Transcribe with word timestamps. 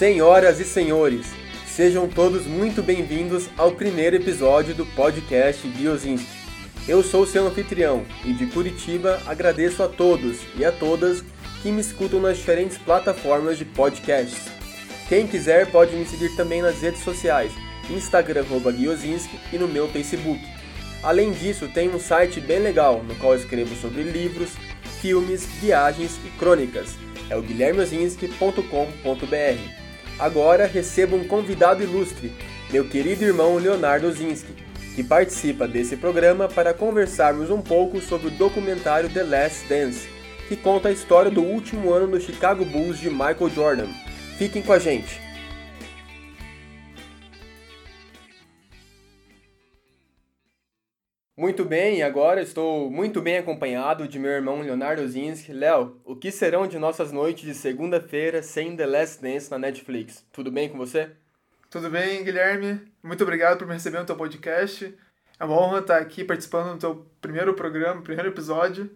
Senhoras 0.00 0.58
e 0.58 0.64
senhores, 0.64 1.26
sejam 1.66 2.08
todos 2.08 2.46
muito 2.46 2.82
bem-vindos 2.82 3.50
ao 3.58 3.72
primeiro 3.72 4.16
episódio 4.16 4.74
do 4.74 4.86
podcast 4.86 5.68
Biozinski. 5.68 6.26
Eu 6.88 7.02
sou 7.02 7.26
seu 7.26 7.46
anfitrião 7.46 8.06
e 8.24 8.32
de 8.32 8.46
Curitiba 8.46 9.20
agradeço 9.26 9.82
a 9.82 9.88
todos 9.88 10.38
e 10.56 10.64
a 10.64 10.72
todas 10.72 11.22
que 11.62 11.70
me 11.70 11.82
escutam 11.82 12.18
nas 12.18 12.38
diferentes 12.38 12.78
plataformas 12.78 13.58
de 13.58 13.66
podcasts. 13.66 14.48
Quem 15.06 15.26
quiser 15.26 15.70
pode 15.70 15.94
me 15.94 16.06
seguir 16.06 16.34
também 16.34 16.62
nas 16.62 16.80
redes 16.80 17.04
sociais, 17.04 17.52
Instagram 17.90 18.46
Guiozinski 18.74 19.38
e 19.52 19.58
no 19.58 19.68
meu 19.68 19.86
Facebook. 19.86 20.40
Além 21.02 21.30
disso, 21.30 21.68
tem 21.68 21.90
um 21.90 22.00
site 22.00 22.40
bem 22.40 22.60
legal 22.60 23.04
no 23.06 23.14
qual 23.16 23.36
escrevo 23.36 23.76
sobre 23.76 24.02
livros, 24.02 24.52
filmes, 25.02 25.44
viagens 25.60 26.18
e 26.24 26.30
crônicas. 26.38 26.94
É 27.28 27.36
o 27.36 27.42
guilhermeozinski.com.br. 27.42 29.79
Agora 30.20 30.66
recebo 30.66 31.16
um 31.16 31.26
convidado 31.26 31.82
ilustre, 31.82 32.30
meu 32.70 32.86
querido 32.86 33.24
irmão 33.24 33.56
Leonardo 33.56 34.12
Zinski, 34.12 34.52
que 34.94 35.02
participa 35.02 35.66
desse 35.66 35.96
programa 35.96 36.46
para 36.46 36.74
conversarmos 36.74 37.48
um 37.48 37.62
pouco 37.62 38.02
sobre 38.02 38.28
o 38.28 38.30
documentário 38.30 39.08
The 39.08 39.22
Last 39.22 39.66
Dance, 39.66 40.06
que 40.46 40.56
conta 40.56 40.90
a 40.90 40.92
história 40.92 41.30
do 41.30 41.40
último 41.40 41.90
ano 41.94 42.08
do 42.08 42.20
Chicago 42.20 42.66
Bulls 42.66 43.00
de 43.00 43.08
Michael 43.08 43.48
Jordan. 43.48 43.88
Fiquem 44.36 44.60
com 44.60 44.74
a 44.74 44.78
gente! 44.78 45.29
Muito 51.40 51.64
bem, 51.64 52.02
agora 52.02 52.42
estou 52.42 52.90
muito 52.90 53.22
bem 53.22 53.38
acompanhado 53.38 54.06
de 54.06 54.18
meu 54.18 54.30
irmão 54.30 54.60
Leonardo 54.60 55.08
Zinski. 55.08 55.54
Léo, 55.54 55.98
o 56.04 56.14
que 56.14 56.30
serão 56.30 56.66
de 56.66 56.78
nossas 56.78 57.12
noites 57.12 57.46
de 57.46 57.54
segunda-feira 57.54 58.42
sem 58.42 58.76
The 58.76 58.84
Last 58.84 59.22
Dance 59.22 59.50
na 59.50 59.58
Netflix? 59.58 60.22
Tudo 60.30 60.52
bem 60.52 60.68
com 60.68 60.76
você? 60.76 61.12
Tudo 61.70 61.88
bem, 61.88 62.22
Guilherme? 62.24 62.82
Muito 63.02 63.22
obrigado 63.22 63.56
por 63.56 63.66
me 63.66 63.72
receber 63.72 64.00
no 64.00 64.04
teu 64.04 64.16
podcast. 64.16 64.94
É 65.38 65.44
uma 65.46 65.58
honra 65.58 65.78
estar 65.78 65.96
aqui 65.96 66.24
participando 66.24 66.74
do 66.74 66.78
teu 66.78 67.06
primeiro 67.22 67.54
programa, 67.54 68.02
primeiro 68.02 68.28
episódio. 68.28 68.90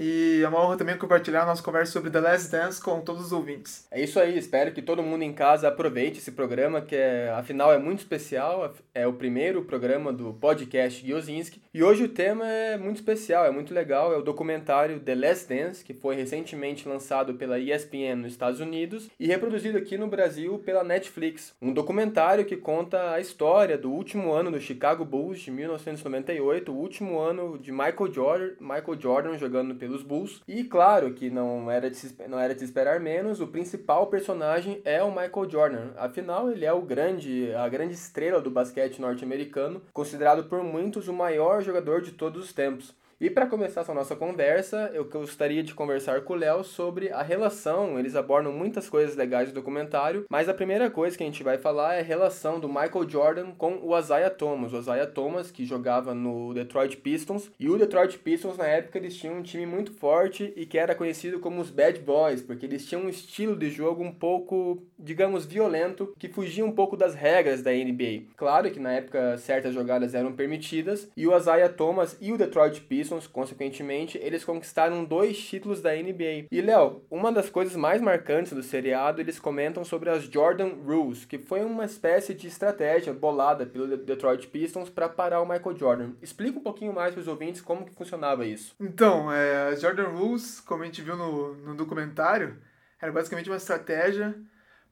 E 0.00 0.42
é 0.44 0.48
uma 0.48 0.64
honra 0.64 0.76
também 0.76 0.96
compartilhar 0.96 1.42
a 1.42 1.46
nossa 1.46 1.60
conversa 1.60 1.90
sobre 1.90 2.08
The 2.08 2.20
Last 2.20 2.52
Dance 2.52 2.80
com 2.80 3.00
todos 3.00 3.26
os 3.26 3.32
ouvintes. 3.32 3.84
É 3.90 4.00
isso 4.00 4.20
aí, 4.20 4.38
espero 4.38 4.70
que 4.70 4.80
todo 4.80 5.02
mundo 5.02 5.22
em 5.22 5.32
casa 5.32 5.66
aproveite 5.66 6.18
esse 6.18 6.30
programa, 6.30 6.80
que 6.80 6.94
é, 6.94 7.30
afinal 7.36 7.72
é 7.72 7.78
muito 7.78 7.98
especial, 7.98 8.72
é 8.94 9.08
o 9.08 9.12
primeiro 9.12 9.62
programa 9.62 10.12
do 10.12 10.32
podcast 10.34 11.04
Giozinski. 11.04 11.60
E 11.74 11.82
hoje 11.82 12.04
o 12.04 12.08
tema 12.08 12.46
é 12.46 12.76
muito 12.76 12.98
especial, 12.98 13.44
é 13.44 13.50
muito 13.50 13.74
legal, 13.74 14.14
é 14.14 14.16
o 14.16 14.22
documentário 14.22 15.00
The 15.00 15.16
Last 15.16 15.48
Dance, 15.48 15.84
que 15.84 15.92
foi 15.92 16.14
recentemente 16.14 16.88
lançado 16.88 17.34
pela 17.34 17.58
ESPN 17.58 18.22
nos 18.22 18.30
Estados 18.30 18.60
Unidos 18.60 19.10
e 19.18 19.26
reproduzido 19.26 19.78
aqui 19.78 19.98
no 19.98 20.06
Brasil 20.06 20.60
pela 20.60 20.84
Netflix. 20.84 21.52
Um 21.60 21.72
documentário 21.72 22.44
que 22.44 22.56
conta 22.56 23.14
a 23.14 23.20
história 23.20 23.76
do 23.76 23.90
último 23.90 24.32
ano 24.32 24.52
do 24.52 24.60
Chicago 24.60 25.04
Bulls 25.04 25.40
de 25.40 25.50
1998, 25.50 26.70
o 26.70 26.76
último 26.76 27.18
ano 27.18 27.58
de 27.58 27.72
Michael 27.72 28.12
Jordan, 28.12 28.50
Michael 28.60 29.00
Jordan 29.00 29.38
jogando 29.38 29.74
pelo 29.74 29.87
pelos 29.88 30.02
Bulls. 30.02 30.42
E 30.46 30.62
claro 30.64 31.12
que 31.14 31.30
não 31.30 31.70
era, 31.70 31.90
de 31.90 31.96
se, 31.96 32.14
não 32.28 32.38
era 32.38 32.54
de 32.54 32.62
esperar 32.62 33.00
menos, 33.00 33.40
o 33.40 33.46
principal 33.46 34.06
personagem 34.06 34.80
é 34.84 35.02
o 35.02 35.10
Michael 35.10 35.50
Jordan. 35.50 35.90
Afinal, 35.96 36.50
ele 36.50 36.64
é 36.64 36.72
o 36.72 36.82
grande, 36.82 37.52
a 37.54 37.68
grande 37.68 37.94
estrela 37.94 38.40
do 38.40 38.50
basquete 38.50 39.00
norte-americano, 39.00 39.82
considerado 39.92 40.44
por 40.44 40.62
muitos 40.62 41.08
o 41.08 41.12
maior 41.12 41.62
jogador 41.62 42.02
de 42.02 42.12
todos 42.12 42.44
os 42.44 42.52
tempos. 42.52 42.94
E 43.20 43.28
para 43.28 43.48
começar 43.48 43.80
essa 43.80 43.92
nossa 43.92 44.14
conversa, 44.14 44.92
eu 44.94 45.04
gostaria 45.04 45.60
de 45.60 45.74
conversar 45.74 46.20
com 46.20 46.34
o 46.34 46.36
Léo 46.36 46.62
sobre 46.62 47.10
a 47.10 47.20
relação. 47.20 47.98
Eles 47.98 48.14
abordam 48.14 48.52
muitas 48.52 48.88
coisas 48.88 49.16
legais 49.16 49.48
do 49.48 49.56
documentário, 49.56 50.24
mas 50.30 50.48
a 50.48 50.54
primeira 50.54 50.88
coisa 50.88 51.18
que 51.18 51.24
a 51.24 51.26
gente 51.26 51.42
vai 51.42 51.58
falar 51.58 51.94
é 51.94 51.98
a 51.98 52.04
relação 52.04 52.60
do 52.60 52.68
Michael 52.68 53.08
Jordan 53.08 53.50
com 53.58 53.80
o 53.82 53.98
Isaiah 53.98 54.30
Thomas. 54.30 54.72
O 54.72 54.78
Isaiah 54.78 55.04
Thomas, 55.04 55.50
que 55.50 55.64
jogava 55.64 56.14
no 56.14 56.54
Detroit 56.54 56.96
Pistons, 56.98 57.50
e 57.58 57.68
o 57.68 57.76
Detroit 57.76 58.16
Pistons 58.20 58.56
na 58.56 58.68
época 58.68 58.98
eles 58.98 59.16
tinham 59.16 59.38
um 59.38 59.42
time 59.42 59.66
muito 59.66 59.92
forte 59.92 60.52
e 60.54 60.64
que 60.64 60.78
era 60.78 60.94
conhecido 60.94 61.40
como 61.40 61.60
os 61.60 61.72
Bad 61.72 61.98
Boys, 61.98 62.40
porque 62.40 62.66
eles 62.66 62.86
tinham 62.86 63.02
um 63.02 63.08
estilo 63.08 63.56
de 63.56 63.68
jogo 63.68 64.00
um 64.00 64.12
pouco, 64.12 64.80
digamos, 64.96 65.44
violento, 65.44 66.14
que 66.20 66.28
fugia 66.28 66.64
um 66.64 66.70
pouco 66.70 66.96
das 66.96 67.16
regras 67.16 67.62
da 67.62 67.72
NBA. 67.72 68.28
Claro 68.36 68.70
que 68.70 68.78
na 68.78 68.92
época 68.92 69.36
certas 69.38 69.74
jogadas 69.74 70.14
eram 70.14 70.32
permitidas, 70.34 71.10
e 71.16 71.26
o 71.26 71.36
Isaiah 71.36 71.68
Thomas 71.68 72.16
e 72.20 72.32
o 72.32 72.38
Detroit 72.38 72.80
Pistons 72.82 73.07
Pistons, 73.08 73.26
consequentemente, 73.26 74.18
eles 74.18 74.44
conquistaram 74.44 75.04
dois 75.04 75.38
títulos 75.38 75.80
da 75.80 75.94
NBA. 75.94 76.46
E, 76.50 76.60
Léo, 76.60 77.02
uma 77.10 77.32
das 77.32 77.48
coisas 77.48 77.74
mais 77.74 78.00
marcantes 78.00 78.52
do 78.52 78.62
seriado, 78.62 79.20
eles 79.20 79.38
comentam 79.38 79.84
sobre 79.84 80.10
as 80.10 80.24
Jordan 80.24 80.72
Rules, 80.84 81.24
que 81.24 81.38
foi 81.38 81.64
uma 81.64 81.86
espécie 81.86 82.34
de 82.34 82.46
estratégia 82.46 83.12
bolada 83.12 83.64
pelo 83.64 83.96
Detroit 83.96 84.46
Pistons 84.48 84.90
para 84.90 85.08
parar 85.08 85.40
o 85.40 85.48
Michael 85.48 85.76
Jordan. 85.76 86.10
Explica 86.20 86.58
um 86.58 86.62
pouquinho 86.62 86.92
mais 86.92 87.14
para 87.14 87.20
os 87.20 87.28
ouvintes 87.28 87.62
como 87.62 87.86
que 87.86 87.94
funcionava 87.94 88.44
isso. 88.44 88.74
Então, 88.78 89.32
é, 89.32 89.68
as 89.68 89.80
Jordan 89.80 90.08
Rules, 90.08 90.60
como 90.60 90.82
a 90.82 90.86
gente 90.86 91.00
viu 91.00 91.16
no, 91.16 91.54
no 91.54 91.74
documentário, 91.74 92.58
era 93.00 93.10
basicamente 93.10 93.48
uma 93.48 93.56
estratégia 93.56 94.34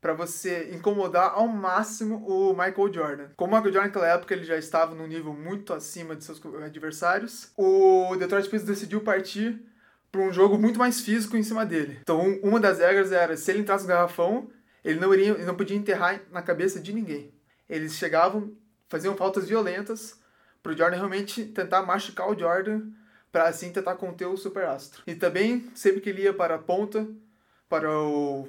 para 0.06 0.14
você 0.14 0.70
incomodar 0.72 1.32
ao 1.34 1.48
máximo 1.48 2.24
o 2.28 2.52
Michael 2.52 2.92
Jordan. 2.92 3.28
Como 3.34 3.52
o 3.52 3.56
Michael 3.56 3.72
Jordan 3.72 3.88
naquela 3.88 4.06
época 4.06 4.34
ele 4.34 4.44
já 4.44 4.56
estava 4.56 4.94
num 4.94 5.08
nível 5.08 5.34
muito 5.34 5.74
acima 5.74 6.14
de 6.14 6.22
seus 6.22 6.40
adversários, 6.62 7.50
o 7.56 8.14
Detroit 8.14 8.48
Pistons 8.48 8.68
decidiu 8.68 9.00
partir 9.00 9.60
para 10.12 10.20
um 10.20 10.32
jogo 10.32 10.56
muito 10.58 10.78
mais 10.78 11.00
físico 11.00 11.36
em 11.36 11.42
cima 11.42 11.66
dele. 11.66 11.98
Então, 12.02 12.38
uma 12.40 12.60
das 12.60 12.78
regras 12.78 13.10
era 13.10 13.36
se 13.36 13.50
ele 13.50 13.58
entrasse 13.58 13.82
no 13.82 13.88
garrafão, 13.88 14.48
ele 14.84 15.00
não 15.00 15.12
iria, 15.12 15.32
ele 15.32 15.44
não 15.44 15.56
podia 15.56 15.76
enterrar 15.76 16.22
na 16.30 16.40
cabeça 16.40 16.78
de 16.78 16.92
ninguém. 16.92 17.34
Eles 17.68 17.94
chegavam, 17.94 18.56
faziam 18.88 19.16
faltas 19.16 19.48
violentas 19.48 20.20
para 20.62 20.70
o 20.70 20.76
Jordan 20.76 20.98
realmente 20.98 21.46
tentar 21.46 21.82
machucar 21.82 22.30
o 22.30 22.38
Jordan 22.38 22.92
para 23.32 23.48
assim 23.48 23.72
tentar 23.72 23.96
conter 23.96 24.26
o 24.26 24.36
superastro. 24.36 25.02
E 25.04 25.16
também 25.16 25.68
sempre 25.74 26.00
que 26.00 26.10
ele 26.10 26.22
ia 26.22 26.32
para 26.32 26.54
a 26.54 26.60
ponta, 26.60 27.08
para 27.68 27.90
o 27.90 28.46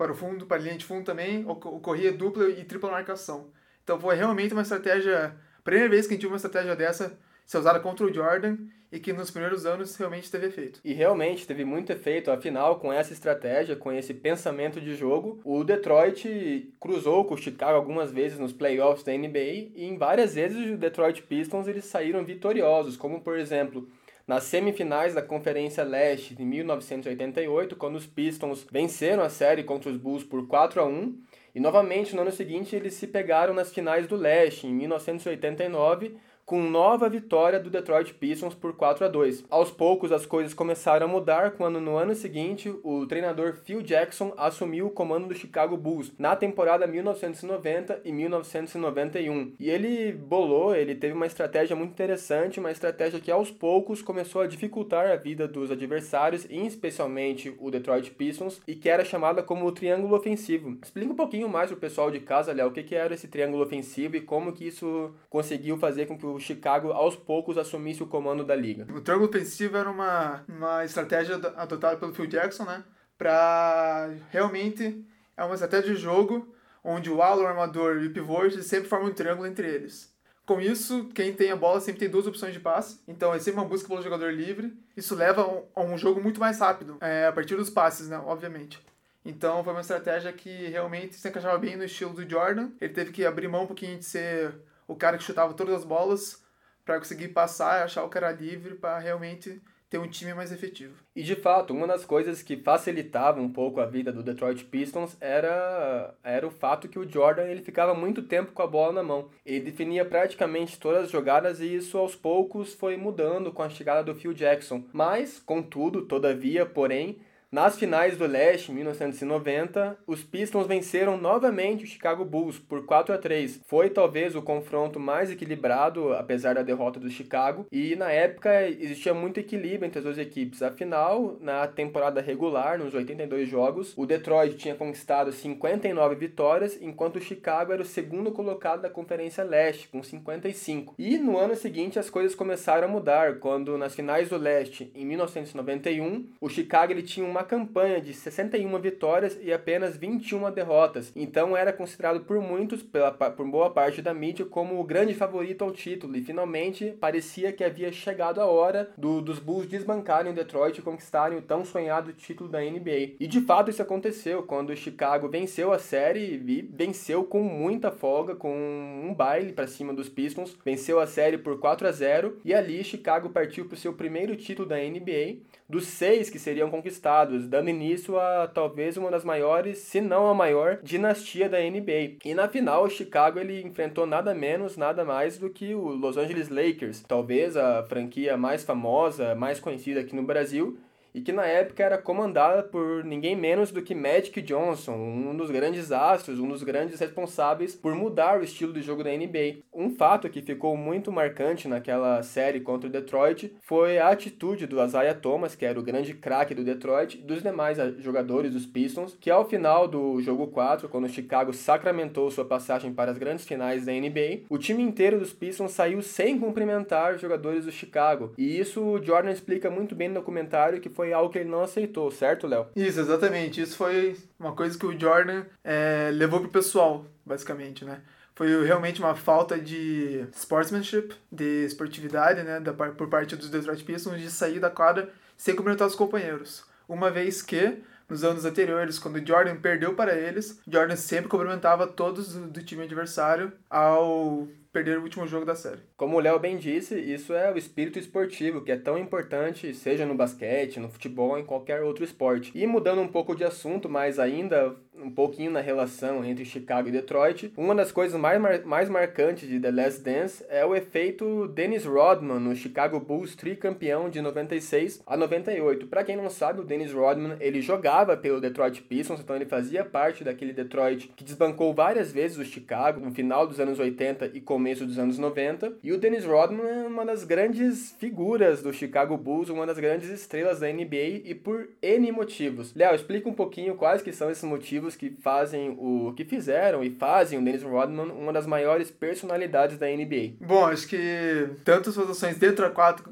para 0.00 0.12
o 0.12 0.14
fundo, 0.14 0.46
para 0.46 0.56
a 0.56 0.60
linha 0.60 0.78
de 0.78 0.84
fundo 0.86 1.04
também, 1.04 1.44
ocorria 1.46 2.10
dupla 2.10 2.48
e 2.48 2.64
tripla 2.64 2.90
marcação. 2.90 3.50
Então 3.84 4.00
foi 4.00 4.16
realmente 4.16 4.54
uma 4.54 4.62
estratégia, 4.62 5.36
primeira 5.62 5.90
vez 5.90 6.06
que 6.06 6.14
a 6.14 6.16
gente 6.16 6.22
viu 6.22 6.30
uma 6.30 6.36
estratégia 6.36 6.74
dessa 6.74 7.18
ser 7.44 7.58
usada 7.58 7.78
contra 7.80 8.06
o 8.06 8.14
Jordan 8.14 8.56
e 8.90 8.98
que 8.98 9.12
nos 9.12 9.30
primeiros 9.30 9.66
anos 9.66 9.94
realmente 9.96 10.30
teve 10.30 10.46
efeito. 10.46 10.80
E 10.82 10.94
realmente 10.94 11.46
teve 11.46 11.66
muito 11.66 11.92
efeito, 11.92 12.30
afinal, 12.30 12.80
com 12.80 12.90
essa 12.90 13.12
estratégia, 13.12 13.76
com 13.76 13.92
esse 13.92 14.14
pensamento 14.14 14.80
de 14.80 14.96
jogo, 14.96 15.38
o 15.44 15.62
Detroit 15.62 16.72
cruzou 16.80 17.26
com 17.26 17.34
o 17.34 17.38
Chicago 17.38 17.76
algumas 17.76 18.10
vezes 18.10 18.38
nos 18.38 18.54
playoffs 18.54 19.04
da 19.04 19.12
NBA 19.12 19.72
e 19.74 19.84
em 19.84 19.98
várias 19.98 20.34
vezes 20.34 20.70
o 20.70 20.78
Detroit 20.78 21.20
Pistons 21.24 21.68
eles 21.68 21.84
saíram 21.84 22.24
vitoriosos, 22.24 22.96
como 22.96 23.20
por 23.20 23.38
exemplo, 23.38 23.86
nas 24.30 24.44
semifinais 24.44 25.12
da 25.12 25.22
Conferência 25.22 25.82
Leste 25.82 26.36
de 26.36 26.44
1988, 26.44 27.74
quando 27.74 27.96
os 27.96 28.06
Pistons 28.06 28.64
venceram 28.70 29.24
a 29.24 29.28
série 29.28 29.64
contra 29.64 29.90
os 29.90 29.96
Bulls 29.96 30.22
por 30.22 30.46
4 30.46 30.80
a 30.80 30.86
1, 30.86 31.20
e 31.52 31.58
novamente 31.58 32.14
no 32.14 32.22
ano 32.22 32.30
seguinte 32.30 32.76
eles 32.76 32.94
se 32.94 33.08
pegaram 33.08 33.52
nas 33.52 33.72
finais 33.72 34.06
do 34.06 34.14
Leste 34.14 34.68
em 34.68 34.72
1989 34.72 36.16
com 36.50 36.60
nova 36.60 37.08
vitória 37.08 37.60
do 37.60 37.70
Detroit 37.70 38.12
Pistons 38.14 38.56
por 38.56 38.74
4 38.74 39.04
a 39.04 39.08
2. 39.08 39.44
Aos 39.48 39.70
poucos 39.70 40.10
as 40.10 40.26
coisas 40.26 40.52
começaram 40.52 41.06
a 41.06 41.08
mudar 41.08 41.52
quando 41.52 41.80
no 41.80 41.96
ano 41.96 42.12
seguinte 42.12 42.74
o 42.82 43.06
treinador 43.06 43.54
Phil 43.62 43.80
Jackson 43.80 44.34
assumiu 44.36 44.88
o 44.88 44.90
comando 44.90 45.28
do 45.28 45.34
Chicago 45.36 45.76
Bulls 45.76 46.12
na 46.18 46.34
temporada 46.34 46.88
1990 46.88 48.00
e 48.04 48.10
1991. 48.10 49.52
E 49.60 49.70
ele 49.70 50.10
bolou, 50.10 50.74
ele 50.74 50.96
teve 50.96 51.14
uma 51.14 51.26
estratégia 51.26 51.76
muito 51.76 51.92
interessante, 51.92 52.58
uma 52.58 52.72
estratégia 52.72 53.20
que 53.20 53.30
aos 53.30 53.52
poucos 53.52 54.02
começou 54.02 54.42
a 54.42 54.48
dificultar 54.48 55.08
a 55.08 55.14
vida 55.14 55.46
dos 55.46 55.70
adversários, 55.70 56.48
e 56.50 56.66
especialmente 56.66 57.54
o 57.60 57.70
Detroit 57.70 58.10
Pistons, 58.10 58.60
e 58.66 58.74
que 58.74 58.88
era 58.88 59.04
chamada 59.04 59.40
como 59.40 59.66
o 59.66 59.70
triângulo 59.70 60.16
ofensivo. 60.16 60.76
Explica 60.82 61.12
um 61.12 61.16
pouquinho 61.16 61.48
mais 61.48 61.70
pro 61.70 61.78
pessoal 61.78 62.10
de 62.10 62.18
casa, 62.18 62.52
Léo, 62.52 62.70
o 62.70 62.72
que, 62.72 62.82
que 62.82 62.96
era 62.96 63.14
esse 63.14 63.28
triângulo 63.28 63.62
ofensivo 63.62 64.16
e 64.16 64.20
como 64.20 64.52
que 64.52 64.66
isso 64.66 65.14
conseguiu 65.28 65.78
fazer 65.78 66.06
com 66.06 66.18
que 66.18 66.26
o 66.26 66.39
Chicago 66.40 66.92
aos 66.92 67.16
poucos 67.16 67.58
assumisse 67.58 68.02
o 68.02 68.06
comando 68.06 68.44
da 68.44 68.54
liga. 68.54 68.86
O 68.94 69.00
triângulo 69.00 69.28
ofensivo 69.28 69.76
era 69.76 69.90
uma, 69.90 70.44
uma 70.48 70.84
estratégia 70.84 71.36
adotada 71.56 71.96
pelo 71.96 72.14
Phil 72.14 72.26
Jackson, 72.26 72.64
né? 72.64 72.84
Para 73.16 74.10
realmente 74.30 75.04
é 75.36 75.44
uma 75.44 75.54
estratégia 75.54 75.94
de 75.94 76.00
jogo 76.00 76.54
onde 76.82 77.10
o 77.10 77.22
ala, 77.22 77.42
o 77.42 77.46
armador 77.46 78.02
e 78.02 78.06
o 78.06 78.12
pivô 78.12 78.50
sempre 78.62 78.88
formam 78.88 79.10
um 79.10 79.14
triângulo 79.14 79.46
entre 79.46 79.66
eles. 79.68 80.10
Com 80.50 80.60
isso, 80.60 81.08
quem 81.14 81.32
tem 81.32 81.52
a 81.52 81.56
bola 81.56 81.80
sempre 81.80 82.00
tem 82.00 82.08
duas 82.08 82.26
opções 82.26 82.52
de 82.52 82.58
passe, 82.58 83.00
então 83.06 83.32
é 83.32 83.38
sempre 83.38 83.60
uma 83.60 83.68
busca 83.68 83.86
pelo 83.86 84.02
jogador 84.02 84.32
livre. 84.32 84.76
Isso 84.96 85.14
leva 85.14 85.42
a 85.74 85.80
um, 85.80 85.96
jogo 85.96 86.20
muito 86.20 86.40
mais 86.40 86.58
rápido, 86.58 86.96
é, 87.00 87.26
a 87.26 87.32
partir 87.32 87.54
dos 87.54 87.70
passes, 87.70 88.08
né? 88.08 88.18
Obviamente. 88.18 88.84
Então 89.24 89.62
foi 89.62 89.72
uma 89.72 89.82
estratégia 89.82 90.32
que 90.32 90.66
realmente 90.66 91.14
se 91.14 91.28
encaixava 91.28 91.56
bem 91.58 91.76
no 91.76 91.84
estilo 91.84 92.12
do 92.12 92.28
Jordan. 92.28 92.70
Ele 92.80 92.92
teve 92.92 93.12
que 93.12 93.24
abrir 93.24 93.46
mão 93.46 93.62
um 93.62 93.66
pouquinho 93.66 93.98
de 93.98 94.04
ser 94.04 94.52
o 94.90 94.96
cara 94.96 95.16
que 95.16 95.22
chutava 95.22 95.54
todas 95.54 95.74
as 95.76 95.84
bolas 95.84 96.42
para 96.84 96.98
conseguir 96.98 97.28
passar 97.28 97.80
e 97.80 97.84
achar 97.84 98.02
o 98.02 98.08
cara 98.08 98.32
livre 98.32 98.74
para 98.74 98.98
realmente 98.98 99.62
ter 99.88 99.98
um 99.98 100.08
time 100.08 100.34
mais 100.34 100.50
efetivo. 100.50 100.94
E 101.14 101.22
de 101.22 101.36
fato, 101.36 101.72
uma 101.72 101.86
das 101.86 102.04
coisas 102.04 102.42
que 102.42 102.56
facilitava 102.56 103.40
um 103.40 103.52
pouco 103.52 103.80
a 103.80 103.86
vida 103.86 104.12
do 104.12 104.22
Detroit 104.22 104.64
Pistons 104.64 105.16
era, 105.20 106.14
era 106.24 106.46
o 106.46 106.50
fato 106.50 106.88
que 106.88 106.98
o 106.98 107.08
Jordan 107.08 107.44
ele 107.44 107.62
ficava 107.62 107.94
muito 107.94 108.22
tempo 108.22 108.52
com 108.52 108.62
a 108.62 108.66
bola 108.66 108.92
na 108.92 109.02
mão. 109.02 109.28
Ele 109.46 109.60
definia 109.60 110.04
praticamente 110.04 110.78
todas 110.78 111.04
as 111.04 111.10
jogadas 111.10 111.60
e 111.60 111.74
isso 111.74 111.96
aos 111.96 112.16
poucos 112.16 112.74
foi 112.74 112.96
mudando 112.96 113.52
com 113.52 113.62
a 113.62 113.70
chegada 113.70 114.02
do 114.02 114.14
Phil 114.14 114.32
Jackson. 114.32 114.84
Mas, 114.92 115.38
contudo, 115.38 116.02
todavia, 116.02 116.66
porém, 116.66 117.20
nas 117.52 117.76
finais 117.76 118.16
do 118.16 118.26
Leste, 118.28 118.70
em 118.70 118.76
1990, 118.76 119.98
os 120.06 120.22
Pistons 120.22 120.68
venceram 120.68 121.16
novamente 121.16 121.82
o 121.82 121.86
Chicago 121.86 122.24
Bulls 122.24 122.60
por 122.60 122.86
4 122.86 123.12
a 123.12 123.18
3. 123.18 123.60
Foi 123.66 123.90
talvez 123.90 124.36
o 124.36 124.42
confronto 124.42 125.00
mais 125.00 125.32
equilibrado, 125.32 126.12
apesar 126.12 126.54
da 126.54 126.62
derrota 126.62 127.00
do 127.00 127.10
Chicago, 127.10 127.66
e 127.72 127.96
na 127.96 128.08
época 128.12 128.68
existia 128.68 129.12
muito 129.12 129.40
equilíbrio 129.40 129.84
entre 129.84 129.98
as 129.98 130.04
duas 130.04 130.16
equipes. 130.16 130.62
Afinal, 130.62 131.38
na 131.40 131.66
temporada 131.66 132.20
regular, 132.20 132.78
nos 132.78 132.94
82 132.94 133.48
jogos, 133.48 133.94
o 133.96 134.06
Detroit 134.06 134.56
tinha 134.56 134.76
conquistado 134.76 135.32
59 135.32 136.14
vitórias, 136.14 136.80
enquanto 136.80 137.16
o 137.16 137.20
Chicago 137.20 137.72
era 137.72 137.82
o 137.82 137.84
segundo 137.84 138.30
colocado 138.30 138.82
da 138.82 138.88
Conferência 138.88 139.42
Leste, 139.42 139.88
com 139.88 140.04
55. 140.04 140.94
E 140.96 141.18
no 141.18 141.36
ano 141.36 141.56
seguinte 141.56 141.98
as 141.98 142.08
coisas 142.08 142.36
começaram 142.36 142.86
a 142.86 142.90
mudar, 142.90 143.40
quando 143.40 143.76
nas 143.76 143.92
finais 143.92 144.28
do 144.28 144.36
Leste, 144.36 144.92
em 144.94 145.04
1991, 145.04 146.28
o 146.40 146.48
Chicago 146.48 146.92
ele 146.92 147.02
tinha 147.02 147.26
uma 147.26 147.39
uma 147.40 147.44
campanha 147.44 148.00
de 148.00 148.12
61 148.12 148.78
vitórias 148.78 149.38
e 149.40 149.50
apenas 149.50 149.96
21 149.96 150.50
derrotas, 150.52 151.10
então 151.16 151.56
era 151.56 151.72
considerado 151.72 152.20
por 152.20 152.38
muitos, 152.40 152.82
pela, 152.82 153.10
por 153.10 153.46
boa 153.46 153.70
parte 153.70 154.02
da 154.02 154.12
mídia, 154.12 154.44
como 154.44 154.78
o 154.78 154.84
grande 154.84 155.14
favorito 155.14 155.64
ao 155.64 155.72
título, 155.72 156.16
e 156.16 156.22
finalmente 156.22 156.94
parecia 157.00 157.52
que 157.52 157.64
havia 157.64 157.90
chegado 157.90 158.40
a 158.40 158.46
hora 158.46 158.90
do, 158.96 159.22
dos 159.22 159.38
Bulls 159.38 159.66
desbancarem 159.66 160.32
o 160.32 160.34
Detroit 160.34 160.78
e 160.78 160.82
conquistarem 160.82 161.38
o 161.38 161.42
tão 161.42 161.64
sonhado 161.64 162.12
título 162.12 162.50
da 162.50 162.60
NBA. 162.60 163.16
E 163.18 163.26
de 163.26 163.40
fato 163.40 163.70
isso 163.70 163.80
aconteceu, 163.80 164.42
quando 164.42 164.70
o 164.70 164.76
Chicago 164.76 165.28
venceu 165.28 165.72
a 165.72 165.78
série 165.78 166.34
e 166.34 166.62
venceu 166.62 167.24
com 167.24 167.42
muita 167.42 167.90
folga, 167.90 168.34
com 168.36 168.52
um 168.52 169.14
baile 169.14 169.52
para 169.52 169.66
cima 169.66 169.94
dos 169.94 170.10
Pistons, 170.10 170.56
venceu 170.62 171.00
a 171.00 171.06
série 171.06 171.38
por 171.38 171.58
4 171.58 171.88
a 171.88 171.92
0 171.92 172.38
e 172.44 172.52
ali 172.52 172.84
Chicago 172.84 173.30
partiu 173.30 173.64
para 173.64 173.74
o 173.74 173.78
seu 173.78 173.94
primeiro 173.94 174.36
título 174.36 174.68
da 174.68 174.76
NBA, 174.76 175.38
dos 175.70 175.86
seis 175.86 176.28
que 176.28 176.38
seriam 176.38 176.68
conquistados 176.68 177.46
dando 177.46 177.70
início 177.70 178.18
a 178.18 178.46
talvez 178.46 178.96
uma 178.96 179.10
das 179.10 179.24
maiores, 179.24 179.78
se 179.78 180.00
não 180.00 180.26
a 180.26 180.34
maior, 180.34 180.80
dinastia 180.82 181.48
da 181.48 181.58
NBA. 181.58 182.18
E 182.24 182.34
na 182.34 182.48
final, 182.48 182.84
o 182.84 182.90
Chicago 182.90 183.38
ele 183.38 183.62
enfrentou 183.62 184.06
nada 184.06 184.34
menos, 184.34 184.76
nada 184.76 185.04
mais 185.04 185.38
do 185.38 185.48
que 185.48 185.74
o 185.74 185.88
Los 185.88 186.16
Angeles 186.16 186.48
Lakers, 186.48 187.02
talvez 187.06 187.56
a 187.56 187.84
franquia 187.84 188.36
mais 188.36 188.64
famosa, 188.64 189.34
mais 189.34 189.60
conhecida 189.60 190.00
aqui 190.00 190.14
no 190.14 190.24
Brasil, 190.24 190.78
e 191.14 191.20
que 191.20 191.32
na 191.32 191.46
época 191.46 191.82
era 191.82 191.98
comandada 191.98 192.62
por 192.62 193.04
ninguém 193.04 193.36
menos 193.36 193.70
do 193.70 193.82
que 193.82 193.94
Magic 193.94 194.40
Johnson, 194.42 194.94
um 194.94 195.36
dos 195.36 195.50
grandes 195.50 195.92
astros, 195.92 196.38
um 196.38 196.48
dos 196.48 196.62
grandes 196.62 196.98
responsáveis 196.98 197.74
por 197.74 197.94
mudar 197.94 198.38
o 198.38 198.44
estilo 198.44 198.72
de 198.72 198.82
jogo 198.82 199.04
da 199.04 199.10
NBA. 199.10 199.62
Um 199.72 199.90
fato 199.90 200.28
que 200.28 200.42
ficou 200.42 200.76
muito 200.76 201.12
marcante 201.12 201.68
naquela 201.68 202.22
série 202.22 202.60
contra 202.60 202.88
o 202.88 202.92
Detroit 202.92 203.54
foi 203.60 203.98
a 203.98 204.08
atitude 204.08 204.66
do 204.66 204.82
Isaiah 204.82 205.14
Thomas, 205.14 205.54
que 205.54 205.64
era 205.64 205.78
o 205.78 205.82
grande 205.82 206.14
craque 206.14 206.54
do 206.54 206.64
Detroit, 206.64 207.18
e 207.18 207.22
dos 207.22 207.42
demais 207.42 207.78
jogadores 207.98 208.52
dos 208.52 208.66
Pistons, 208.66 209.16
que 209.20 209.30
ao 209.30 209.48
final 209.48 209.88
do 209.88 210.20
jogo 210.20 210.48
4, 210.48 210.88
quando 210.88 211.04
o 211.04 211.08
Chicago 211.08 211.52
sacramentou 211.52 212.30
sua 212.30 212.44
passagem 212.44 212.92
para 212.92 213.10
as 213.10 213.18
grandes 213.18 213.44
finais 213.44 213.84
da 213.84 213.92
NBA, 213.92 214.42
o 214.48 214.58
time 214.58 214.82
inteiro 214.82 215.18
dos 215.18 215.32
Pistons 215.32 215.72
saiu 215.72 216.02
sem 216.02 216.38
cumprimentar 216.38 217.14
os 217.14 217.20
jogadores 217.20 217.64
do 217.64 217.72
Chicago. 217.72 218.32
E 218.36 218.58
isso 218.58 218.82
o 218.82 219.02
Jordan 219.02 219.30
explica 219.30 219.70
muito 219.70 219.94
bem 219.94 220.08
no 220.08 220.14
documentário 220.14 220.80
que 220.80 220.88
foi 220.88 220.99
algo 221.12 221.32
que 221.32 221.38
ele 221.38 221.50
não 221.50 221.62
aceitou, 221.62 222.10
certo, 222.10 222.46
Léo? 222.46 222.66
Isso, 222.76 223.00
exatamente. 223.00 223.60
Isso 223.60 223.76
foi 223.76 224.16
uma 224.38 224.52
coisa 224.52 224.78
que 224.78 224.86
o 224.86 224.98
Jordan 224.98 225.44
é, 225.64 226.10
levou 226.12 226.40
pro 226.40 226.50
pessoal, 226.50 227.04
basicamente, 227.24 227.84
né? 227.84 228.00
Foi 228.34 228.64
realmente 228.64 229.00
uma 229.00 229.14
falta 229.14 229.58
de 229.58 230.24
sportsmanship, 230.34 231.12
de 231.30 231.66
esportividade, 231.66 232.42
né, 232.42 232.58
da, 232.58 232.72
por 232.72 233.08
parte 233.08 233.36
dos 233.36 233.50
Detroit 233.50 233.84
Pistons, 233.84 234.18
de 234.18 234.30
sair 234.30 234.58
da 234.58 234.70
quadra 234.70 235.10
sem 235.36 235.54
cumprimentar 235.54 235.86
os 235.86 235.94
companheiros. 235.94 236.64
Uma 236.88 237.10
vez 237.10 237.42
que, 237.42 237.82
nos 238.08 238.24
anos 238.24 238.44
anteriores, 238.44 238.98
quando 238.98 239.26
Jordan 239.26 239.56
perdeu 239.56 239.94
para 239.94 240.14
eles, 240.14 240.58
Jordan 240.66 240.96
sempre 240.96 241.28
cumprimentava 241.28 241.86
todos 241.86 242.34
do, 242.34 242.46
do 242.46 242.62
time 242.62 242.84
adversário 242.84 243.52
ao 243.68 244.48
perder 244.72 244.98
o 244.98 245.02
último 245.02 245.26
jogo 245.26 245.44
da 245.44 245.54
série. 245.54 245.80
Como 245.96 246.16
o 246.16 246.20
Léo 246.20 246.38
bem 246.38 246.56
disse, 246.56 246.98
isso 246.98 247.34
é 247.34 247.52
o 247.52 247.58
espírito 247.58 247.98
esportivo, 247.98 248.62
que 248.62 248.72
é 248.72 248.76
tão 248.76 248.98
importante, 248.98 249.74
seja 249.74 250.06
no 250.06 250.14
basquete, 250.14 250.80
no 250.80 250.88
futebol, 250.88 251.38
em 251.38 251.44
qualquer 251.44 251.82
outro 251.82 252.04
esporte. 252.04 252.52
E 252.54 252.66
mudando 252.66 253.00
um 253.00 253.08
pouco 253.08 253.34
de 253.34 253.44
assunto, 253.44 253.88
mas 253.88 254.18
ainda 254.18 254.76
um 255.02 255.10
pouquinho 255.10 255.50
na 255.50 255.60
relação 255.60 256.24
entre 256.24 256.44
Chicago 256.44 256.88
e 256.88 256.92
Detroit, 256.92 257.52
uma 257.56 257.74
das 257.74 257.90
coisas 257.90 258.20
mais, 258.20 258.40
mar 258.40 258.62
mais 258.64 258.88
marcantes 258.88 259.48
de 259.48 259.58
The 259.58 259.70
Last 259.70 260.02
Dance 260.02 260.44
é 260.48 260.64
o 260.64 260.74
efeito 260.74 261.48
Dennis 261.48 261.84
Rodman 261.84 262.38
no 262.38 262.54
Chicago 262.54 263.00
Bulls 263.00 263.34
tricampeão 263.34 264.10
de 264.10 264.20
96 264.20 265.02
a 265.06 265.16
98. 265.16 265.86
Para 265.86 266.04
quem 266.04 266.16
não 266.16 266.28
sabe, 266.28 266.60
o 266.60 266.64
Dennis 266.64 266.92
Rodman, 266.92 267.36
ele 267.40 267.60
jogava 267.60 268.16
pelo 268.16 268.40
Detroit 268.40 268.82
Pistons, 268.82 269.20
então 269.20 269.36
ele 269.36 269.46
fazia 269.46 269.84
parte 269.84 270.22
daquele 270.22 270.52
Detroit 270.52 271.08
que 271.16 271.24
desbancou 271.24 271.72
várias 271.72 272.12
vezes 272.12 272.38
o 272.38 272.44
Chicago 272.44 273.00
no 273.00 273.12
final 273.12 273.46
dos 273.46 273.58
anos 273.58 273.78
80 273.78 274.30
e 274.34 274.40
começo 274.60 274.84
dos 274.84 274.98
anos 274.98 275.18
90. 275.18 275.72
E 275.82 275.90
o 275.90 275.96
Dennis 275.96 276.26
Rodman 276.26 276.66
é 276.66 276.86
uma 276.86 277.06
das 277.06 277.24
grandes 277.24 277.96
figuras 277.98 278.60
do 278.62 278.70
Chicago 278.74 279.16
Bulls, 279.16 279.48
uma 279.48 279.66
das 279.66 279.78
grandes 279.78 280.10
estrelas 280.10 280.60
da 280.60 280.70
NBA 280.70 281.22
e 281.24 281.34
por 281.34 281.70
N 281.80 282.12
motivos. 282.12 282.74
Léo, 282.74 282.94
explica 282.94 283.26
um 283.26 283.32
pouquinho 283.32 283.74
quais 283.74 284.02
que 284.02 284.12
são 284.12 284.30
esses 284.30 284.44
motivos 284.44 284.94
que 284.94 285.08
fazem 285.22 285.74
o 285.78 286.12
que 286.14 286.26
fizeram 286.26 286.84
e 286.84 286.90
fazem 286.90 287.38
o 287.38 287.42
Dennis 287.42 287.62
Rodman 287.62 288.12
uma 288.12 288.34
das 288.34 288.46
maiores 288.46 288.90
personalidades 288.90 289.78
da 289.78 289.86
NBA. 289.86 290.34
Bom, 290.38 290.66
acho 290.66 290.86
que 290.86 291.48
tanto 291.64 291.90
suas 291.90 292.10
ações 292.10 292.36
dentro 292.36 292.66
da 292.66 292.70
quadra, 292.70 293.02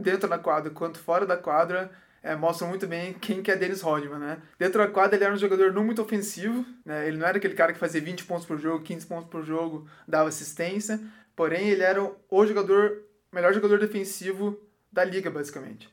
dentro 0.00 0.28
da 0.28 0.38
quadra 0.38 0.72
quanto 0.72 0.98
fora 0.98 1.24
da 1.24 1.36
quadra 1.36 1.88
é, 2.22 2.34
mostram 2.34 2.68
muito 2.68 2.86
bem 2.86 3.14
quem 3.14 3.42
que 3.42 3.50
é 3.50 3.56
Dennis 3.56 3.80
Rodman, 3.80 4.18
né? 4.18 4.42
Dentro 4.58 4.82
da 4.82 4.88
quadra 4.88 5.16
ele 5.16 5.24
era 5.24 5.32
um 5.32 5.38
jogador 5.38 5.72
não 5.72 5.84
muito 5.84 6.02
ofensivo, 6.02 6.64
né? 6.84 7.06
Ele 7.06 7.16
não 7.16 7.26
era 7.26 7.38
aquele 7.38 7.54
cara 7.54 7.72
que 7.72 7.78
fazia 7.78 8.00
20 8.00 8.24
pontos 8.24 8.46
por 8.46 8.58
jogo, 8.58 8.84
15 8.84 9.06
pontos 9.06 9.30
por 9.30 9.44
jogo, 9.44 9.88
dava 10.08 10.28
assistência, 10.28 11.00
porém 11.34 11.68
ele 11.68 11.82
era 11.82 12.02
o 12.02 12.46
jogador, 12.46 13.04
melhor 13.32 13.52
jogador 13.52 13.78
defensivo 13.78 14.60
da 14.90 15.04
liga, 15.04 15.30
basicamente. 15.30 15.88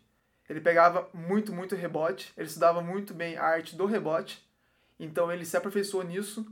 Ele 0.49 0.59
pegava 0.59 1.09
muito, 1.13 1.53
muito 1.53 1.75
rebote, 1.75 2.33
ele 2.37 2.47
estudava 2.47 2.81
muito 2.81 3.13
bem 3.13 3.37
a 3.37 3.43
arte 3.43 3.75
do 3.75 3.85
rebote, 3.85 4.43
então 4.99 5.31
ele 5.31 5.45
se 5.45 5.55
aperfeiçoou 5.55 6.03
nisso. 6.03 6.45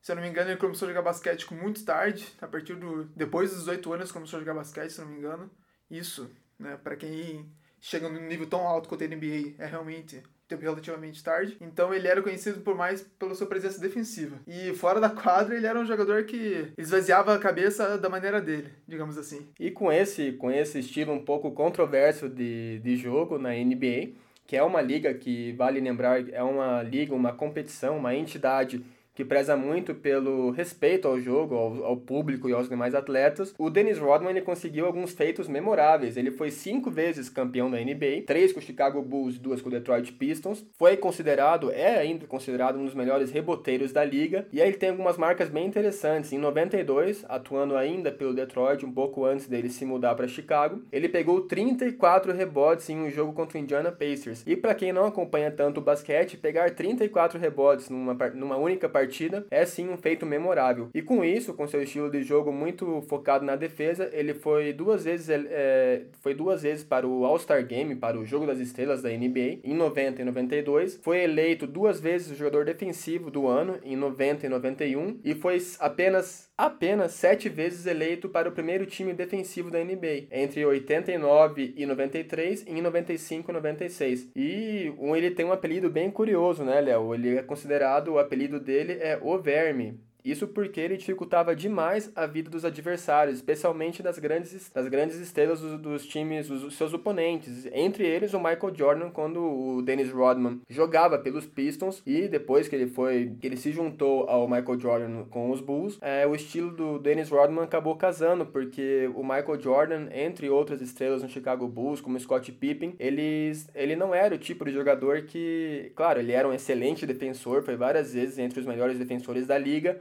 Se 0.00 0.12
eu 0.12 0.16
não 0.16 0.22
me 0.22 0.28
engano, 0.28 0.50
ele 0.50 0.56
começou 0.56 0.86
a 0.86 0.90
jogar 0.90 1.02
basquete 1.02 1.52
muito 1.52 1.84
tarde, 1.84 2.32
a 2.40 2.46
partir 2.46 2.74
do 2.74 3.04
depois 3.16 3.50
dos 3.50 3.60
18 3.60 3.92
anos 3.92 4.12
começou 4.12 4.38
a 4.38 4.40
jogar 4.40 4.54
basquete, 4.54 4.90
se 4.90 5.00
eu 5.00 5.04
não 5.04 5.12
me 5.12 5.18
engano. 5.18 5.50
Isso, 5.90 6.30
né, 6.58 6.78
para 6.82 6.96
quem 6.96 7.50
chega 7.80 8.08
num 8.08 8.26
nível 8.26 8.46
tão 8.46 8.60
alto 8.66 8.88
quanto 8.88 9.04
a 9.04 9.06
NBA, 9.06 9.54
é 9.58 9.66
realmente 9.66 10.22
relativamente 10.56 11.22
tarde. 11.22 11.56
Então 11.60 11.94
ele 11.94 12.08
era 12.08 12.22
conhecido 12.22 12.60
por 12.60 12.74
mais 12.74 13.02
pela 13.18 13.34
sua 13.34 13.46
presença 13.46 13.80
defensiva. 13.80 14.36
E 14.46 14.72
fora 14.74 15.00
da 15.00 15.08
quadra, 15.08 15.54
ele 15.56 15.66
era 15.66 15.78
um 15.78 15.86
jogador 15.86 16.24
que 16.24 16.72
esvaziava 16.76 17.34
a 17.34 17.38
cabeça 17.38 17.96
da 17.96 18.08
maneira 18.08 18.40
dele, 18.40 18.68
digamos 18.86 19.16
assim. 19.16 19.48
E 19.58 19.70
com 19.70 19.92
esse, 19.92 20.32
com 20.32 20.50
esse 20.50 20.80
estilo 20.80 21.12
um 21.12 21.24
pouco 21.24 21.52
controverso 21.52 22.28
de, 22.28 22.80
de 22.80 22.96
jogo 22.96 23.38
na 23.38 23.50
NBA, 23.50 24.12
que 24.46 24.56
é 24.56 24.62
uma 24.62 24.80
liga 24.80 25.14
que, 25.14 25.52
vale 25.52 25.80
lembrar, 25.80 26.28
é 26.28 26.42
uma 26.42 26.82
liga, 26.82 27.14
uma 27.14 27.32
competição, 27.32 27.96
uma 27.96 28.14
entidade 28.14 28.84
que 29.20 29.24
preza 29.24 29.54
muito 29.54 29.94
pelo 29.94 30.50
respeito 30.50 31.06
ao 31.06 31.20
jogo, 31.20 31.54
ao, 31.54 31.84
ao, 31.84 31.96
público 31.98 32.48
e 32.48 32.54
aos 32.54 32.70
demais 32.70 32.94
atletas, 32.94 33.54
o 33.58 33.68
Dennis 33.68 33.98
Rodman 33.98 34.30
ele 34.30 34.40
conseguiu 34.40 34.86
alguns 34.86 35.12
feitos 35.12 35.46
memoráveis. 35.46 36.16
Ele 36.16 36.30
foi 36.30 36.50
cinco 36.50 36.90
vezes 36.90 37.28
campeão 37.28 37.70
da 37.70 37.76
NBA, 37.76 38.22
três 38.26 38.50
com 38.50 38.60
o 38.60 38.62
Chicago 38.62 39.02
Bulls, 39.02 39.38
duas 39.38 39.60
com 39.60 39.68
o 39.68 39.72
Detroit 39.72 40.10
Pistons. 40.12 40.64
Foi 40.78 40.96
considerado, 40.96 41.70
é 41.70 41.98
ainda 41.98 42.26
considerado 42.26 42.78
um 42.78 42.84
dos 42.86 42.94
melhores 42.94 43.30
reboteiros 43.30 43.92
da 43.92 44.02
liga. 44.02 44.46
E 44.50 44.62
aí 44.62 44.68
ele 44.68 44.78
tem 44.78 44.88
algumas 44.88 45.18
marcas 45.18 45.50
bem 45.50 45.66
interessantes. 45.66 46.32
Em 46.32 46.38
92, 46.38 47.22
atuando 47.28 47.76
ainda 47.76 48.10
pelo 48.10 48.32
Detroit, 48.32 48.86
um 48.86 48.92
pouco 48.92 49.26
antes 49.26 49.46
dele 49.46 49.68
se 49.68 49.84
mudar 49.84 50.14
para 50.14 50.26
Chicago, 50.26 50.82
ele 50.90 51.10
pegou 51.10 51.42
34 51.42 52.32
rebotes 52.32 52.88
em 52.88 52.98
um 52.98 53.10
jogo 53.10 53.34
contra 53.34 53.58
o 53.58 53.60
Indiana 53.60 53.92
Pacers. 53.92 54.42
E 54.46 54.56
para 54.56 54.74
quem 54.74 54.94
não 54.94 55.04
acompanha 55.04 55.50
tanto 55.50 55.78
o 55.78 55.84
basquete, 55.84 56.38
pegar 56.38 56.70
34 56.70 57.38
rebotes 57.38 57.90
numa, 57.90 58.14
numa 58.32 58.56
única 58.56 58.88
partida 58.88 59.09
partida, 59.10 59.44
é 59.50 59.66
sim 59.66 59.88
um 59.88 59.96
feito 59.96 60.24
memorável. 60.24 60.88
E 60.94 61.02
com 61.02 61.24
isso, 61.24 61.52
com 61.52 61.66
seu 61.66 61.82
estilo 61.82 62.08
de 62.08 62.22
jogo 62.22 62.52
muito 62.52 63.02
focado 63.08 63.44
na 63.44 63.56
defesa, 63.56 64.08
ele 64.12 64.32
foi 64.32 64.72
duas 64.72 65.04
vezes, 65.04 65.28
é, 65.28 66.02
foi 66.20 66.32
duas 66.32 66.62
vezes 66.62 66.84
para 66.84 67.06
o 67.06 67.24
All-Star 67.24 67.66
Game, 67.66 67.96
para 67.96 68.18
o 68.18 68.24
Jogo 68.24 68.46
das 68.46 68.60
Estrelas 68.60 69.02
da 69.02 69.10
NBA, 69.10 69.60
em 69.64 69.74
90 69.74 70.22
e 70.22 70.24
92. 70.24 71.00
Foi 71.02 71.22
eleito 71.24 71.66
duas 71.66 72.00
vezes 72.00 72.30
o 72.30 72.34
jogador 72.34 72.64
defensivo 72.64 73.30
do 73.30 73.48
ano, 73.48 73.78
em 73.82 73.96
90 73.96 74.46
e 74.46 74.48
91, 74.48 75.20
e 75.24 75.34
foi 75.34 75.58
apenas 75.80 76.49
apenas 76.66 77.12
sete 77.12 77.48
vezes 77.48 77.86
eleito 77.86 78.28
para 78.28 78.48
o 78.48 78.52
primeiro 78.52 78.84
time 78.84 79.14
defensivo 79.14 79.70
da 79.70 79.82
NBA, 79.82 80.26
entre 80.30 80.64
89 80.64 81.74
e 81.76 81.86
93 81.86 82.64
e 82.66 82.70
em 82.70 82.82
95 82.82 83.50
e 83.50 83.54
96. 83.54 84.28
E 84.36 84.92
ele 85.16 85.30
tem 85.30 85.46
um 85.46 85.52
apelido 85.52 85.88
bem 85.88 86.10
curioso, 86.10 86.62
né, 86.62 86.80
Léo? 86.80 87.14
Ele 87.14 87.38
é 87.38 87.42
considerado, 87.42 88.08
o 88.08 88.18
apelido 88.18 88.60
dele 88.60 88.92
é 89.00 89.18
O 89.22 89.38
Verme, 89.38 89.98
isso 90.24 90.46
porque 90.48 90.80
ele 90.80 90.96
dificultava 90.96 91.54
demais 91.54 92.10
a 92.14 92.26
vida 92.26 92.50
dos 92.50 92.64
adversários, 92.64 93.36
especialmente 93.36 94.02
das 94.02 94.18
grandes, 94.18 94.70
das 94.72 94.88
grandes 94.88 95.18
estrelas 95.18 95.60
dos, 95.60 95.80
dos 95.80 96.06
times, 96.06 96.48
dos 96.48 96.74
seus 96.74 96.92
oponentes. 96.92 97.66
Entre 97.72 98.06
eles, 98.06 98.34
o 98.34 98.38
Michael 98.38 98.74
Jordan, 98.74 99.10
quando 99.10 99.40
o 99.40 99.82
Dennis 99.82 100.10
Rodman 100.10 100.60
jogava 100.68 101.18
pelos 101.18 101.46
Pistons 101.46 102.02
e 102.06 102.28
depois 102.28 102.68
que 102.68 102.76
ele 102.76 102.86
foi, 102.86 103.34
que 103.40 103.46
ele 103.46 103.56
se 103.56 103.72
juntou 103.72 104.28
ao 104.28 104.48
Michael 104.48 104.78
Jordan 104.78 105.24
com 105.30 105.50
os 105.50 105.60
Bulls, 105.60 105.98
é, 106.00 106.26
o 106.26 106.34
estilo 106.34 106.70
do 106.70 106.98
Dennis 106.98 107.28
Rodman 107.30 107.64
acabou 107.64 107.96
casando, 107.96 108.46
porque 108.46 109.10
o 109.14 109.22
Michael 109.22 109.60
Jordan, 109.60 110.08
entre 110.12 110.48
outras 110.48 110.80
estrelas 110.80 111.22
no 111.22 111.28
Chicago 111.28 111.66
Bulls, 111.66 112.00
como 112.00 112.18
Scott 112.18 112.50
Pippen, 112.52 112.94
eles, 112.98 113.68
ele 113.74 113.96
não 113.96 114.14
era 114.14 114.34
o 114.34 114.38
tipo 114.38 114.64
de 114.64 114.72
jogador 114.72 115.22
que, 115.22 115.92
claro, 115.94 116.20
ele 116.20 116.32
era 116.32 116.48
um 116.48 116.52
excelente 116.52 117.06
defensor, 117.06 117.62
foi 117.62 117.76
várias 117.76 118.14
vezes 118.14 118.38
entre 118.38 118.60
os 118.60 118.66
melhores 118.66 118.98
defensores 118.98 119.46
da 119.46 119.58
liga, 119.58 120.00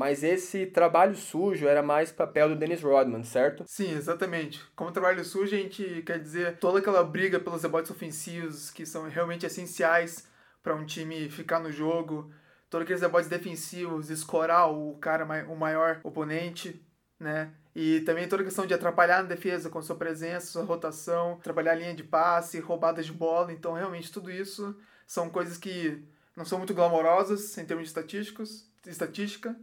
mas 0.00 0.22
esse 0.24 0.64
trabalho 0.64 1.14
sujo 1.14 1.68
era 1.68 1.82
mais 1.82 2.10
papel 2.10 2.48
do 2.48 2.56
Dennis 2.56 2.82
Rodman, 2.82 3.22
certo? 3.22 3.64
Sim, 3.66 3.92
exatamente. 3.92 4.58
Como 4.74 4.90
trabalho 4.90 5.22
sujo, 5.22 5.54
a 5.54 5.58
gente 5.58 6.02
quer 6.06 6.18
dizer 6.18 6.56
toda 6.56 6.78
aquela 6.78 7.04
briga 7.04 7.38
pelos 7.38 7.62
rebotes 7.62 7.90
ofensivos 7.90 8.70
que 8.70 8.86
são 8.86 9.10
realmente 9.10 9.44
essenciais 9.44 10.26
para 10.62 10.74
um 10.74 10.86
time 10.86 11.28
ficar 11.28 11.60
no 11.60 11.70
jogo, 11.70 12.32
todos 12.70 12.84
aqueles 12.84 13.02
rebotes 13.02 13.28
defensivos, 13.28 14.08
escorar 14.08 14.72
o 14.72 14.96
cara, 14.96 15.26
o 15.46 15.54
maior 15.54 16.00
oponente, 16.02 16.82
né? 17.18 17.52
E 17.76 18.00
também 18.00 18.26
toda 18.26 18.40
a 18.40 18.46
questão 18.46 18.64
de 18.64 18.72
atrapalhar 18.72 19.22
na 19.22 19.28
defesa 19.28 19.68
com 19.68 19.82
sua 19.82 19.96
presença, 19.96 20.46
sua 20.46 20.64
rotação, 20.64 21.38
trabalhar 21.42 21.72
a 21.72 21.74
linha 21.74 21.94
de 21.94 22.04
passe, 22.04 22.58
roubadas 22.58 23.04
de 23.04 23.12
bola. 23.12 23.52
Então, 23.52 23.74
realmente, 23.74 24.10
tudo 24.10 24.30
isso 24.30 24.74
são 25.06 25.28
coisas 25.28 25.58
que 25.58 26.02
não 26.34 26.46
são 26.46 26.56
muito 26.56 26.72
glamorosas 26.72 27.58
em 27.58 27.66
termos 27.66 27.84
de 27.84 27.90
estatísticos, 27.90 28.66
estatística, 28.86 29.54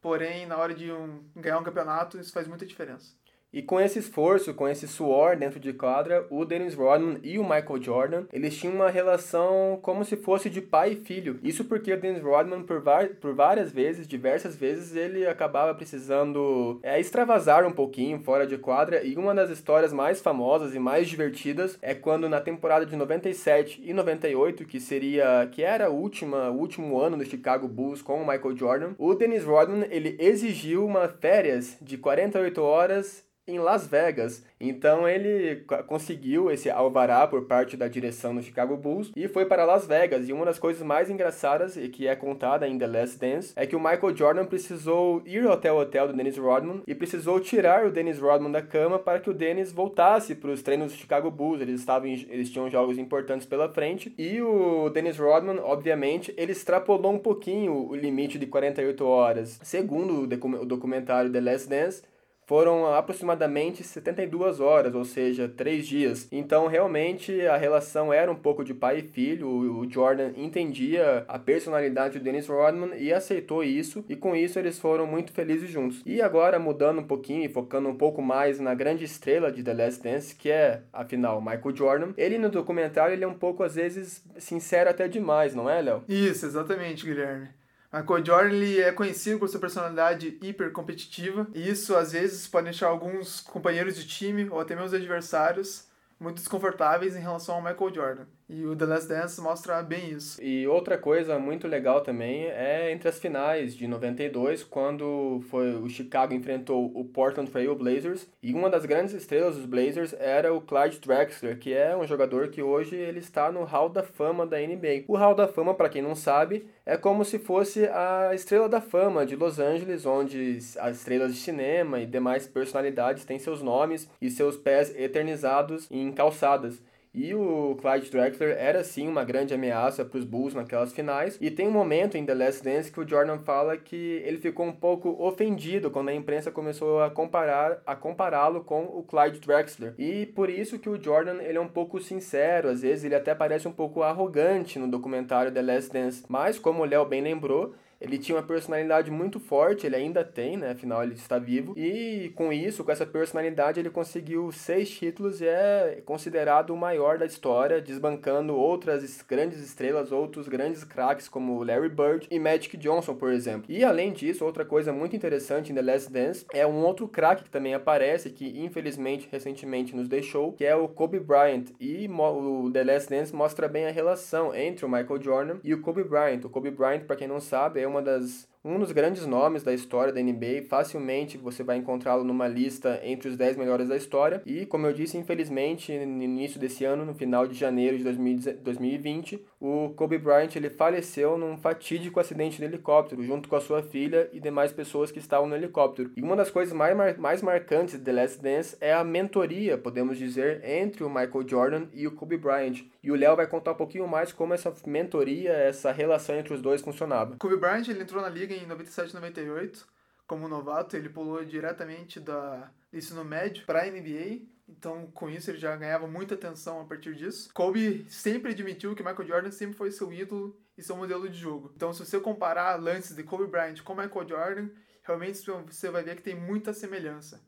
Porém, 0.00 0.46
na 0.46 0.56
hora 0.56 0.74
de 0.74 0.90
um, 0.92 1.30
ganhar 1.34 1.58
um 1.58 1.64
campeonato, 1.64 2.18
isso 2.18 2.32
faz 2.32 2.46
muita 2.46 2.66
diferença. 2.66 3.16
E 3.52 3.62
com 3.62 3.80
esse 3.80 3.98
esforço, 3.98 4.52
com 4.52 4.68
esse 4.68 4.86
suor 4.86 5.36
dentro 5.36 5.58
de 5.58 5.72
quadra, 5.72 6.26
o 6.30 6.44
Dennis 6.44 6.74
Rodman 6.74 7.18
e 7.22 7.38
o 7.38 7.42
Michael 7.42 7.82
Jordan, 7.82 8.24
eles 8.30 8.56
tinham 8.56 8.74
uma 8.74 8.90
relação 8.90 9.78
como 9.80 10.04
se 10.04 10.16
fosse 10.16 10.50
de 10.50 10.60
pai 10.60 10.92
e 10.92 10.96
filho. 10.96 11.40
Isso 11.42 11.64
porque 11.64 11.92
o 11.92 12.00
Dennis 12.00 12.22
Rodman, 12.22 12.62
por, 12.62 12.82
por 13.20 13.34
várias 13.34 13.72
vezes, 13.72 14.06
diversas 14.06 14.54
vezes, 14.54 14.94
ele 14.94 15.26
acabava 15.26 15.74
precisando 15.74 16.78
é, 16.82 17.00
extravasar 17.00 17.66
um 17.66 17.72
pouquinho 17.72 18.20
fora 18.20 18.46
de 18.46 18.58
quadra. 18.58 19.02
E 19.02 19.16
uma 19.16 19.34
das 19.34 19.48
histórias 19.48 19.92
mais 19.94 20.20
famosas 20.20 20.74
e 20.74 20.78
mais 20.78 21.08
divertidas 21.08 21.78
é 21.80 21.94
quando 21.94 22.28
na 22.28 22.40
temporada 22.40 22.84
de 22.84 22.94
97 22.96 23.80
e 23.82 23.94
98, 23.94 24.66
que 24.66 24.78
seria 24.78 25.48
que 25.50 25.62
era 25.62 25.86
a 25.86 25.90
última, 25.90 26.50
o 26.50 26.58
último 26.58 27.00
ano 27.00 27.16
do 27.16 27.24
Chicago 27.24 27.66
Bulls 27.66 28.02
com 28.02 28.22
o 28.22 28.26
Michael 28.26 28.56
Jordan, 28.56 28.94
o 28.98 29.14
Dennis 29.14 29.44
Rodman 29.44 29.86
ele 29.90 30.16
exigiu 30.18 30.84
uma 30.84 31.08
férias 31.08 31.78
de 31.80 31.96
48 31.96 32.60
horas 32.60 33.26
em 33.48 33.58
Las 33.58 33.86
Vegas. 33.86 34.44
Então 34.60 35.08
ele 35.08 35.64
conseguiu 35.86 36.50
esse 36.50 36.68
alvará 36.68 37.26
por 37.26 37.46
parte 37.46 37.76
da 37.76 37.88
direção 37.88 38.34
do 38.34 38.42
Chicago 38.42 38.76
Bulls 38.76 39.10
e 39.16 39.26
foi 39.28 39.46
para 39.46 39.64
Las 39.64 39.86
Vegas. 39.86 40.28
E 40.28 40.32
uma 40.32 40.44
das 40.44 40.58
coisas 40.58 40.82
mais 40.82 41.08
engraçadas 41.08 41.76
e 41.76 41.88
que 41.88 42.06
é 42.06 42.14
contada 42.14 42.68
em 42.68 42.78
The 42.78 42.86
Last 42.86 43.18
Dance 43.18 43.52
é 43.56 43.66
que 43.66 43.76
o 43.76 43.80
Michael 43.80 44.16
Jordan 44.16 44.44
precisou 44.46 45.22
ir 45.24 45.46
até 45.48 45.72
o 45.72 45.78
hotel 45.78 46.08
do 46.08 46.12
Dennis 46.12 46.36
Rodman 46.36 46.82
e 46.86 46.94
precisou 46.94 47.40
tirar 47.40 47.86
o 47.86 47.90
Dennis 47.90 48.18
Rodman 48.18 48.50
da 48.50 48.62
cama 48.62 48.98
para 48.98 49.20
que 49.20 49.30
o 49.30 49.34
Dennis 49.34 49.72
voltasse 49.72 50.34
para 50.34 50.50
os 50.50 50.62
treinos 50.62 50.92
do 50.92 50.98
Chicago 50.98 51.30
Bulls. 51.30 51.60
Eles 51.60 51.80
estavam 51.80 52.08
eles 52.08 52.50
tinham 52.50 52.70
jogos 52.70 52.98
importantes 52.98 53.46
pela 53.46 53.68
frente 53.68 54.12
e 54.18 54.40
o 54.42 54.90
Dennis 54.90 55.18
Rodman, 55.18 55.60
obviamente, 55.60 56.34
ele 56.36 56.52
extrapolou 56.52 57.12
um 57.12 57.18
pouquinho 57.18 57.88
o 57.88 57.94
limite 57.94 58.38
de 58.38 58.46
48 58.46 59.04
horas. 59.04 59.60
Segundo 59.62 60.22
o 60.22 60.64
documentário 60.66 61.30
The 61.30 61.40
Last 61.40 61.68
Dance, 61.68 62.02
foram 62.48 62.86
aproximadamente 62.94 63.84
72 63.84 64.58
horas, 64.58 64.94
ou 64.94 65.04
seja, 65.04 65.46
três 65.46 65.86
dias. 65.86 66.26
Então, 66.32 66.66
realmente, 66.66 67.42
a 67.42 67.58
relação 67.58 68.10
era 68.10 68.32
um 68.32 68.34
pouco 68.34 68.64
de 68.64 68.72
pai 68.72 69.00
e 69.00 69.02
filho. 69.02 69.46
O 69.46 69.90
Jordan 69.90 70.32
entendia 70.34 71.26
a 71.28 71.38
personalidade 71.38 72.18
do 72.18 72.24
Dennis 72.24 72.48
Rodman 72.48 72.96
e 72.96 73.12
aceitou 73.12 73.62
isso, 73.62 74.02
e 74.08 74.16
com 74.16 74.34
isso 74.34 74.58
eles 74.58 74.78
foram 74.78 75.06
muito 75.06 75.30
felizes 75.30 75.68
juntos. 75.68 76.00
E 76.06 76.22
agora, 76.22 76.58
mudando 76.58 77.00
um 77.00 77.06
pouquinho 77.06 77.44
e 77.44 77.52
focando 77.52 77.86
um 77.86 77.94
pouco 77.94 78.22
mais 78.22 78.58
na 78.58 78.74
grande 78.74 79.04
estrela 79.04 79.52
de 79.52 79.62
The 79.62 79.74
Last 79.74 80.02
Dance, 80.02 80.34
que 80.34 80.50
é, 80.50 80.80
afinal, 80.90 81.42
Michael 81.42 81.76
Jordan, 81.76 82.14
ele 82.16 82.38
no 82.38 82.48
documentário 82.48 83.12
ele 83.12 83.24
é 83.24 83.28
um 83.28 83.34
pouco, 83.34 83.62
às 83.62 83.74
vezes, 83.74 84.24
sincero 84.38 84.88
até 84.88 85.06
demais, 85.06 85.54
não 85.54 85.68
é, 85.68 85.82
Léo? 85.82 86.02
Isso, 86.08 86.46
exatamente, 86.46 87.04
Guilherme. 87.04 87.57
Michael 87.92 88.24
Jordan 88.24 88.54
ele 88.54 88.80
é 88.80 88.92
conhecido 88.92 89.38
por 89.38 89.48
sua 89.48 89.60
personalidade 89.60 90.38
hiper 90.42 90.72
competitiva, 90.72 91.46
e 91.54 91.68
isso 91.68 91.96
às 91.96 92.12
vezes 92.12 92.46
pode 92.46 92.64
deixar 92.64 92.88
alguns 92.88 93.40
companheiros 93.40 93.96
de 93.96 94.06
time 94.06 94.48
ou 94.50 94.60
até 94.60 94.76
mesmo 94.76 94.94
adversários 94.94 95.88
muito 96.20 96.36
desconfortáveis 96.36 97.16
em 97.16 97.20
relação 97.20 97.54
ao 97.54 97.62
Michael 97.62 97.94
Jordan. 97.94 98.26
E 98.48 98.64
o 98.64 98.74
The 98.74 98.86
Last 98.86 99.08
Dance 99.08 99.40
mostra 99.42 99.82
bem 99.82 100.10
isso. 100.10 100.42
E 100.42 100.66
outra 100.66 100.96
coisa 100.96 101.38
muito 101.38 101.68
legal 101.68 102.00
também 102.00 102.46
é 102.46 102.90
entre 102.90 103.08
as 103.08 103.18
finais 103.18 103.76
de 103.76 103.86
92, 103.86 104.64
quando 104.64 105.40
foi 105.50 105.74
o 105.74 105.88
Chicago 105.88 106.32
enfrentou 106.32 106.90
o 106.94 107.04
Portland 107.04 107.50
Trail 107.50 107.74
Blazers, 107.74 108.26
e 108.42 108.54
uma 108.54 108.70
das 108.70 108.86
grandes 108.86 109.12
estrelas 109.12 109.56
dos 109.56 109.66
Blazers 109.66 110.14
era 110.18 110.54
o 110.54 110.62
Clyde 110.62 110.98
Drexler, 111.00 111.58
que 111.58 111.74
é 111.74 111.94
um 111.94 112.06
jogador 112.06 112.48
que 112.48 112.62
hoje 112.62 112.96
ele 112.96 113.18
está 113.18 113.52
no 113.52 113.64
Hall 113.64 113.90
da 113.90 114.02
Fama 114.02 114.46
da 114.46 114.58
NBA. 114.58 115.04
O 115.08 115.16
Hall 115.16 115.34
da 115.34 115.46
Fama, 115.46 115.74
para 115.74 115.90
quem 115.90 116.00
não 116.00 116.14
sabe, 116.14 116.66
é 116.86 116.96
como 116.96 117.26
se 117.26 117.38
fosse 117.38 117.86
a 117.86 118.30
estrela 118.34 118.66
da 118.66 118.80
fama 118.80 119.26
de 119.26 119.36
Los 119.36 119.58
Angeles, 119.58 120.06
onde 120.06 120.56
as 120.78 120.96
estrelas 120.96 121.34
de 121.34 121.38
cinema 121.38 122.00
e 122.00 122.06
demais 122.06 122.46
personalidades 122.46 123.26
têm 123.26 123.38
seus 123.38 123.60
nomes 123.60 124.08
e 124.22 124.30
seus 124.30 124.56
pés 124.56 124.94
eternizados 124.96 125.86
em 125.90 126.10
calçadas. 126.10 126.80
E 127.14 127.34
o 127.34 127.76
Clyde 127.80 128.10
Drexler 128.10 128.56
era 128.58 128.84
sim 128.84 129.08
uma 129.08 129.24
grande 129.24 129.54
ameaça 129.54 130.04
para 130.04 130.18
os 130.18 130.24
Bulls 130.24 130.54
naquelas 130.54 130.92
finais. 130.92 131.38
E 131.40 131.50
tem 131.50 131.66
um 131.66 131.72
momento 131.72 132.16
em 132.16 132.24
The 132.24 132.34
Last 132.34 132.62
Dance 132.62 132.92
que 132.92 133.00
o 133.00 133.08
Jordan 133.08 133.38
fala 133.38 133.76
que 133.76 134.22
ele 134.24 134.38
ficou 134.38 134.66
um 134.66 134.72
pouco 134.72 135.10
ofendido 135.22 135.90
quando 135.90 136.08
a 136.08 136.14
imprensa 136.14 136.50
começou 136.50 137.02
a 137.02 137.10
comparar 137.10 137.82
a 137.86 137.96
compará-lo 137.96 138.62
com 138.62 138.82
o 138.84 139.02
Clyde 139.02 139.40
Drexler. 139.40 139.94
E 139.98 140.26
por 140.26 140.50
isso 140.50 140.78
que 140.78 140.88
o 140.88 141.02
Jordan 141.02 141.42
ele 141.42 141.58
é 141.58 141.60
um 141.60 141.68
pouco 141.68 142.00
sincero, 142.00 142.68
às 142.68 142.82
vezes 142.82 143.04
ele 143.04 143.14
até 143.14 143.34
parece 143.34 143.66
um 143.66 143.72
pouco 143.72 144.02
arrogante 144.02 144.78
no 144.78 144.88
documentário 144.88 145.52
The 145.52 145.62
Last 145.62 145.92
Dance. 145.92 146.24
Mas 146.28 146.58
como 146.58 146.82
o 146.82 146.84
Léo 146.84 147.04
bem 147.04 147.20
lembrou, 147.20 147.74
ele 148.00 148.18
tinha 148.18 148.36
uma 148.36 148.42
personalidade 148.42 149.10
muito 149.10 149.40
forte, 149.40 149.86
ele 149.86 149.96
ainda 149.96 150.24
tem, 150.24 150.56
né? 150.56 150.70
Afinal, 150.70 151.02
ele 151.02 151.14
está 151.14 151.38
vivo. 151.38 151.74
E 151.76 152.32
com 152.34 152.52
isso, 152.52 152.84
com 152.84 152.92
essa 152.92 153.06
personalidade, 153.06 153.80
ele 153.80 153.90
conseguiu 153.90 154.50
seis 154.52 154.90
títulos 154.90 155.40
e 155.40 155.46
é 155.46 156.02
considerado 156.04 156.70
o 156.70 156.76
maior 156.76 157.18
da 157.18 157.26
história, 157.26 157.80
desbancando 157.80 158.54
outras 158.54 159.22
grandes 159.22 159.60
estrelas, 159.60 160.12
outros 160.12 160.48
grandes 160.48 160.84
craques 160.84 161.28
como 161.28 161.62
Larry 161.62 161.88
Bird 161.88 162.26
e 162.30 162.38
Magic 162.38 162.76
Johnson, 162.76 163.14
por 163.14 163.32
exemplo. 163.32 163.64
E 163.68 163.84
além 163.84 164.12
disso, 164.12 164.44
outra 164.44 164.64
coisa 164.64 164.92
muito 164.92 165.16
interessante 165.16 165.72
em 165.72 165.74
The 165.74 165.82
Last 165.82 166.12
Dance 166.12 166.46
é 166.52 166.66
um 166.66 166.84
outro 166.84 167.08
craque 167.08 167.44
que 167.44 167.50
também 167.50 167.74
aparece, 167.74 168.30
que 168.30 168.60
infelizmente 168.60 169.28
recentemente 169.30 169.94
nos 169.96 170.08
deixou, 170.08 170.52
que 170.52 170.64
é 170.64 170.76
o 170.76 170.88
Kobe 170.88 171.18
Bryant. 171.18 171.66
E 171.80 172.08
o 172.08 172.70
The 172.72 172.84
Last 172.84 173.10
Dance 173.10 173.34
mostra 173.34 173.66
bem 173.66 173.86
a 173.86 173.90
relação 173.90 174.54
entre 174.54 174.84
o 174.84 174.88
Michael 174.88 175.20
Jordan 175.20 175.56
e 175.64 175.74
o 175.74 175.80
Kobe 175.80 176.04
Bryant. 176.04 176.44
O 176.44 176.50
Kobe 176.50 176.70
Bryant, 176.70 177.00
para 177.00 177.16
quem 177.16 177.26
não 177.26 177.40
sabe, 177.40 177.80
é 177.80 177.87
uma 177.88 178.02
das 178.02 178.48
um 178.64 178.78
dos 178.78 178.92
grandes 178.92 179.24
nomes 179.24 179.62
da 179.62 179.72
história 179.72 180.12
da 180.12 180.20
NBA. 180.20 180.64
Facilmente 180.68 181.38
você 181.38 181.62
vai 181.62 181.76
encontrá-lo 181.76 182.24
numa 182.24 182.48
lista 182.48 183.00
entre 183.02 183.28
os 183.28 183.36
10 183.36 183.56
melhores 183.56 183.88
da 183.88 183.96
história. 183.96 184.42
E, 184.44 184.66
como 184.66 184.86
eu 184.86 184.92
disse, 184.92 185.16
infelizmente, 185.16 185.92
no 186.04 186.22
início 186.22 186.60
desse 186.60 186.84
ano, 186.84 187.04
no 187.04 187.14
final 187.14 187.46
de 187.46 187.54
janeiro 187.54 187.96
de 187.96 188.04
2020, 188.04 189.44
o 189.60 189.90
Kobe 189.96 190.18
Bryant 190.18 190.54
ele 190.56 190.70
faleceu 190.70 191.38
num 191.38 191.56
fatídico 191.56 192.20
acidente 192.20 192.58
de 192.58 192.64
helicóptero, 192.64 193.22
junto 193.22 193.48
com 193.48 193.56
a 193.56 193.60
sua 193.60 193.82
filha 193.82 194.28
e 194.32 194.40
demais 194.40 194.72
pessoas 194.72 195.10
que 195.10 195.18
estavam 195.18 195.48
no 195.48 195.54
helicóptero. 195.54 196.10
E 196.16 196.22
uma 196.22 196.36
das 196.36 196.50
coisas 196.50 196.74
mais, 196.74 196.96
mar 196.96 197.16
mais 197.16 197.42
marcantes 197.42 197.98
de 197.98 198.04
The 198.04 198.12
Last 198.12 198.42
Dance 198.42 198.76
é 198.80 198.92
a 198.92 199.04
mentoria, 199.04 199.78
podemos 199.78 200.18
dizer, 200.18 200.62
entre 200.64 201.04
o 201.04 201.08
Michael 201.08 201.48
Jordan 201.48 201.86
e 201.94 202.06
o 202.06 202.12
Kobe 202.12 202.36
Bryant. 202.36 202.84
E 203.02 203.10
o 203.10 203.16
Léo 203.16 203.36
vai 203.36 203.46
contar 203.46 203.72
um 203.72 203.76
pouquinho 203.76 204.08
mais 204.08 204.32
como 204.32 204.54
essa 204.54 204.74
mentoria, 204.86 205.52
essa 205.52 205.92
relação 205.92 206.34
entre 206.36 206.52
os 206.52 206.60
dois 206.60 206.82
funcionava. 206.82 207.36
Kobe 207.38 207.56
Bryant 207.56 207.88
ele 207.88 208.02
entrou 208.02 208.20
na 208.20 208.28
liga 208.28 208.54
em 208.54 208.66
97 208.66 209.14
98 209.14 209.86
como 210.26 210.46
novato, 210.46 210.94
ele 210.94 211.08
pulou 211.08 211.42
diretamente 211.42 212.20
da 212.20 212.70
ensino 212.92 213.24
médio 213.24 213.64
para 213.64 213.82
a 213.82 213.86
NBA 213.86 214.42
então, 214.68 215.10
com 215.12 215.30
isso, 215.30 215.50
ele 215.50 215.58
já 215.58 215.74
ganhava 215.74 216.06
muita 216.06 216.34
atenção 216.34 216.80
a 216.80 216.84
partir 216.84 217.14
disso. 217.14 217.50
Kobe 217.54 218.04
sempre 218.10 218.52
admitiu 218.52 218.94
que 218.94 219.02
Michael 219.02 219.26
Jordan 219.26 219.50
sempre 219.50 219.76
foi 219.76 219.90
seu 219.90 220.12
ídolo 220.12 220.60
e 220.76 220.82
seu 220.82 220.94
modelo 220.94 221.28
de 221.28 221.38
jogo. 221.38 221.72
Então, 221.74 221.92
se 221.92 222.04
você 222.04 222.20
comparar 222.20 222.76
lances 222.76 223.16
de 223.16 223.22
Kobe 223.22 223.46
Bryant 223.46 223.80
com 223.82 223.94
Michael 223.94 224.28
Jordan, 224.28 224.68
realmente 225.02 225.40
você 225.66 225.90
vai 225.90 226.02
ver 226.02 226.16
que 226.16 226.22
tem 226.22 226.34
muita 226.34 226.74
semelhança. 226.74 227.42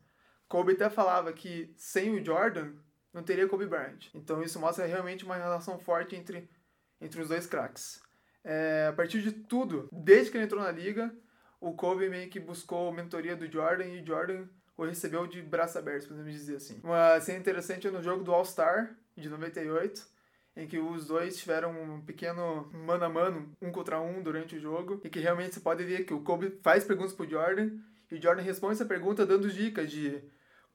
Kobe 0.47 0.73
até 0.73 0.89
falava 0.89 1.31
que 1.31 1.71
sem 1.77 2.09
o 2.09 2.25
Jordan 2.25 2.73
não 3.13 3.23
teria 3.23 3.47
Kobe 3.47 3.67
Bryant. 3.67 4.09
Então, 4.13 4.41
isso 4.41 4.59
mostra 4.59 4.85
realmente 4.85 5.25
uma 5.25 5.35
relação 5.35 5.77
forte 5.77 6.15
entre, 6.15 6.49
entre 6.99 7.21
os 7.21 7.27
dois 7.27 7.45
craques. 7.45 8.01
É, 8.43 8.87
a 8.89 8.93
partir 8.93 9.21
de 9.21 9.31
tudo, 9.31 9.87
desde 9.91 10.31
que 10.31 10.37
ele 10.37 10.45
entrou 10.45 10.61
na 10.61 10.71
liga, 10.71 11.13
o 11.59 11.73
Kobe 11.73 12.09
meio 12.09 12.29
que 12.29 12.39
buscou 12.39 12.91
mentoria 12.91 13.35
do 13.35 13.49
Jordan 13.51 13.85
e 13.85 14.01
o 14.01 14.05
Jordan 14.05 14.47
ou 14.75 14.85
recebeu 14.85 15.27
de 15.27 15.41
braço 15.43 15.77
aberto, 15.77 16.07
podemos 16.07 16.31
dizer 16.33 16.55
assim. 16.55 16.79
Uma 16.83 17.19
cena 17.19 17.37
interessante 17.37 17.87
é 17.87 17.91
no 17.91 18.01
jogo 18.01 18.23
do 18.23 18.33
All-Star, 18.33 18.95
de 19.15 19.29
98, 19.29 20.07
em 20.55 20.67
que 20.67 20.79
os 20.79 21.05
dois 21.05 21.37
tiveram 21.37 21.71
um 21.71 22.01
pequeno 22.01 22.67
mano 22.73 23.05
a 23.05 23.09
mano, 23.09 23.51
um 23.61 23.71
contra 23.71 24.01
um, 24.01 24.23
durante 24.23 24.55
o 24.55 24.59
jogo, 24.59 24.99
e 25.03 25.09
que 25.09 25.19
realmente 25.19 25.53
você 25.53 25.59
pode 25.59 25.83
ver 25.83 26.05
que 26.05 26.13
o 26.13 26.21
Kobe 26.21 26.57
faz 26.63 26.83
perguntas 26.83 27.13
pro 27.13 27.29
Jordan, 27.29 27.77
e 28.09 28.15
o 28.15 28.21
Jordan 28.21 28.41
responde 28.41 28.73
essa 28.73 28.85
pergunta 28.85 29.25
dando 29.25 29.51
dicas 29.51 29.91
de 29.91 30.23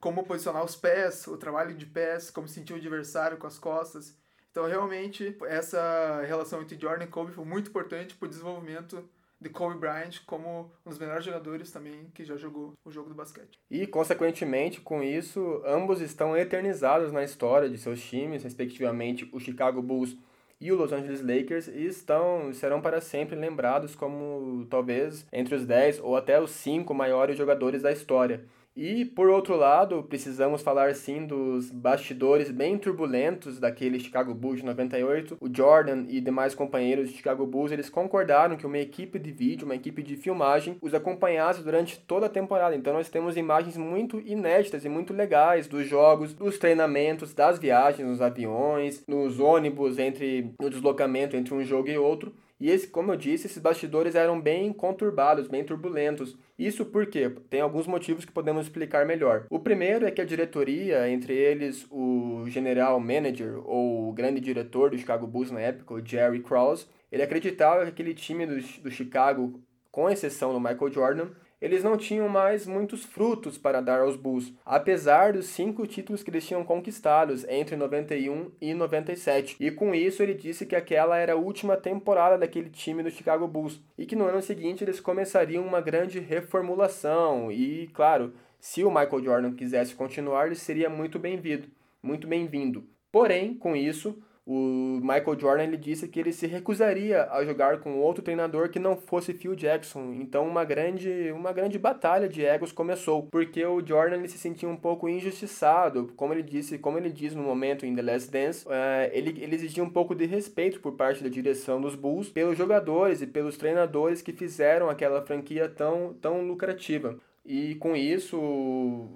como 0.00 0.24
posicionar 0.24 0.64
os 0.64 0.76
pés, 0.76 1.26
o 1.26 1.36
trabalho 1.36 1.74
de 1.74 1.86
pés, 1.86 2.30
como 2.30 2.48
sentir 2.48 2.72
o 2.72 2.76
adversário 2.76 3.38
com 3.38 3.46
as 3.46 3.58
costas. 3.58 4.16
Então, 4.50 4.66
realmente, 4.66 5.36
essa 5.46 6.22
relação 6.26 6.62
entre 6.62 6.80
Jordan 6.80 7.04
e 7.04 7.08
Kobe 7.08 7.32
foi 7.32 7.44
muito 7.44 7.68
importante 7.68 8.14
para 8.14 8.26
o 8.26 8.28
desenvolvimento 8.28 9.08
de 9.40 9.50
Kobe 9.50 9.78
Bryant 9.78 10.24
como 10.24 10.70
um 10.84 10.88
dos 10.88 10.98
melhores 10.98 11.24
jogadores 11.24 11.70
também 11.70 12.10
que 12.14 12.24
já 12.24 12.36
jogou 12.36 12.72
o 12.84 12.90
jogo 12.90 13.08
do 13.08 13.14
basquete. 13.14 13.58
E, 13.70 13.86
consequentemente, 13.86 14.80
com 14.80 15.02
isso, 15.02 15.62
ambos 15.64 16.00
estão 16.00 16.36
eternizados 16.36 17.12
na 17.12 17.22
história 17.22 17.68
de 17.68 17.76
seus 17.78 18.00
times, 18.00 18.42
respectivamente 18.44 19.28
o 19.32 19.38
Chicago 19.38 19.82
Bulls 19.82 20.16
e 20.58 20.72
o 20.72 20.76
Los 20.76 20.90
Angeles 20.90 21.20
Lakers, 21.20 21.68
e 21.68 21.84
estão, 21.84 22.50
serão 22.54 22.80
para 22.80 23.00
sempre 23.00 23.36
lembrados 23.36 23.94
como 23.94 24.66
talvez 24.70 25.26
entre 25.30 25.54
os 25.54 25.66
10 25.66 26.00
ou 26.00 26.16
até 26.16 26.40
os 26.40 26.50
5 26.52 26.94
maiores 26.94 27.36
jogadores 27.36 27.82
da 27.82 27.92
história. 27.92 28.46
E, 28.76 29.06
por 29.06 29.30
outro 29.30 29.56
lado, 29.56 30.02
precisamos 30.02 30.60
falar 30.60 30.94
sim 30.94 31.24
dos 31.26 31.70
bastidores 31.70 32.50
bem 32.50 32.76
turbulentos 32.76 33.58
daquele 33.58 33.98
Chicago 33.98 34.34
Bulls 34.34 34.58
de 34.58 34.66
98. 34.66 35.38
O 35.40 35.48
Jordan 35.50 36.04
e 36.10 36.20
demais 36.20 36.54
companheiros 36.54 37.08
de 37.08 37.16
Chicago 37.16 37.46
Bulls, 37.46 37.72
eles 37.72 37.88
concordaram 37.88 38.54
que 38.54 38.66
uma 38.66 38.76
equipe 38.76 39.18
de 39.18 39.32
vídeo, 39.32 39.64
uma 39.64 39.74
equipe 39.74 40.02
de 40.02 40.14
filmagem, 40.14 40.76
os 40.82 40.92
acompanhasse 40.92 41.62
durante 41.62 41.98
toda 42.00 42.26
a 42.26 42.28
temporada. 42.28 42.76
Então 42.76 42.92
nós 42.92 43.08
temos 43.08 43.38
imagens 43.38 43.78
muito 43.78 44.20
inéditas 44.20 44.84
e 44.84 44.90
muito 44.90 45.14
legais 45.14 45.66
dos 45.66 45.88
jogos, 45.88 46.34
dos 46.34 46.58
treinamentos, 46.58 47.32
das 47.32 47.58
viagens 47.58 48.06
nos 48.06 48.20
aviões, 48.20 49.02
nos 49.08 49.40
ônibus, 49.40 49.98
entre 49.98 50.52
no 50.60 50.68
deslocamento 50.68 51.34
entre 51.34 51.54
um 51.54 51.64
jogo 51.64 51.88
e 51.88 51.96
outro. 51.96 52.34
E 52.58 52.70
esse, 52.70 52.88
como 52.88 53.12
eu 53.12 53.16
disse, 53.16 53.46
esses 53.46 53.58
bastidores 53.58 54.14
eram 54.14 54.40
bem 54.40 54.72
conturbados, 54.72 55.46
bem 55.46 55.62
turbulentos. 55.62 56.36
Isso 56.58 56.86
porque 56.86 57.28
tem 57.50 57.60
alguns 57.60 57.86
motivos 57.86 58.24
que 58.24 58.32
podemos 58.32 58.66
explicar 58.66 59.04
melhor. 59.04 59.46
O 59.50 59.58
primeiro 59.58 60.06
é 60.06 60.10
que 60.10 60.22
a 60.22 60.24
diretoria, 60.24 61.08
entre 61.08 61.34
eles 61.34 61.86
o 61.90 62.44
general 62.48 62.98
manager 62.98 63.58
ou 63.64 64.08
o 64.08 64.12
grande 64.12 64.40
diretor 64.40 64.90
do 64.90 64.98
Chicago 64.98 65.26
Bulls 65.26 65.50
na 65.50 65.60
época, 65.60 65.94
o 65.94 66.04
Jerry 66.04 66.42
Krause, 66.42 66.86
ele 67.12 67.22
acreditava 67.22 67.84
que 67.84 67.90
aquele 67.90 68.14
time 68.14 68.46
do, 68.46 68.56
do 68.82 68.90
Chicago, 68.90 69.60
com 69.90 70.08
exceção 70.08 70.52
do 70.52 70.60
Michael 70.60 70.90
Jordan, 70.90 71.28
eles 71.60 71.82
não 71.82 71.96
tinham 71.96 72.28
mais 72.28 72.66
muitos 72.66 73.04
frutos 73.04 73.56
para 73.56 73.80
dar 73.80 74.00
aos 74.00 74.16
Bulls, 74.16 74.52
apesar 74.64 75.32
dos 75.32 75.46
cinco 75.46 75.86
títulos 75.86 76.22
que 76.22 76.30
eles 76.30 76.46
tinham 76.46 76.64
conquistados 76.64 77.44
entre 77.48 77.76
91 77.76 78.50
e 78.60 78.74
97. 78.74 79.56
E 79.58 79.70
com 79.70 79.94
isso 79.94 80.22
ele 80.22 80.34
disse 80.34 80.66
que 80.66 80.76
aquela 80.76 81.16
era 81.16 81.32
a 81.32 81.36
última 81.36 81.76
temporada 81.76 82.36
daquele 82.36 82.68
time 82.68 83.02
do 83.02 83.10
Chicago 83.10 83.48
Bulls 83.48 83.80
e 83.96 84.04
que 84.04 84.16
no 84.16 84.26
ano 84.26 84.42
seguinte 84.42 84.84
eles 84.84 85.00
começariam 85.00 85.66
uma 85.66 85.80
grande 85.80 86.20
reformulação 86.20 87.50
e, 87.50 87.88
claro, 87.94 88.34
se 88.58 88.84
o 88.84 88.90
Michael 88.90 89.22
Jordan 89.22 89.54
quisesse 89.54 89.94
continuar, 89.94 90.46
ele 90.46 90.54
seria 90.54 90.90
muito 90.90 91.18
bem-vindo, 91.18 91.68
muito 92.02 92.26
bem-vindo. 92.26 92.88
Porém, 93.10 93.54
com 93.54 93.74
isso, 93.74 94.22
o 94.46 95.00
Michael 95.02 95.40
Jordan 95.40 95.64
ele 95.64 95.76
disse 95.76 96.06
que 96.06 96.20
ele 96.20 96.32
se 96.32 96.46
recusaria 96.46 97.24
a 97.32 97.44
jogar 97.44 97.80
com 97.80 97.98
outro 97.98 98.22
treinador 98.22 98.68
que 98.68 98.78
não 98.78 98.96
fosse 98.96 99.34
Phil 99.34 99.56
Jackson. 99.56 100.12
Então 100.20 100.46
uma 100.46 100.64
grande, 100.64 101.32
uma 101.32 101.52
grande 101.52 101.80
batalha 101.80 102.28
de 102.28 102.44
egos 102.44 102.70
começou, 102.70 103.24
porque 103.24 103.66
o 103.66 103.84
Jordan 103.84 104.18
ele 104.18 104.28
se 104.28 104.38
sentia 104.38 104.68
um 104.68 104.76
pouco 104.76 105.08
injustiçado, 105.08 106.12
como 106.16 106.32
ele 106.32 106.44
disse, 106.44 106.78
como 106.78 106.96
ele 106.96 107.10
diz 107.10 107.34
no 107.34 107.42
momento 107.42 107.84
em 107.84 107.96
The 107.96 108.02
Last 108.02 108.30
Dance, 108.30 108.64
uh, 108.68 108.70
ele, 109.10 109.30
ele 109.42 109.56
exigia 109.56 109.82
um 109.82 109.90
pouco 109.90 110.14
de 110.14 110.26
respeito 110.26 110.78
por 110.78 110.92
parte 110.92 111.24
da 111.24 111.28
direção 111.28 111.80
dos 111.80 111.96
Bulls 111.96 112.28
pelos 112.28 112.56
jogadores 112.56 113.20
e 113.20 113.26
pelos 113.26 113.56
treinadores 113.56 114.22
que 114.22 114.32
fizeram 114.32 114.88
aquela 114.88 115.22
franquia 115.22 115.68
tão, 115.68 116.14
tão 116.20 116.46
lucrativa. 116.46 117.18
E 117.44 117.74
com 117.76 117.96
isso, 117.96 118.38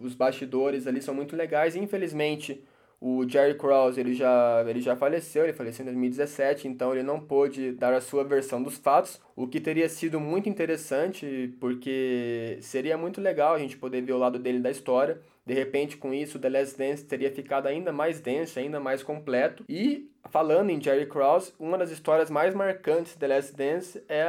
os 0.02 0.14
bastidores 0.14 0.86
ali 0.86 1.02
são 1.02 1.14
muito 1.14 1.36
legais. 1.36 1.74
Infelizmente, 1.74 2.64
o 3.00 3.26
Jerry 3.26 3.56
Krause, 3.56 3.98
ele 3.98 4.12
já, 4.12 4.62
ele 4.68 4.80
já 4.80 4.94
faleceu, 4.94 5.44
ele 5.44 5.54
faleceu 5.54 5.84
em 5.84 5.86
2017, 5.86 6.68
então 6.68 6.92
ele 6.92 7.02
não 7.02 7.18
pôde 7.18 7.72
dar 7.72 7.94
a 7.94 8.00
sua 8.00 8.22
versão 8.22 8.62
dos 8.62 8.76
fatos, 8.76 9.18
o 9.34 9.48
que 9.48 9.58
teria 9.58 9.88
sido 9.88 10.20
muito 10.20 10.50
interessante, 10.50 11.54
porque 11.58 12.58
seria 12.60 12.98
muito 12.98 13.18
legal 13.20 13.54
a 13.54 13.58
gente 13.58 13.78
poder 13.78 14.02
ver 14.02 14.12
o 14.12 14.18
lado 14.18 14.38
dele 14.38 14.60
da 14.60 14.70
história. 14.70 15.18
De 15.50 15.56
repente, 15.56 15.96
com 15.96 16.14
isso, 16.14 16.38
The 16.38 16.48
Last 16.48 16.78
Dance 16.78 17.04
teria 17.04 17.28
ficado 17.28 17.66
ainda 17.66 17.92
mais 17.92 18.20
denso, 18.20 18.56
ainda 18.60 18.78
mais 18.78 19.02
completo. 19.02 19.64
E, 19.68 20.08
falando 20.30 20.70
em 20.70 20.80
Jerry 20.80 21.06
Krause, 21.06 21.52
uma 21.58 21.76
das 21.76 21.90
histórias 21.90 22.30
mais 22.30 22.54
marcantes 22.54 23.14
de 23.14 23.18
The 23.18 23.26
Last 23.26 23.56
Dance 23.56 24.04
é 24.08 24.28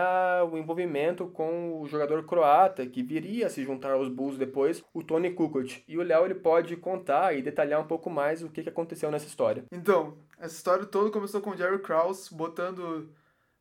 o 0.52 0.58
envolvimento 0.58 1.28
com 1.28 1.80
o 1.80 1.88
jogador 1.88 2.26
croata, 2.26 2.88
que 2.88 3.04
viria 3.04 3.46
a 3.46 3.50
se 3.52 3.64
juntar 3.64 3.92
aos 3.92 4.10
Bulls 4.10 4.36
depois, 4.36 4.84
o 4.92 5.04
Tony 5.04 5.30
Kukoc. 5.30 5.84
E 5.88 5.96
o 5.96 6.02
Léo 6.02 6.26
ele 6.26 6.34
pode 6.34 6.76
contar 6.76 7.38
e 7.38 7.44
detalhar 7.44 7.80
um 7.80 7.86
pouco 7.86 8.10
mais 8.10 8.42
o 8.42 8.50
que, 8.50 8.68
aconteceu 8.68 9.12
nessa 9.12 9.28
história. 9.28 9.64
Então, 9.72 10.18
essa 10.40 10.56
história 10.56 10.88
toda 10.88 11.12
começou 11.12 11.40
com 11.40 11.56
Jerry 11.56 11.84
Krause 11.84 12.34
botando 12.34 13.14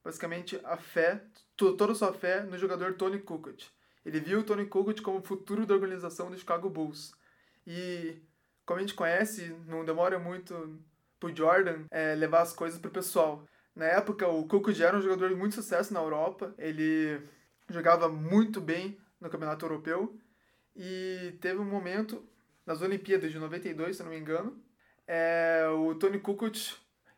basicamente 0.03 0.59
a 0.65 0.79
fé, 0.79 1.21
toda 1.59 1.93
a 1.93 1.95
sua 1.95 2.15
fé 2.15 2.41
no 2.41 2.57
jogador 2.57 2.95
Tony 2.95 3.19
Kukoc. 3.19 3.67
Ele 4.03 4.19
viu 4.19 4.39
o 4.39 4.45
Tony 4.45 4.65
Kukoc 4.65 5.03
como 5.03 5.19
o 5.19 5.23
futuro 5.23 5.67
da 5.67 5.75
organização 5.75 6.31
do 6.31 6.39
Chicago 6.39 6.71
Bulls. 6.71 7.20
E, 7.67 8.23
como 8.65 8.79
a 8.79 8.83
gente 8.83 8.95
conhece, 8.95 9.55
não 9.67 9.85
demora 9.85 10.19
muito 10.19 10.79
pro 11.19 11.35
Jordan 11.35 11.85
é, 11.91 12.15
levar 12.15 12.43
as 12.43 12.53
coisas 12.53 12.79
pro 12.79 12.91
pessoal. 12.91 13.45
Na 13.75 13.87
época, 13.87 14.27
o 14.29 14.47
Kukoc 14.47 14.73
já 14.73 14.89
era 14.89 14.99
um 14.99 15.03
jogador 15.03 15.29
de 15.29 15.35
muito 15.35 15.55
sucesso 15.55 15.93
na 15.95 16.01
Europa. 16.01 16.55
Ele 16.59 17.21
jogava 17.69 18.09
muito 18.09 18.61
bem 18.61 18.99
no 19.21 19.31
Campeonato 19.31 19.65
Europeu. 19.65 20.19
E 20.75 21.37
teve 21.41 21.59
um 21.59 21.65
momento, 21.65 22.27
nas 22.65 22.81
Olimpíadas 22.83 23.31
de 23.31 23.39
92, 23.39 23.97
se 23.97 24.03
não 24.03 24.11
me 24.11 24.19
engano, 24.19 24.63
é, 25.07 25.67
o 25.69 25.95
Tony 25.95 26.19
Kukoc 26.19 26.77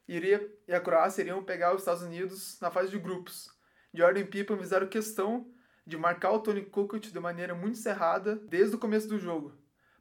iria, 0.08 0.50
e 0.66 0.74
a 0.74 0.80
Croácia 0.80 1.22
iriam 1.22 1.44
pegar 1.44 1.74
os 1.74 1.82
Estados 1.82 2.02
Unidos 2.02 2.58
na 2.60 2.70
fase 2.70 2.90
de 2.90 2.98
grupos. 2.98 3.50
Jordan 3.94 4.20
e 4.20 4.24
Pippen 4.24 4.58
fizeram 4.58 4.86
questão 4.86 5.46
de 5.86 5.98
marcar 5.98 6.32
o 6.32 6.40
Tony 6.40 6.62
Kukoc 6.62 7.10
de 7.10 7.20
maneira 7.20 7.54
muito 7.54 7.78
cerrada 7.78 8.36
desde 8.36 8.76
o 8.76 8.78
começo 8.78 9.08
do 9.08 9.18
jogo, 9.18 9.52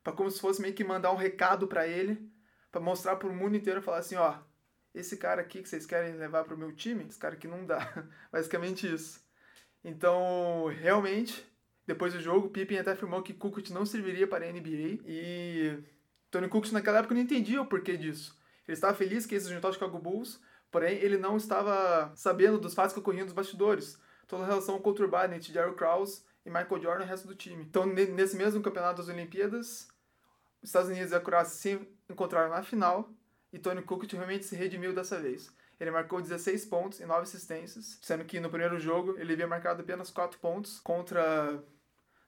para 0.04 0.14
como 0.14 0.30
se 0.30 0.40
fosse 0.40 0.62
meio 0.62 0.74
que 0.74 0.84
mandar 0.84 1.12
um 1.12 1.18
recado 1.18 1.68
para 1.68 1.88
ele, 1.88 2.30
para 2.72 2.82
mostrar 2.82 3.16
para 3.16 3.28
o 3.28 3.34
mundo 3.34 3.56
inteiro, 3.56 3.82
falar 3.82 4.00
assim, 4.00 4.16
ó, 4.16 4.40
esse 4.94 5.18
cara 5.18 5.42
aqui 5.42 5.62
que 5.62 5.70
vocês 5.70 5.86
querem 5.86 6.16
levar 6.16 6.44
para 6.44 6.56
o 6.56 6.58
meu 6.58 6.74
time, 6.74 7.06
esse 7.08 7.20
cara 7.20 7.36
aqui 7.36 7.48
não 7.48 7.66
dá, 7.66 7.80
basicamente 8.32 8.92
isso. 8.92 9.22
Então, 9.84 10.68
realmente, 10.68 11.46
depois 11.86 12.14
do 12.14 12.20
jogo, 12.20 12.50
Pippen 12.50 12.80
até 12.80 12.92
afirmou 12.92 13.22
que 13.22 13.34
Kukoc 13.34 13.72
não 13.72 13.86
serviria 13.86 14.28
para 14.28 14.46
a 14.46 14.52
NBA 14.52 15.02
e 15.06 15.84
Tony 16.30 16.48
Kukoc 16.48 16.72
naquela 16.72 17.00
época 17.00 17.16
não 17.16 17.22
entendia 17.22 17.62
o 17.62 17.66
porquê 17.66 17.98
disso. 17.98 18.40
Ele 18.68 18.76
estava 18.76 18.96
feliz 18.96 19.26
que 19.26 19.36
ia 19.36 19.42
se 19.42 19.50
juntar 19.50 19.70
ao 19.70 19.74
Chicago 19.74 20.00
Bulls, 20.00 20.40
porém 20.72 20.98
ele 21.00 21.18
não 21.18 21.36
estava 21.36 22.12
sabendo 22.16 22.60
dos 22.60 22.74
fatos 22.74 22.94
que 22.94 23.00
ocorriam 23.00 23.26
nos 23.26 23.34
bastidores. 23.34 24.00
toda 24.28 24.44
a 24.44 24.48
relação 24.48 24.80
conturbada 24.80 25.36
entre 25.36 25.52
Jerry 25.52 25.76
Krause 25.76 26.24
e 26.46 26.50
Michael 26.50 26.82
Jordan 26.82 27.04
e 27.04 27.06
o 27.06 27.10
resto 27.10 27.28
do 27.28 27.36
time. 27.36 27.64
Então, 27.64 27.86
nesse 27.86 28.38
mesmo 28.38 28.62
campeonato 28.62 29.02
das 29.02 29.10
Olimpíadas, 29.10 29.90
os 30.62 30.69
Estados 30.69 30.89
Unidos 30.89 31.12
e 31.12 31.15
a 31.15 31.19
Croácia 31.19 31.56
se 31.56 31.88
encontraram 32.10 32.50
na 32.50 32.63
final 32.63 33.10
e 33.52 33.60
Tony 33.60 33.82
Kukoc 33.82 34.13
realmente 34.13 34.45
se 34.45 34.56
redimiu 34.56 34.93
dessa 34.93 35.19
vez. 35.19 35.52
Ele 35.80 35.91
marcou 35.91 36.21
16 36.21 36.65
pontos 36.65 37.00
e 37.00 37.06
9 37.06 37.24
assistências, 37.24 37.97
sendo 38.02 38.24
que 38.24 38.39
no 38.39 38.50
primeiro 38.50 38.80
jogo 38.80 39.17
ele 39.17 39.34
havia 39.34 39.47
marcado 39.47 39.82
apenas 39.82 40.12
4 40.12 40.39
pontos 40.39 40.80
contra, 40.80 41.63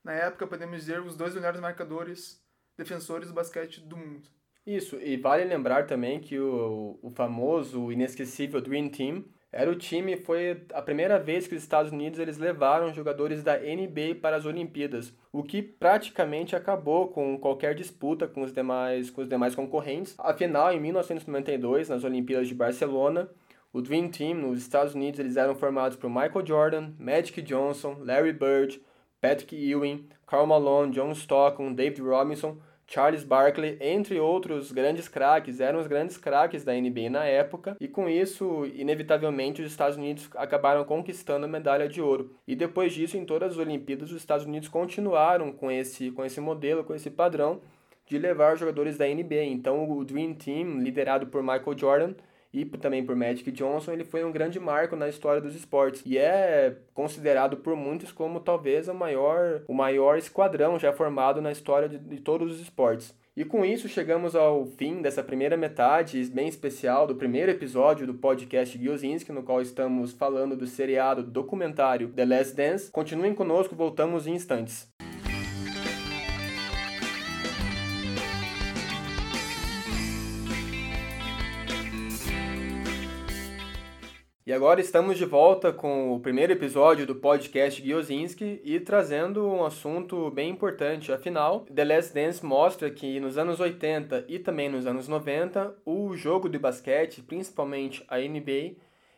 na 0.03 0.13
época, 0.13 0.47
podemos 0.47 0.77
dizer, 0.77 0.99
os 1.01 1.15
dois 1.15 1.35
melhores 1.35 1.61
marcadores 1.61 2.41
defensores 2.75 3.27
do 3.27 3.33
basquete 3.33 3.79
do 3.81 3.95
mundo. 3.95 4.27
Isso, 4.65 4.95
e 4.95 5.17
vale 5.17 5.43
lembrar 5.43 5.85
também 5.85 6.19
que 6.19 6.39
o, 6.39 6.97
o 7.01 7.09
famoso, 7.11 7.91
inesquecível 7.91 8.61
Dream 8.61 8.89
Team 8.89 9.25
era 9.53 9.69
o 9.69 9.75
time, 9.75 10.17
foi 10.17 10.63
a 10.73 10.81
primeira 10.81 11.19
vez 11.19 11.45
que 11.45 11.53
os 11.53 11.61
Estados 11.61 11.91
Unidos 11.91 12.19
eles 12.19 12.39
levaram 12.39 12.91
jogadores 12.91 13.43
da 13.43 13.55
NBA 13.55 14.15
para 14.19 14.35
as 14.35 14.45
Olimpíadas, 14.47 15.13
o 15.31 15.43
que 15.43 15.61
praticamente 15.61 16.55
acabou 16.55 17.09
com 17.09 17.37
qualquer 17.37 17.75
disputa 17.75 18.27
com 18.27 18.41
os 18.41 18.51
demais, 18.51 19.11
com 19.11 19.21
os 19.21 19.29
demais 19.29 19.53
concorrentes. 19.53 20.15
Afinal, 20.17 20.73
em 20.73 20.79
1992, 20.79 21.87
nas 21.87 22.03
Olimpíadas 22.03 22.47
de 22.47 22.55
Barcelona, 22.55 23.29
o 23.71 23.79
Dream 23.79 24.09
Team 24.09 24.33
nos 24.33 24.57
Estados 24.57 24.95
Unidos 24.95 25.19
eles 25.19 25.37
eram 25.37 25.53
formados 25.53 25.95
por 25.95 26.09
Michael 26.09 26.45
Jordan, 26.45 26.91
Magic 26.97 27.39
Johnson, 27.43 27.97
Larry 27.99 28.33
Bird, 28.33 28.81
Patrick 29.21 29.55
Ewing, 29.55 30.09
Karl 30.25 30.47
Malone, 30.47 30.91
John 30.91 31.11
Stockton, 31.11 31.73
David 31.73 32.01
Robinson, 32.01 32.57
Charles 32.87 33.23
Barkley, 33.23 33.77
entre 33.79 34.19
outros 34.19 34.71
grandes 34.71 35.07
craques, 35.07 35.59
eram 35.59 35.79
os 35.79 35.87
grandes 35.87 36.17
craques 36.17 36.63
da 36.63 36.73
NBA 36.73 37.09
na 37.09 37.25
época, 37.25 37.75
e 37.79 37.87
com 37.87 38.09
isso, 38.09 38.65
inevitavelmente, 38.73 39.61
os 39.61 39.71
Estados 39.71 39.97
Unidos 39.97 40.29
acabaram 40.35 40.83
conquistando 40.83 41.45
a 41.45 41.49
medalha 41.49 41.87
de 41.87 42.01
ouro. 42.01 42.35
E 42.47 42.55
depois 42.55 42.93
disso, 42.93 43.17
em 43.17 43.25
todas 43.25 43.53
as 43.53 43.57
Olimpíadas, 43.57 44.11
os 44.11 44.17
Estados 44.17 44.45
Unidos 44.45 44.69
continuaram 44.69 45.51
com 45.51 45.71
esse, 45.71 46.11
com 46.11 46.23
esse 46.25 46.39
modelo, 46.39 46.83
com 46.83 46.93
esse 46.93 47.09
padrão 47.09 47.61
de 48.05 48.17
levar 48.17 48.57
jogadores 48.57 48.97
da 48.97 49.07
NBA. 49.07 49.43
Então, 49.45 49.89
o 49.89 50.03
Dream 50.03 50.33
Team, 50.33 50.79
liderado 50.79 51.27
por 51.27 51.41
Michael 51.41 51.77
Jordan, 51.77 52.13
e 52.53 52.63
também 52.65 53.03
por 53.03 53.15
Magic 53.15 53.51
Johnson, 53.51 53.93
ele 53.93 54.05
foi 54.05 54.23
um 54.23 54.31
grande 54.31 54.59
marco 54.59 54.95
na 54.95 55.09
história 55.09 55.41
dos 55.41 55.55
esportes 55.55 56.03
e 56.05 56.17
é 56.17 56.77
considerado 56.93 57.57
por 57.57 57.75
muitos 57.75 58.11
como 58.11 58.39
talvez 58.39 58.87
o 58.87 58.93
maior, 58.93 59.63
o 59.67 59.73
maior 59.73 60.17
esquadrão 60.17 60.77
já 60.77 60.93
formado 60.93 61.41
na 61.41 61.51
história 61.51 61.89
de, 61.89 61.97
de 61.97 62.19
todos 62.19 62.53
os 62.53 62.61
esportes. 62.61 63.15
E 63.35 63.43
com 63.43 63.65
isso 63.65 63.89
chegamos 63.89 64.35
ao 64.35 64.67
fim 64.67 65.01
dessa 65.01 65.23
primeira 65.23 65.57
metade 65.57 66.23
bem 66.25 66.47
especial 66.47 67.07
do 67.07 67.15
primeiro 67.15 67.51
episódio 67.51 68.05
do 68.05 68.13
podcast 68.13 68.77
Giozinski, 68.77 69.31
no 69.31 69.41
qual 69.41 69.59
estamos 69.59 70.11
falando 70.11 70.55
do 70.55 70.67
seriado 70.67 71.23
documentário 71.23 72.09
The 72.09 72.25
Last 72.25 72.55
Dance. 72.55 72.91
Continuem 72.91 73.33
conosco, 73.33 73.75
voltamos 73.75 74.27
em 74.27 74.35
instantes. 74.35 74.92
E 84.53 84.55
agora 84.55 84.79
estamos 84.79 85.17
de 85.17 85.25
volta 85.25 85.73
com 85.73 86.13
o 86.13 86.19
primeiro 86.19 86.53
episódio 86.53 87.07
do 87.07 87.15
podcast 87.15 87.81
Giozinski 87.81 88.61
e 88.63 88.79
trazendo 88.79 89.47
um 89.47 89.65
assunto 89.65 90.29
bem 90.29 90.51
importante. 90.51 91.11
Afinal, 91.11 91.61
The 91.61 91.83
Last 91.83 92.13
Dance 92.13 92.45
mostra 92.45 92.91
que 92.91 93.19
nos 93.19 93.35
anos 93.35 93.59
80 93.59 94.25
e 94.27 94.37
também 94.37 94.69
nos 94.69 94.85
anos 94.85 95.07
90, 95.07 95.73
o 95.83 96.15
jogo 96.15 96.47
de 96.47 96.59
basquete, 96.59 97.23
principalmente 97.23 98.05
a 98.07 98.19
NBA, 98.19 98.75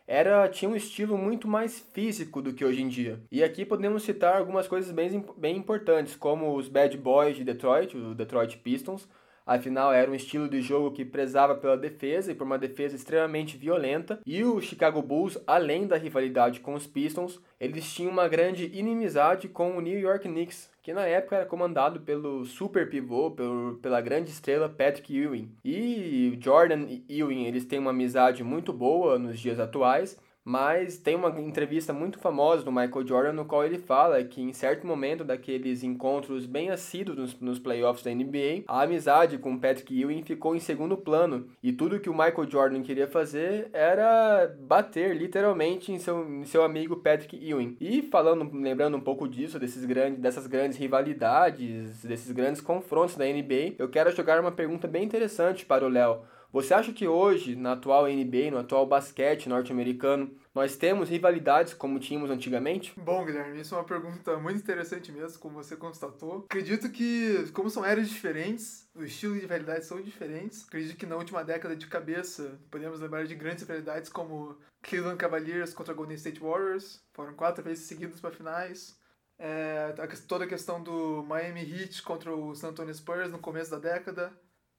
era 0.07 0.47
tinha 0.47 0.71
um 0.71 0.75
estilo 0.75 1.17
muito 1.17 1.49
mais 1.49 1.81
físico 1.91 2.41
do 2.41 2.53
que 2.53 2.63
hoje 2.63 2.81
em 2.81 2.87
dia. 2.87 3.21
E 3.29 3.43
aqui 3.43 3.65
podemos 3.65 4.03
citar 4.03 4.37
algumas 4.37 4.69
coisas 4.69 4.93
bem, 4.93 5.21
bem 5.35 5.57
importantes, 5.57 6.15
como 6.15 6.55
os 6.55 6.69
Bad 6.69 6.97
Boys 6.97 7.35
de 7.35 7.43
Detroit, 7.43 7.97
o 7.97 8.15
Detroit 8.15 8.55
Pistons, 8.59 9.05
Afinal, 9.45 9.93
era 9.93 10.09
um 10.09 10.15
estilo 10.15 10.49
de 10.49 10.59
jogo 10.61 10.91
que 10.91 11.05
prezava 11.05 11.53
pela 11.53 11.77
defesa 11.77 12.31
e 12.31 12.35
por 12.35 12.45
uma 12.45 12.57
defesa 12.57 12.95
extremamente 12.95 13.57
violenta. 13.57 14.19
E 14.25 14.43
o 14.43 14.59
Chicago 14.59 15.01
Bulls, 15.03 15.37
além 15.45 15.85
da 15.85 15.97
rivalidade 15.97 16.61
com 16.61 16.73
os 16.73 16.87
Pistons, 16.87 17.39
eles 17.59 17.93
tinham 17.93 18.11
uma 18.11 18.27
grande 18.27 18.65
inimizade 18.73 19.47
com 19.47 19.77
o 19.77 19.81
New 19.81 19.99
York 19.99 20.27
Knicks, 20.27 20.69
que 20.81 20.93
na 20.93 21.05
época 21.05 21.35
era 21.35 21.45
comandado 21.45 21.99
pelo 21.99 22.43
super 22.45 22.89
pivô, 22.89 23.31
pelo, 23.31 23.75
pela 23.81 24.01
grande 24.01 24.31
estrela 24.31 24.67
Patrick 24.67 25.15
Ewing. 25.15 25.51
E 25.63 26.37
Jordan 26.41 26.87
e 26.89 27.03
Ewing, 27.07 27.45
eles 27.45 27.65
têm 27.65 27.77
uma 27.77 27.91
amizade 27.91 28.43
muito 28.43 28.73
boa 28.73 29.19
nos 29.19 29.39
dias 29.39 29.59
atuais, 29.59 30.19
mas 30.45 30.99
tem 30.99 31.15
uma 31.15 31.29
entrevista 31.41 31.91
muito 31.91 32.19
famosa 32.19 32.63
do 32.63 32.71
Michael 32.71 33.07
Jordan 33.07 33.33
no 33.33 33.45
qual 33.45 33.65
ele 33.65 33.79
fala 33.79 34.23
que 34.23 34.39
em 34.39 34.53
certo 34.53 34.85
momento 34.85 35.23
daqueles 35.23 35.83
encontros 35.83 36.45
bem 36.45 36.69
assíduos 36.69 37.17
nos, 37.17 37.39
nos 37.39 37.59
playoffs 37.59 38.03
da 38.03 38.13
NBA, 38.13 38.63
a 38.67 38.83
amizade 38.83 39.39
com 39.39 39.57
Patrick 39.57 39.99
Ewing 39.99 40.21
ficou 40.21 40.55
em 40.55 40.59
segundo 40.59 40.95
plano 40.95 41.47
e 41.63 41.73
tudo 41.73 41.99
que 41.99 42.09
o 42.09 42.13
Michael 42.13 42.47
Jordan 42.47 42.83
queria 42.83 43.07
fazer 43.07 43.69
era 43.73 44.55
bater 44.59 45.17
literalmente 45.17 45.91
em 45.91 45.97
seu, 45.97 46.23
em 46.29 46.45
seu 46.45 46.63
amigo 46.63 46.97
Patrick 46.97 47.35
Ewing. 47.35 47.75
E 47.81 48.03
falando, 48.03 48.47
lembrando 48.53 48.97
um 48.97 49.01
pouco 49.01 49.27
disso, 49.27 49.57
desses 49.57 49.83
grandes, 49.83 50.19
dessas 50.19 50.45
grandes 50.45 50.77
rivalidades, 50.77 52.03
desses 52.03 52.31
grandes 52.31 52.61
confrontos 52.61 53.15
da 53.15 53.25
NBA, 53.25 53.75
eu 53.79 53.89
quero 53.89 54.15
jogar 54.15 54.39
uma 54.39 54.51
pergunta 54.51 54.87
bem 54.87 55.03
interessante 55.03 55.65
para 55.65 55.83
o 55.83 55.89
Léo. 55.89 56.21
Você 56.55 56.73
acha 56.73 56.93
que 56.93 57.05
hoje, 57.05 57.53
na 57.53 57.73
atual 57.73 58.05
NBA, 58.07 58.49
no 58.49 58.57
atual 58.57 58.87
basquete 58.87 59.49
norte-americano, 59.49 60.33
nós 60.53 60.77
temos 60.77 61.09
rivalidades 61.09 61.73
como 61.73 61.99
tínhamos 61.99 62.31
antigamente? 62.31 62.93
Bom, 62.97 63.25
Guilherme, 63.25 63.59
isso 63.59 63.75
é 63.75 63.77
uma 63.77 63.83
pergunta 63.83 64.37
muito 64.37 64.61
interessante 64.61 65.11
mesmo, 65.11 65.37
como 65.39 65.61
você 65.61 65.75
constatou. 65.75 66.45
Acredito 66.45 66.89
que, 66.89 67.51
como 67.51 67.69
são 67.69 67.83
eras 67.83 68.07
diferentes, 68.07 68.87
os 68.95 69.03
estilos 69.03 69.35
de 69.35 69.41
rivalidade 69.41 69.83
são 69.83 70.01
diferentes. 70.01 70.63
Acredito 70.65 70.95
que 70.95 71.05
na 71.05 71.17
última 71.17 71.43
década 71.43 71.75
de 71.75 71.87
cabeça, 71.87 72.57
podemos 72.71 73.01
lembrar 73.01 73.25
de 73.25 73.35
grandes 73.35 73.67
rivalidades 73.67 74.09
como 74.09 74.57
Cleveland 74.81 75.17
Cavaliers 75.17 75.73
contra 75.73 75.93
Golden 75.93 76.15
State 76.15 76.39
Warriors. 76.39 77.03
Foram 77.13 77.33
quatro 77.33 77.61
vezes 77.65 77.83
seguidos 77.83 78.21
para 78.21 78.31
finais. 78.31 78.97
É, 79.37 79.93
toda 80.25 80.45
a 80.45 80.47
questão 80.47 80.81
do 80.81 81.21
Miami 81.23 81.69
Heat 81.69 82.01
contra 82.03 82.33
o 82.33 82.55
San 82.55 82.69
Antonio 82.69 82.95
Spurs 82.95 83.29
no 83.29 83.39
começo 83.39 83.71
da 83.71 83.77
década. 83.77 84.31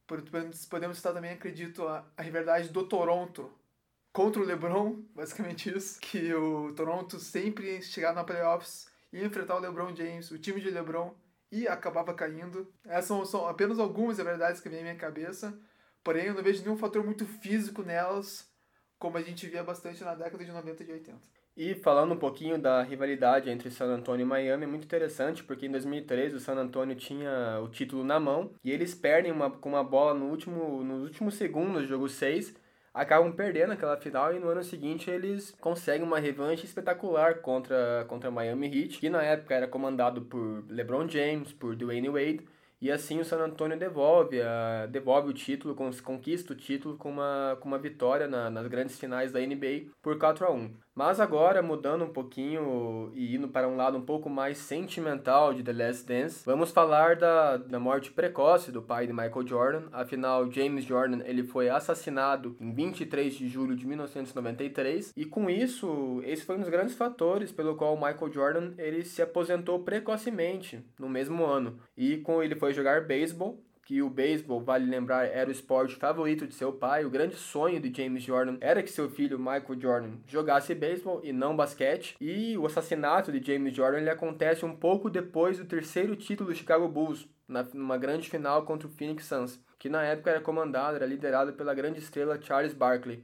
Podemos 0.06 0.98
citar 0.98 1.12
também, 1.12 1.32
acredito, 1.32 1.86
a, 1.86 2.04
a 2.16 2.22
rivalidade 2.22 2.68
do 2.68 2.86
Toronto 2.86 3.50
contra 4.12 4.40
o 4.40 4.44
LeBron, 4.44 5.02
basicamente 5.14 5.76
isso, 5.76 6.00
que 6.00 6.32
o 6.32 6.72
Toronto 6.74 7.18
sempre 7.18 7.82
chegava 7.82 8.14
na 8.14 8.24
playoffs 8.24 8.88
e 9.12 9.24
enfrentar 9.24 9.56
o 9.56 9.60
LeBron 9.60 9.94
James, 9.94 10.30
o 10.30 10.38
time 10.38 10.60
de 10.60 10.70
LeBron, 10.70 11.14
e 11.50 11.68
acabava 11.68 12.14
caindo. 12.14 12.72
Essas 12.84 13.06
são, 13.06 13.24
são 13.24 13.48
apenas 13.48 13.78
algumas 13.78 14.18
rivalidades 14.18 14.60
que 14.60 14.68
vêm 14.68 14.80
à 14.80 14.82
minha 14.82 14.96
cabeça, 14.96 15.58
porém 16.02 16.26
eu 16.26 16.34
não 16.34 16.42
vejo 16.42 16.62
nenhum 16.62 16.76
fator 16.76 17.04
muito 17.04 17.26
físico 17.26 17.82
nelas, 17.82 18.48
como 18.98 19.16
a 19.16 19.22
gente 19.22 19.46
via 19.46 19.62
bastante 19.62 20.02
na 20.02 20.14
década 20.14 20.44
de 20.44 20.50
90 20.52 20.82
e 20.82 20.86
de 20.86 20.92
80. 20.92 21.35
E 21.56 21.74
falando 21.74 22.12
um 22.12 22.18
pouquinho 22.18 22.58
da 22.58 22.82
rivalidade 22.82 23.48
entre 23.48 23.70
San 23.70 23.86
Antonio 23.86 24.24
e 24.24 24.28
Miami, 24.28 24.64
é 24.64 24.66
muito 24.66 24.84
interessante 24.84 25.42
porque 25.42 25.64
em 25.64 25.70
2003 25.70 26.34
o 26.34 26.40
San 26.40 26.54
Antonio 26.54 26.94
tinha 26.94 27.58
o 27.62 27.68
título 27.68 28.04
na 28.04 28.20
mão 28.20 28.50
e 28.62 28.70
eles 28.70 28.94
perdem 28.94 29.32
uma, 29.32 29.50
com 29.50 29.70
uma 29.70 29.82
bola 29.82 30.12
no 30.12 30.26
último, 30.26 30.84
nos 30.84 31.04
últimos 31.04 31.34
segundos 31.34 31.82
do 31.82 31.88
jogo 31.88 32.10
6, 32.10 32.54
acabam 32.92 33.32
perdendo 33.32 33.72
aquela 33.72 33.96
final 33.96 34.34
e 34.34 34.38
no 34.38 34.48
ano 34.48 34.62
seguinte 34.62 35.10
eles 35.10 35.56
conseguem 35.58 36.06
uma 36.06 36.18
revanche 36.18 36.66
espetacular 36.66 37.40
contra, 37.40 38.04
contra 38.06 38.30
Miami 38.30 38.66
Heat, 38.66 38.98
que 38.98 39.08
na 39.08 39.22
época 39.22 39.54
era 39.54 39.66
comandado 39.66 40.20
por 40.20 40.62
LeBron 40.68 41.08
James, 41.08 41.54
por 41.54 41.74
Dwayne 41.74 42.10
Wade 42.10 42.46
e 42.82 42.90
assim 42.90 43.18
o 43.18 43.24
San 43.24 43.38
Antonio 43.42 43.78
devolve, 43.78 44.42
a, 44.42 44.84
devolve 44.84 45.30
o 45.30 45.32
título, 45.32 45.74
conquista 45.74 46.52
o 46.52 46.56
título 46.56 46.98
com 46.98 47.08
uma, 47.08 47.56
com 47.58 47.66
uma 47.66 47.78
vitória 47.78 48.28
na, 48.28 48.50
nas 48.50 48.66
grandes 48.66 48.98
finais 48.98 49.32
da 49.32 49.40
NBA 49.40 49.86
por 50.02 50.18
4 50.18 50.44
a 50.44 50.50
1 50.50 50.85
Mas 50.96 51.20
agora, 51.20 51.60
mudando 51.60 52.06
um 52.06 52.08
pouquinho 52.08 53.12
e 53.14 53.36
indo 53.36 53.48
para 53.48 53.68
um 53.68 53.76
lado 53.76 53.98
um 53.98 54.00
pouco 54.00 54.30
mais 54.30 54.56
sentimental 54.56 55.52
de 55.52 55.62
The 55.62 55.72
Last 55.74 56.06
Dance, 56.06 56.42
vamos 56.46 56.70
falar 56.70 57.16
da, 57.16 57.58
da 57.58 57.78
morte 57.78 58.10
precoce 58.10 58.72
do 58.72 58.80
pai 58.80 59.06
de 59.06 59.12
Michael 59.12 59.46
Jordan. 59.46 59.82
Afinal, 59.92 60.50
James 60.50 60.86
Jordan 60.86 61.20
ele 61.26 61.42
foi 61.42 61.68
assassinado 61.68 62.56
em 62.58 62.72
23 62.72 63.34
de 63.34 63.46
julho 63.46 63.76
de 63.76 63.86
1993 63.86 65.12
e 65.14 65.26
com 65.26 65.50
isso, 65.50 66.22
esse 66.24 66.46
foi 66.46 66.56
um 66.56 66.60
dos 66.60 66.70
grandes 66.70 66.94
fatores 66.94 67.52
pelo 67.52 67.76
qual 67.76 67.94
Michael 67.94 68.32
Jordan 68.32 68.72
ele 68.78 69.04
se 69.04 69.20
aposentou 69.20 69.80
precocemente 69.80 70.82
no 70.98 71.10
mesmo 71.10 71.44
ano. 71.44 71.78
E 71.94 72.16
com 72.16 72.42
ele 72.42 72.54
foi 72.54 72.72
jogar 72.72 73.04
beisebol, 73.04 73.62
que 73.86 74.02
o 74.02 74.10
beisebol, 74.10 74.60
vale 74.60 74.84
lembrar, 74.84 75.26
era 75.26 75.48
o 75.48 75.52
esporte 75.52 75.94
favorito 75.94 76.44
de 76.44 76.54
seu 76.54 76.72
pai. 76.72 77.04
O 77.04 77.10
grande 77.10 77.36
sonho 77.36 77.80
de 77.80 77.96
James 77.96 78.24
Jordan 78.24 78.56
era 78.60 78.82
que 78.82 78.90
seu 78.90 79.08
filho 79.08 79.38
Michael 79.38 79.80
Jordan 79.80 80.10
jogasse 80.26 80.74
beisebol 80.74 81.20
e 81.22 81.32
não 81.32 81.56
basquete. 81.56 82.16
E 82.20 82.58
o 82.58 82.66
assassinato 82.66 83.30
de 83.30 83.40
James 83.46 83.72
Jordan 83.72 83.98
ele 83.98 84.10
acontece 84.10 84.64
um 84.64 84.74
pouco 84.74 85.08
depois 85.08 85.58
do 85.58 85.64
terceiro 85.64 86.16
título 86.16 86.50
do 86.50 86.56
Chicago 86.56 86.88
Bulls, 86.88 87.28
na, 87.46 87.62
numa 87.72 87.96
grande 87.96 88.28
final 88.28 88.64
contra 88.64 88.88
o 88.88 88.90
Phoenix 88.90 89.24
Suns, 89.24 89.60
que 89.78 89.88
na 89.88 90.02
época 90.02 90.30
era 90.30 90.40
comandado, 90.40 90.96
era 90.96 91.06
liderado 91.06 91.52
pela 91.52 91.72
grande 91.72 92.00
estrela 92.00 92.42
Charles 92.42 92.74
Barkley. 92.74 93.22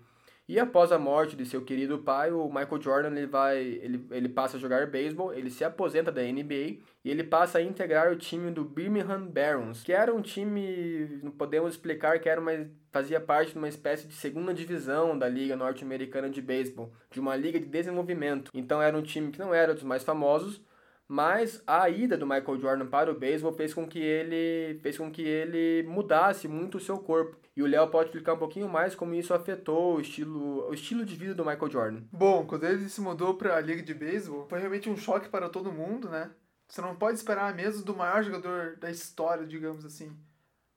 E 0.53 0.61
após 0.61 0.93
a 0.93 0.99
morte 0.99 1.35
de 1.35 1.47
seu 1.47 1.65
querido 1.65 2.01
pai, 2.01 2.31
o 2.31 2.47
Michael 2.47 2.83
Jordan 2.83 3.17
ele 3.17 3.27
vai, 3.27 3.59
ele, 3.59 4.07
ele 4.11 4.29
passa 4.29 4.59
a 4.59 4.61
jogar 4.61 4.87
beisebol, 4.87 5.33
ele 5.33 5.49
se 5.49 5.65
aposenta 5.65 6.13
da 6.13 6.21
NBA 6.21 6.77
e 7.03 7.11
ele 7.11 7.25
passa 7.25 7.57
a 7.57 7.63
integrar 7.63 8.13
o 8.13 8.17
time 8.17 8.51
do 8.51 8.63
Birmingham 8.63 9.27
Barons, 9.29 9.83
que 9.83 9.95
era 9.95 10.13
um 10.13 10.21
time, 10.21 11.21
não 11.23 11.31
podemos 11.31 11.73
explicar 11.73 12.21
que 12.21 12.29
era 12.29 12.39
uma 12.39 12.53
fazia 12.91 13.19
parte 13.19 13.53
de 13.53 13.59
uma 13.59 13.67
espécie 13.67 14.07
de 14.07 14.13
segunda 14.13 14.53
divisão 14.53 15.19
da 15.19 15.27
liga 15.27 15.57
norte-americana 15.57 16.29
de 16.29 16.43
beisebol, 16.43 16.93
de 17.11 17.19
uma 17.19 17.35
liga 17.35 17.59
de 17.59 17.65
desenvolvimento. 17.65 18.51
Então 18.53 18.83
era 18.83 18.95
um 18.95 19.03
time 19.03 19.33
que 19.33 19.39
não 19.39 19.55
era 19.55 19.73
dos 19.73 19.85
mais 19.85 20.05
famosos, 20.05 20.61
mas 21.09 21.63
a 21.67 21.89
ida 21.89 22.15
do 22.15 22.27
Michael 22.27 22.61
Jordan 22.61 22.87
para 22.89 23.11
o 23.11 23.19
beisebol 23.19 23.55
fez 23.55 23.73
com 23.73 23.89
que 23.89 24.01
ele 24.01 24.79
fez 24.83 24.99
com 24.99 25.11
que 25.11 25.23
ele 25.23 25.89
mudasse 25.89 26.47
muito 26.47 26.77
o 26.77 26.81
seu 26.81 26.99
corpo. 26.99 27.42
E 27.55 27.63
o 27.63 27.67
Léo 27.67 27.89
pode 27.89 28.09
explicar 28.09 28.35
um 28.35 28.39
pouquinho 28.39 28.69
mais 28.69 28.95
como 28.95 29.15
isso 29.15 29.35
afetou 29.35 29.97
o 29.97 30.01
estilo, 30.01 30.69
o 30.69 30.73
estilo 30.73 31.05
de 31.05 31.15
vida 31.15 31.35
do 31.35 31.45
Michael 31.45 31.71
Jordan. 31.71 32.03
Bom, 32.11 32.47
quando 32.47 32.65
ele 32.65 32.89
se 32.89 33.01
mudou 33.01 33.35
para 33.35 33.57
a 33.57 33.61
liga 33.61 33.83
de 33.83 33.93
beisebol, 33.93 34.47
foi 34.49 34.59
realmente 34.59 34.89
um 34.89 34.97
choque 34.97 35.29
para 35.29 35.51
todo 35.51 35.73
mundo, 35.73 36.09
né? 36.09 36.31
Você 36.67 36.81
não 36.81 36.97
pode 36.97 37.19
esperar 37.19 37.55
mesmo 37.55 37.85
do 37.85 37.95
maior 37.95 38.23
jogador 38.23 38.77
da 38.79 38.91
história, 38.91 39.47
digamos 39.47 39.85
assim, 39.85 40.17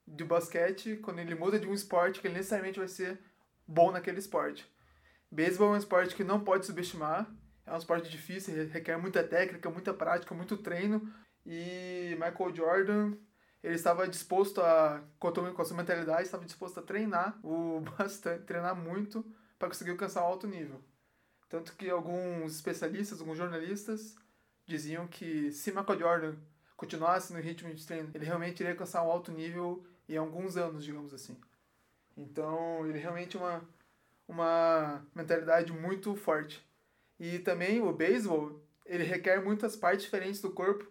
de 0.06 0.26
basquete, 0.26 0.98
quando 0.98 1.20
ele 1.20 1.34
muda 1.36 1.58
de 1.58 1.68
um 1.68 1.74
esporte 1.74 2.20
que 2.20 2.28
ele 2.28 2.36
necessariamente 2.36 2.80
vai 2.80 2.90
ser 2.90 3.20
bom 3.66 3.92
naquele 3.92 4.20
esporte. 4.20 4.70
Beisebol 5.32 5.70
é 5.70 5.72
um 5.72 5.78
esporte 5.78 6.14
que 6.14 6.24
não 6.24 6.42
pode 6.42 6.66
subestimar, 6.66 7.34
é 7.66 7.74
um 7.74 7.78
esporte 7.78 8.10
difícil, 8.10 8.68
requer 8.68 8.98
muita 8.98 9.24
técnica, 9.24 9.70
muita 9.70 9.94
prática, 9.94 10.36
muito 10.36 10.58
treino. 10.58 11.10
E 11.46 12.18
Michael 12.20 12.54
Jordan, 12.54 13.14
ele 13.66 13.76
estava 13.76 14.08
disposto 14.08 14.62
a, 14.62 15.04
com 15.20 15.28
a 15.62 15.66
sua 15.66 15.78
mentalidade, 15.78 16.24
estava 16.24 16.46
disposto 16.46 16.80
a 16.80 16.84
treinar 16.84 17.40
o 17.44 17.82
bastante, 17.98 18.44
treinar 18.46 18.76
muito 18.76 19.26
para 19.58 19.68
conseguir 19.68 19.92
alcançar 19.92 20.24
um 20.24 20.28
alto 20.28 20.48
nível. 20.48 20.82
Tanto 21.50 21.76
que 21.76 21.90
alguns 21.90 22.56
especialistas, 22.56 23.20
alguns 23.20 23.38
jornalistas 23.38 24.16
diziam 24.66 25.08
que 25.08 25.52
se 25.52 25.72
Michael 25.72 26.00
Jordan 26.00 26.36
continuasse 26.76 27.34
no 27.34 27.40
ritmo 27.40 27.74
de 27.74 27.86
treino, 27.86 28.12
ele 28.14 28.26
realmente 28.26 28.60
iria 28.60 28.74
alcançar 28.74 29.04
um 29.04 29.12
alto 29.12 29.32
nível 29.32 29.86
em 30.08 30.18
alguns 30.18 30.58
anos, 30.58 30.84
digamos 30.84 31.14
assim. 31.14 31.38
Então, 32.16 32.86
ele 32.88 33.00
realmente 33.00 33.38
é 33.38 33.40
uma 33.40 33.64
uma 34.28 35.06
mentalidade 35.14 35.72
muito 35.72 36.16
forte. 36.16 36.66
E 37.20 37.40
também 37.40 37.82
o 37.82 37.94
beisebol, 37.94 38.62
ele 38.86 39.04
requer 39.04 39.44
muitas 39.44 39.76
partes 39.76 40.06
diferentes 40.06 40.42
do 40.42 40.52
corpo 40.52 40.86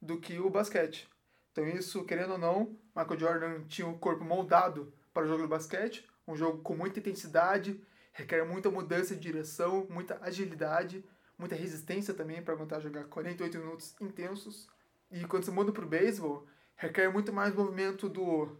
do 0.00 0.20
que 0.20 0.38
o 0.38 0.50
basquete. 0.50 1.08
Então 1.54 1.68
isso, 1.68 2.04
querendo 2.04 2.32
ou 2.32 2.38
não, 2.38 2.76
Michael 2.96 3.20
Jordan 3.20 3.64
tinha 3.68 3.86
o 3.86 3.96
corpo 3.96 4.24
moldado 4.24 4.92
para 5.12 5.22
o 5.22 5.28
jogo 5.28 5.42
do 5.42 5.48
basquete, 5.48 6.04
um 6.26 6.34
jogo 6.34 6.58
com 6.62 6.74
muita 6.74 6.98
intensidade, 6.98 7.80
requer 8.12 8.44
muita 8.44 8.72
mudança 8.72 9.14
de 9.14 9.20
direção, 9.20 9.86
muita 9.88 10.18
agilidade, 10.20 11.04
muita 11.38 11.54
resistência 11.54 12.12
também 12.12 12.42
para 12.42 12.54
aguentar 12.54 12.80
jogar 12.80 13.04
48 13.04 13.56
minutos 13.56 13.94
intensos. 14.00 14.68
E 15.12 15.24
quando 15.26 15.44
você 15.44 15.52
muda 15.52 15.70
para 15.70 15.84
o 15.84 15.88
beisebol, 15.88 16.44
requer 16.74 17.08
muito 17.08 17.32
mais 17.32 17.54
movimento 17.54 18.08
do 18.08 18.58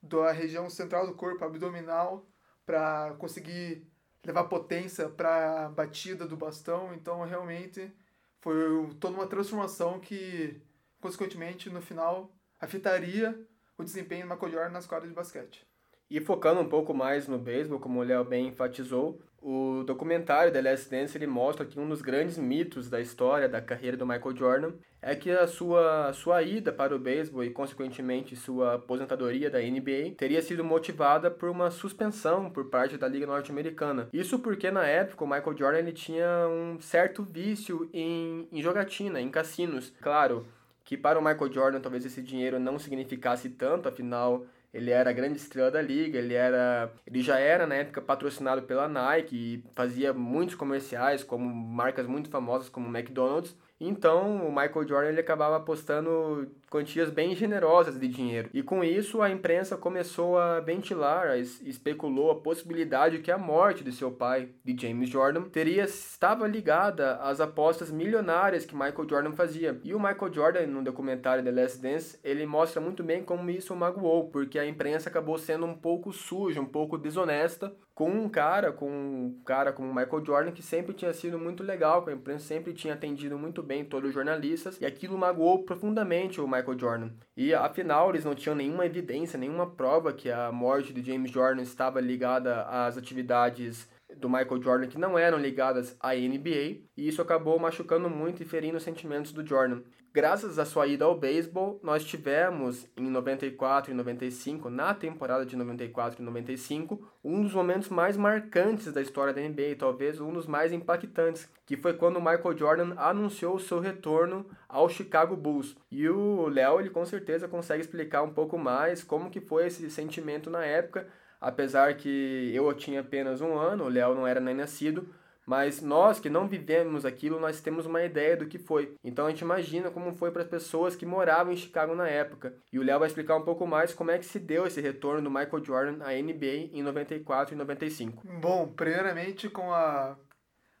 da 0.00 0.30
região 0.30 0.70
central 0.70 1.08
do 1.08 1.14
corpo, 1.14 1.44
abdominal, 1.44 2.24
para 2.64 3.16
conseguir 3.18 3.84
levar 4.24 4.44
potência 4.44 5.08
para 5.08 5.66
a 5.66 5.68
batida 5.68 6.24
do 6.24 6.36
bastão. 6.36 6.94
Então, 6.94 7.24
realmente, 7.24 7.92
foi 8.40 8.54
toda 9.00 9.16
uma 9.16 9.26
transformação 9.26 9.98
que, 9.98 10.62
consequentemente, 11.00 11.70
no 11.70 11.80
final, 11.80 12.32
afetaria 12.60 13.38
o 13.76 13.84
desempenho 13.84 14.26
do 14.26 14.34
Michael 14.34 14.52
Jordan 14.52 14.70
nas 14.70 14.86
quadras 14.86 15.10
de 15.10 15.14
basquete. 15.14 15.66
E 16.10 16.20
focando 16.20 16.60
um 16.60 16.68
pouco 16.68 16.94
mais 16.94 17.28
no 17.28 17.38
beisebol, 17.38 17.78
como 17.78 18.00
o 18.00 18.02
Léo 18.02 18.24
bem 18.24 18.48
enfatizou, 18.48 19.20
o 19.40 19.84
documentário 19.84 20.52
The 20.52 20.62
Last 20.62 20.90
Dance 20.90 21.16
ele 21.16 21.26
mostra 21.26 21.66
que 21.66 21.78
um 21.78 21.88
dos 21.88 22.02
grandes 22.02 22.38
mitos 22.38 22.88
da 22.88 23.00
história 23.00 23.48
da 23.48 23.60
carreira 23.60 23.96
do 23.96 24.06
Michael 24.06 24.36
Jordan 24.36 24.72
é 25.00 25.14
que 25.14 25.30
a 25.30 25.46
sua, 25.46 26.12
sua 26.12 26.42
ida 26.42 26.72
para 26.72 26.96
o 26.96 26.98
beisebol 26.98 27.44
e, 27.44 27.50
consequentemente, 27.50 28.34
sua 28.34 28.74
aposentadoria 28.74 29.48
da 29.48 29.60
NBA 29.60 30.16
teria 30.16 30.42
sido 30.42 30.64
motivada 30.64 31.30
por 31.30 31.50
uma 31.50 31.70
suspensão 31.70 32.50
por 32.50 32.68
parte 32.68 32.96
da 32.96 33.06
Liga 33.06 33.26
Norte-Americana. 33.26 34.08
Isso 34.12 34.40
porque, 34.40 34.70
na 34.72 34.84
época, 34.86 35.24
o 35.24 35.28
Michael 35.28 35.56
Jordan 35.56 35.78
ele 35.78 35.92
tinha 35.92 36.48
um 36.48 36.80
certo 36.80 37.22
vício 37.22 37.88
em, 37.92 38.48
em 38.50 38.60
jogatina, 38.60 39.20
em 39.20 39.30
cassinos. 39.30 39.92
Claro 40.00 40.46
que 40.88 40.96
para 40.96 41.18
o 41.18 41.22
Michael 41.22 41.52
Jordan 41.52 41.80
talvez 41.82 42.06
esse 42.06 42.22
dinheiro 42.22 42.58
não 42.58 42.78
significasse 42.78 43.50
tanto, 43.50 43.90
afinal 43.90 44.46
ele 44.72 44.90
era 44.90 45.10
a 45.10 45.12
grande 45.12 45.36
estrela 45.36 45.70
da 45.70 45.82
liga, 45.82 46.18
ele 46.18 46.32
era, 46.32 46.90
ele 47.06 47.20
já 47.20 47.38
era 47.38 47.66
na 47.66 47.74
época 47.74 48.00
patrocinado 48.00 48.62
pela 48.62 48.88
Nike 48.88 49.36
e 49.36 49.64
fazia 49.74 50.14
muitos 50.14 50.54
comerciais 50.54 51.22
como 51.22 51.44
marcas 51.44 52.06
muito 52.06 52.30
famosas 52.30 52.70
como 52.70 52.88
McDonald's. 52.88 53.54
Então, 53.80 54.46
o 54.46 54.50
Michael 54.50 54.88
Jordan 54.88 55.08
ele 55.10 55.20
acabava 55.20 55.56
apostando 55.56 56.50
quantias 56.68 57.10
bem 57.10 57.34
generosas 57.34 57.98
de 57.98 58.08
dinheiro. 58.08 58.50
E 58.52 58.62
com 58.62 58.82
isso, 58.82 59.22
a 59.22 59.30
imprensa 59.30 59.76
começou 59.76 60.38
a 60.38 60.60
ventilar, 60.60 61.38
especulou 61.38 62.30
a 62.30 62.40
possibilidade 62.40 63.18
que 63.18 63.30
a 63.30 63.38
morte 63.38 63.84
de 63.84 63.92
seu 63.92 64.10
pai, 64.10 64.48
de 64.64 64.76
James 64.80 65.08
Jordan, 65.08 65.42
teria 65.42 65.84
estava 65.84 66.46
ligada 66.46 67.16
às 67.16 67.40
apostas 67.40 67.90
milionárias 67.90 68.64
que 68.64 68.74
Michael 68.74 69.08
Jordan 69.08 69.32
fazia. 69.32 69.80
E 69.84 69.94
o 69.94 70.00
Michael 70.00 70.32
Jordan, 70.32 70.66
no 70.66 70.82
documentário 70.82 71.44
The 71.44 71.50
Last 71.50 71.80
Dance, 71.80 72.18
ele 72.24 72.44
mostra 72.46 72.80
muito 72.80 73.02
bem 73.02 73.22
como 73.22 73.50
isso 73.50 73.72
o 73.72 73.76
magoou, 73.76 74.28
porque 74.28 74.58
a 74.58 74.66
imprensa 74.66 75.08
acabou 75.08 75.38
sendo 75.38 75.66
um 75.66 75.74
pouco 75.74 76.12
suja, 76.12 76.60
um 76.60 76.66
pouco 76.66 76.98
desonesta 76.98 77.72
com 77.98 78.08
um 78.10 78.28
cara, 78.28 78.70
com 78.70 78.88
um 78.88 79.42
cara 79.44 79.72
como 79.72 79.92
Michael 79.92 80.24
Jordan, 80.24 80.52
que 80.52 80.62
sempre 80.62 80.94
tinha 80.94 81.12
sido 81.12 81.36
muito 81.36 81.64
legal 81.64 82.00
com 82.00 82.10
a 82.10 82.12
imprensa, 82.12 82.44
sempre 82.44 82.72
tinha 82.72 82.94
atendido 82.94 83.36
muito 83.36 83.60
bem 83.60 83.84
todos 83.84 84.10
os 84.10 84.14
jornalistas, 84.14 84.80
e 84.80 84.86
aquilo 84.86 85.18
magoou 85.18 85.64
profundamente 85.64 86.40
o 86.40 86.46
Michael 86.46 86.78
Jordan. 86.78 87.10
E 87.36 87.52
afinal, 87.52 88.10
eles 88.10 88.24
não 88.24 88.36
tinham 88.36 88.54
nenhuma 88.54 88.86
evidência, 88.86 89.36
nenhuma 89.36 89.68
prova 89.68 90.12
que 90.12 90.30
a 90.30 90.52
morte 90.52 90.92
de 90.92 91.02
James 91.02 91.28
Jordan 91.28 91.62
estava 91.62 92.00
ligada 92.00 92.62
às 92.68 92.96
atividades 92.96 93.88
do 94.16 94.28
Michael 94.28 94.62
Jordan 94.62 94.86
que 94.88 94.98
não 94.98 95.18
eram 95.18 95.38
ligadas 95.38 95.96
à 96.00 96.14
NBA, 96.14 96.82
e 96.96 97.08
isso 97.08 97.20
acabou 97.20 97.58
machucando 97.58 98.08
muito 98.08 98.42
e 98.42 98.46
ferindo 98.46 98.76
os 98.76 98.82
sentimentos 98.82 99.32
do 99.32 99.46
Jordan. 99.46 99.82
Graças 100.10 100.58
à 100.58 100.64
sua 100.64 100.86
ida 100.86 101.04
ao 101.04 101.18
beisebol, 101.18 101.78
nós 101.82 102.02
tivemos 102.02 102.88
em 102.96 103.08
94 103.10 103.92
e 103.92 103.94
95, 103.94 104.70
na 104.70 104.94
temporada 104.94 105.44
de 105.44 105.54
94 105.54 106.20
e 106.20 106.24
95, 106.24 107.06
um 107.22 107.42
dos 107.42 107.52
momentos 107.52 107.90
mais 107.90 108.16
marcantes 108.16 108.90
da 108.90 109.02
história 109.02 109.34
da 109.34 109.42
NBA, 109.42 109.76
talvez 109.78 110.18
um 110.18 110.32
dos 110.32 110.46
mais 110.46 110.72
impactantes, 110.72 111.48
que 111.66 111.76
foi 111.76 111.92
quando 111.92 112.16
o 112.16 112.20
Michael 112.20 112.56
Jordan 112.56 112.94
anunciou 112.96 113.56
o 113.56 113.60
seu 113.60 113.78
retorno 113.78 114.46
ao 114.66 114.88
Chicago 114.88 115.36
Bulls. 115.36 115.76
E 115.90 116.08
o 116.08 116.48
Léo, 116.48 116.80
ele 116.80 116.90
com 116.90 117.04
certeza 117.04 117.46
consegue 117.46 117.82
explicar 117.82 118.22
um 118.22 118.32
pouco 118.32 118.56
mais 118.56 119.04
como 119.04 119.30
que 119.30 119.40
foi 119.40 119.66
esse 119.66 119.90
sentimento 119.90 120.48
na 120.48 120.64
época, 120.64 121.06
apesar 121.40 121.96
que 121.96 122.50
eu 122.54 122.72
tinha 122.74 123.00
apenas 123.00 123.40
um 123.40 123.56
ano, 123.56 123.84
o 123.84 123.88
Léo 123.88 124.14
não 124.14 124.26
era 124.26 124.40
nem 124.40 124.54
nascido, 124.54 125.08
mas 125.48 125.80
nós 125.80 126.20
que 126.20 126.28
não 126.28 126.46
vivemos 126.46 127.06
aquilo, 127.06 127.40
nós 127.40 127.60
temos 127.62 127.86
uma 127.86 128.04
ideia 128.04 128.36
do 128.36 128.46
que 128.46 128.58
foi. 128.58 128.94
Então 129.02 129.24
a 129.26 129.30
gente 129.30 129.40
imagina 129.40 129.90
como 129.90 130.12
foi 130.12 130.30
para 130.30 130.42
as 130.42 130.48
pessoas 130.48 130.94
que 130.94 131.06
moravam 131.06 131.50
em 131.50 131.56
Chicago 131.56 131.94
na 131.94 132.06
época. 132.06 132.54
E 132.70 132.78
o 132.78 132.82
Léo 132.82 132.98
vai 132.98 133.08
explicar 133.08 133.34
um 133.34 133.44
pouco 133.44 133.66
mais 133.66 133.94
como 133.94 134.10
é 134.10 134.18
que 134.18 134.26
se 134.26 134.38
deu 134.38 134.66
esse 134.66 134.78
retorno 134.82 135.22
do 135.22 135.30
Michael 135.30 135.64
Jordan 135.64 136.04
à 136.04 136.12
NBA 136.12 136.68
em 136.72 136.82
94 136.82 137.54
e 137.54 137.56
95. 137.56 138.22
Bom, 138.40 138.68
primeiramente 138.68 139.48
com 139.48 139.72
a 139.72 140.18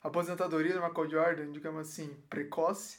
aposentadoria 0.02 0.74
do 0.74 0.82
Michael 0.82 1.10
Jordan, 1.10 1.50
digamos 1.50 1.88
assim, 1.88 2.14
precoce, 2.28 2.98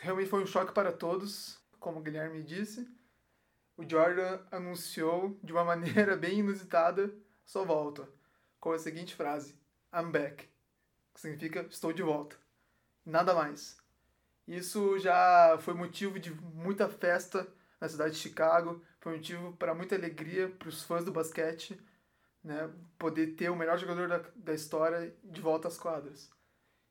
realmente 0.00 0.30
foi 0.30 0.40
um 0.40 0.46
choque 0.46 0.72
para 0.72 0.92
todos, 0.92 1.58
como 1.80 1.98
o 1.98 2.02
Guilherme 2.02 2.44
disse. 2.44 2.86
O 3.78 3.88
Jordan 3.88 4.40
anunciou 4.50 5.38
de 5.40 5.52
uma 5.52 5.64
maneira 5.64 6.16
bem 6.16 6.40
inusitada 6.40 7.14
sua 7.46 7.64
volta, 7.64 8.08
com 8.58 8.72
a 8.72 8.78
seguinte 8.78 9.14
frase: 9.14 9.54
I'm 9.94 10.10
back 10.10 10.48
que 11.14 11.20
significa 11.20 11.60
estou 11.70 11.92
de 11.92 12.02
volta. 12.02 12.36
Nada 13.06 13.32
mais. 13.34 13.76
Isso 14.48 14.98
já 14.98 15.56
foi 15.60 15.74
motivo 15.74 16.18
de 16.18 16.32
muita 16.32 16.88
festa 16.88 17.46
na 17.80 17.88
cidade 17.88 18.14
de 18.14 18.20
Chicago, 18.20 18.82
foi 19.00 19.14
motivo 19.14 19.52
para 19.52 19.74
muita 19.74 19.94
alegria 19.94 20.48
para 20.48 20.68
os 20.68 20.82
fãs 20.82 21.04
do 21.04 21.12
basquete, 21.12 21.80
né, 22.42 22.68
poder 22.98 23.36
ter 23.36 23.48
o 23.48 23.56
melhor 23.56 23.78
jogador 23.78 24.08
da, 24.08 24.24
da 24.34 24.54
história 24.54 25.14
de 25.22 25.40
volta 25.40 25.68
às 25.68 25.78
quadras. 25.78 26.28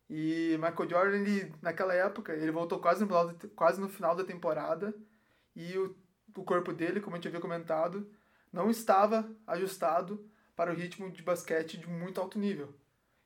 E 0.10 0.58
Michael 0.58 0.90
Jordan, 0.90 1.18
ele, 1.18 1.54
naquela 1.62 1.94
época, 1.94 2.34
ele 2.34 2.52
voltou 2.52 2.80
quase 2.80 3.04
no, 3.04 3.34
quase 3.56 3.82
no 3.82 3.90
final 3.90 4.16
da 4.16 4.24
temporada 4.24 4.94
e 5.54 5.78
o, 5.78 5.94
o 6.38 6.44
corpo 6.44 6.72
dele, 6.72 7.02
como 7.02 7.16
a 7.16 7.18
gente 7.18 7.28
havia 7.28 7.40
comentado, 7.40 8.10
não 8.52 8.70
estava 8.70 9.30
ajustado 9.46 10.24
para 10.56 10.72
o 10.72 10.76
ritmo 10.76 11.12
de 11.12 11.22
basquete 11.22 11.78
de 11.78 11.88
muito 11.88 12.22
alto 12.22 12.40
nível. 12.40 12.74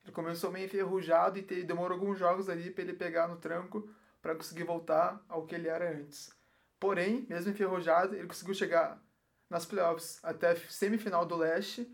Ele 0.04 0.12
começou 0.12 0.52
meio 0.52 0.66
enferrujado 0.66 1.38
e 1.38 1.64
demorou 1.64 1.98
alguns 1.98 2.18
jogos 2.18 2.50
ali 2.50 2.72
para 2.72 2.84
ele 2.84 2.94
pegar 2.94 3.28
no 3.28 3.38
tranco 3.38 3.88
para 4.22 4.36
conseguir 4.36 4.64
voltar 4.64 5.24
ao 5.30 5.46
que 5.46 5.56
ele 5.56 5.68
era 5.68 5.92
antes. 5.92 6.32
Porém, 6.80 7.26
mesmo 7.30 7.52
enferrujado, 7.52 8.16
ele 8.16 8.28
conseguiu 8.28 8.54
chegar 8.54 9.02
nas 9.50 9.66
playoffs 9.66 10.20
até 10.24 10.52
a 10.52 10.56
semifinal 10.56 11.26
do 11.26 11.36
leste, 11.36 11.88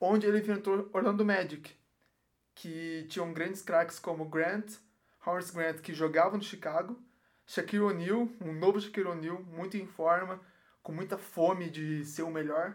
onde 0.00 0.26
ele 0.26 0.38
enfrentou 0.38 0.88
Orlando 0.92 1.24
Magic, 1.24 1.76
que 2.54 3.06
tinham 3.08 3.32
grandes 3.32 3.62
craques 3.62 3.98
como 3.98 4.28
Grant, 4.28 4.76
Horace 5.24 5.52
Grant, 5.52 5.80
que 5.80 5.92
jogavam 5.92 6.38
no 6.38 6.44
Chicago, 6.44 6.98
Shaquille 7.46 7.82
O'Neal, 7.82 8.28
um 8.40 8.52
novo 8.52 8.80
Shaquille 8.80 9.08
O'Neal, 9.08 9.42
muito 9.42 9.76
em 9.76 9.86
forma, 9.86 10.40
com 10.82 10.92
muita 10.92 11.16
fome 11.16 11.70
de 11.70 12.04
ser 12.04 12.22
o 12.22 12.30
melhor, 12.30 12.74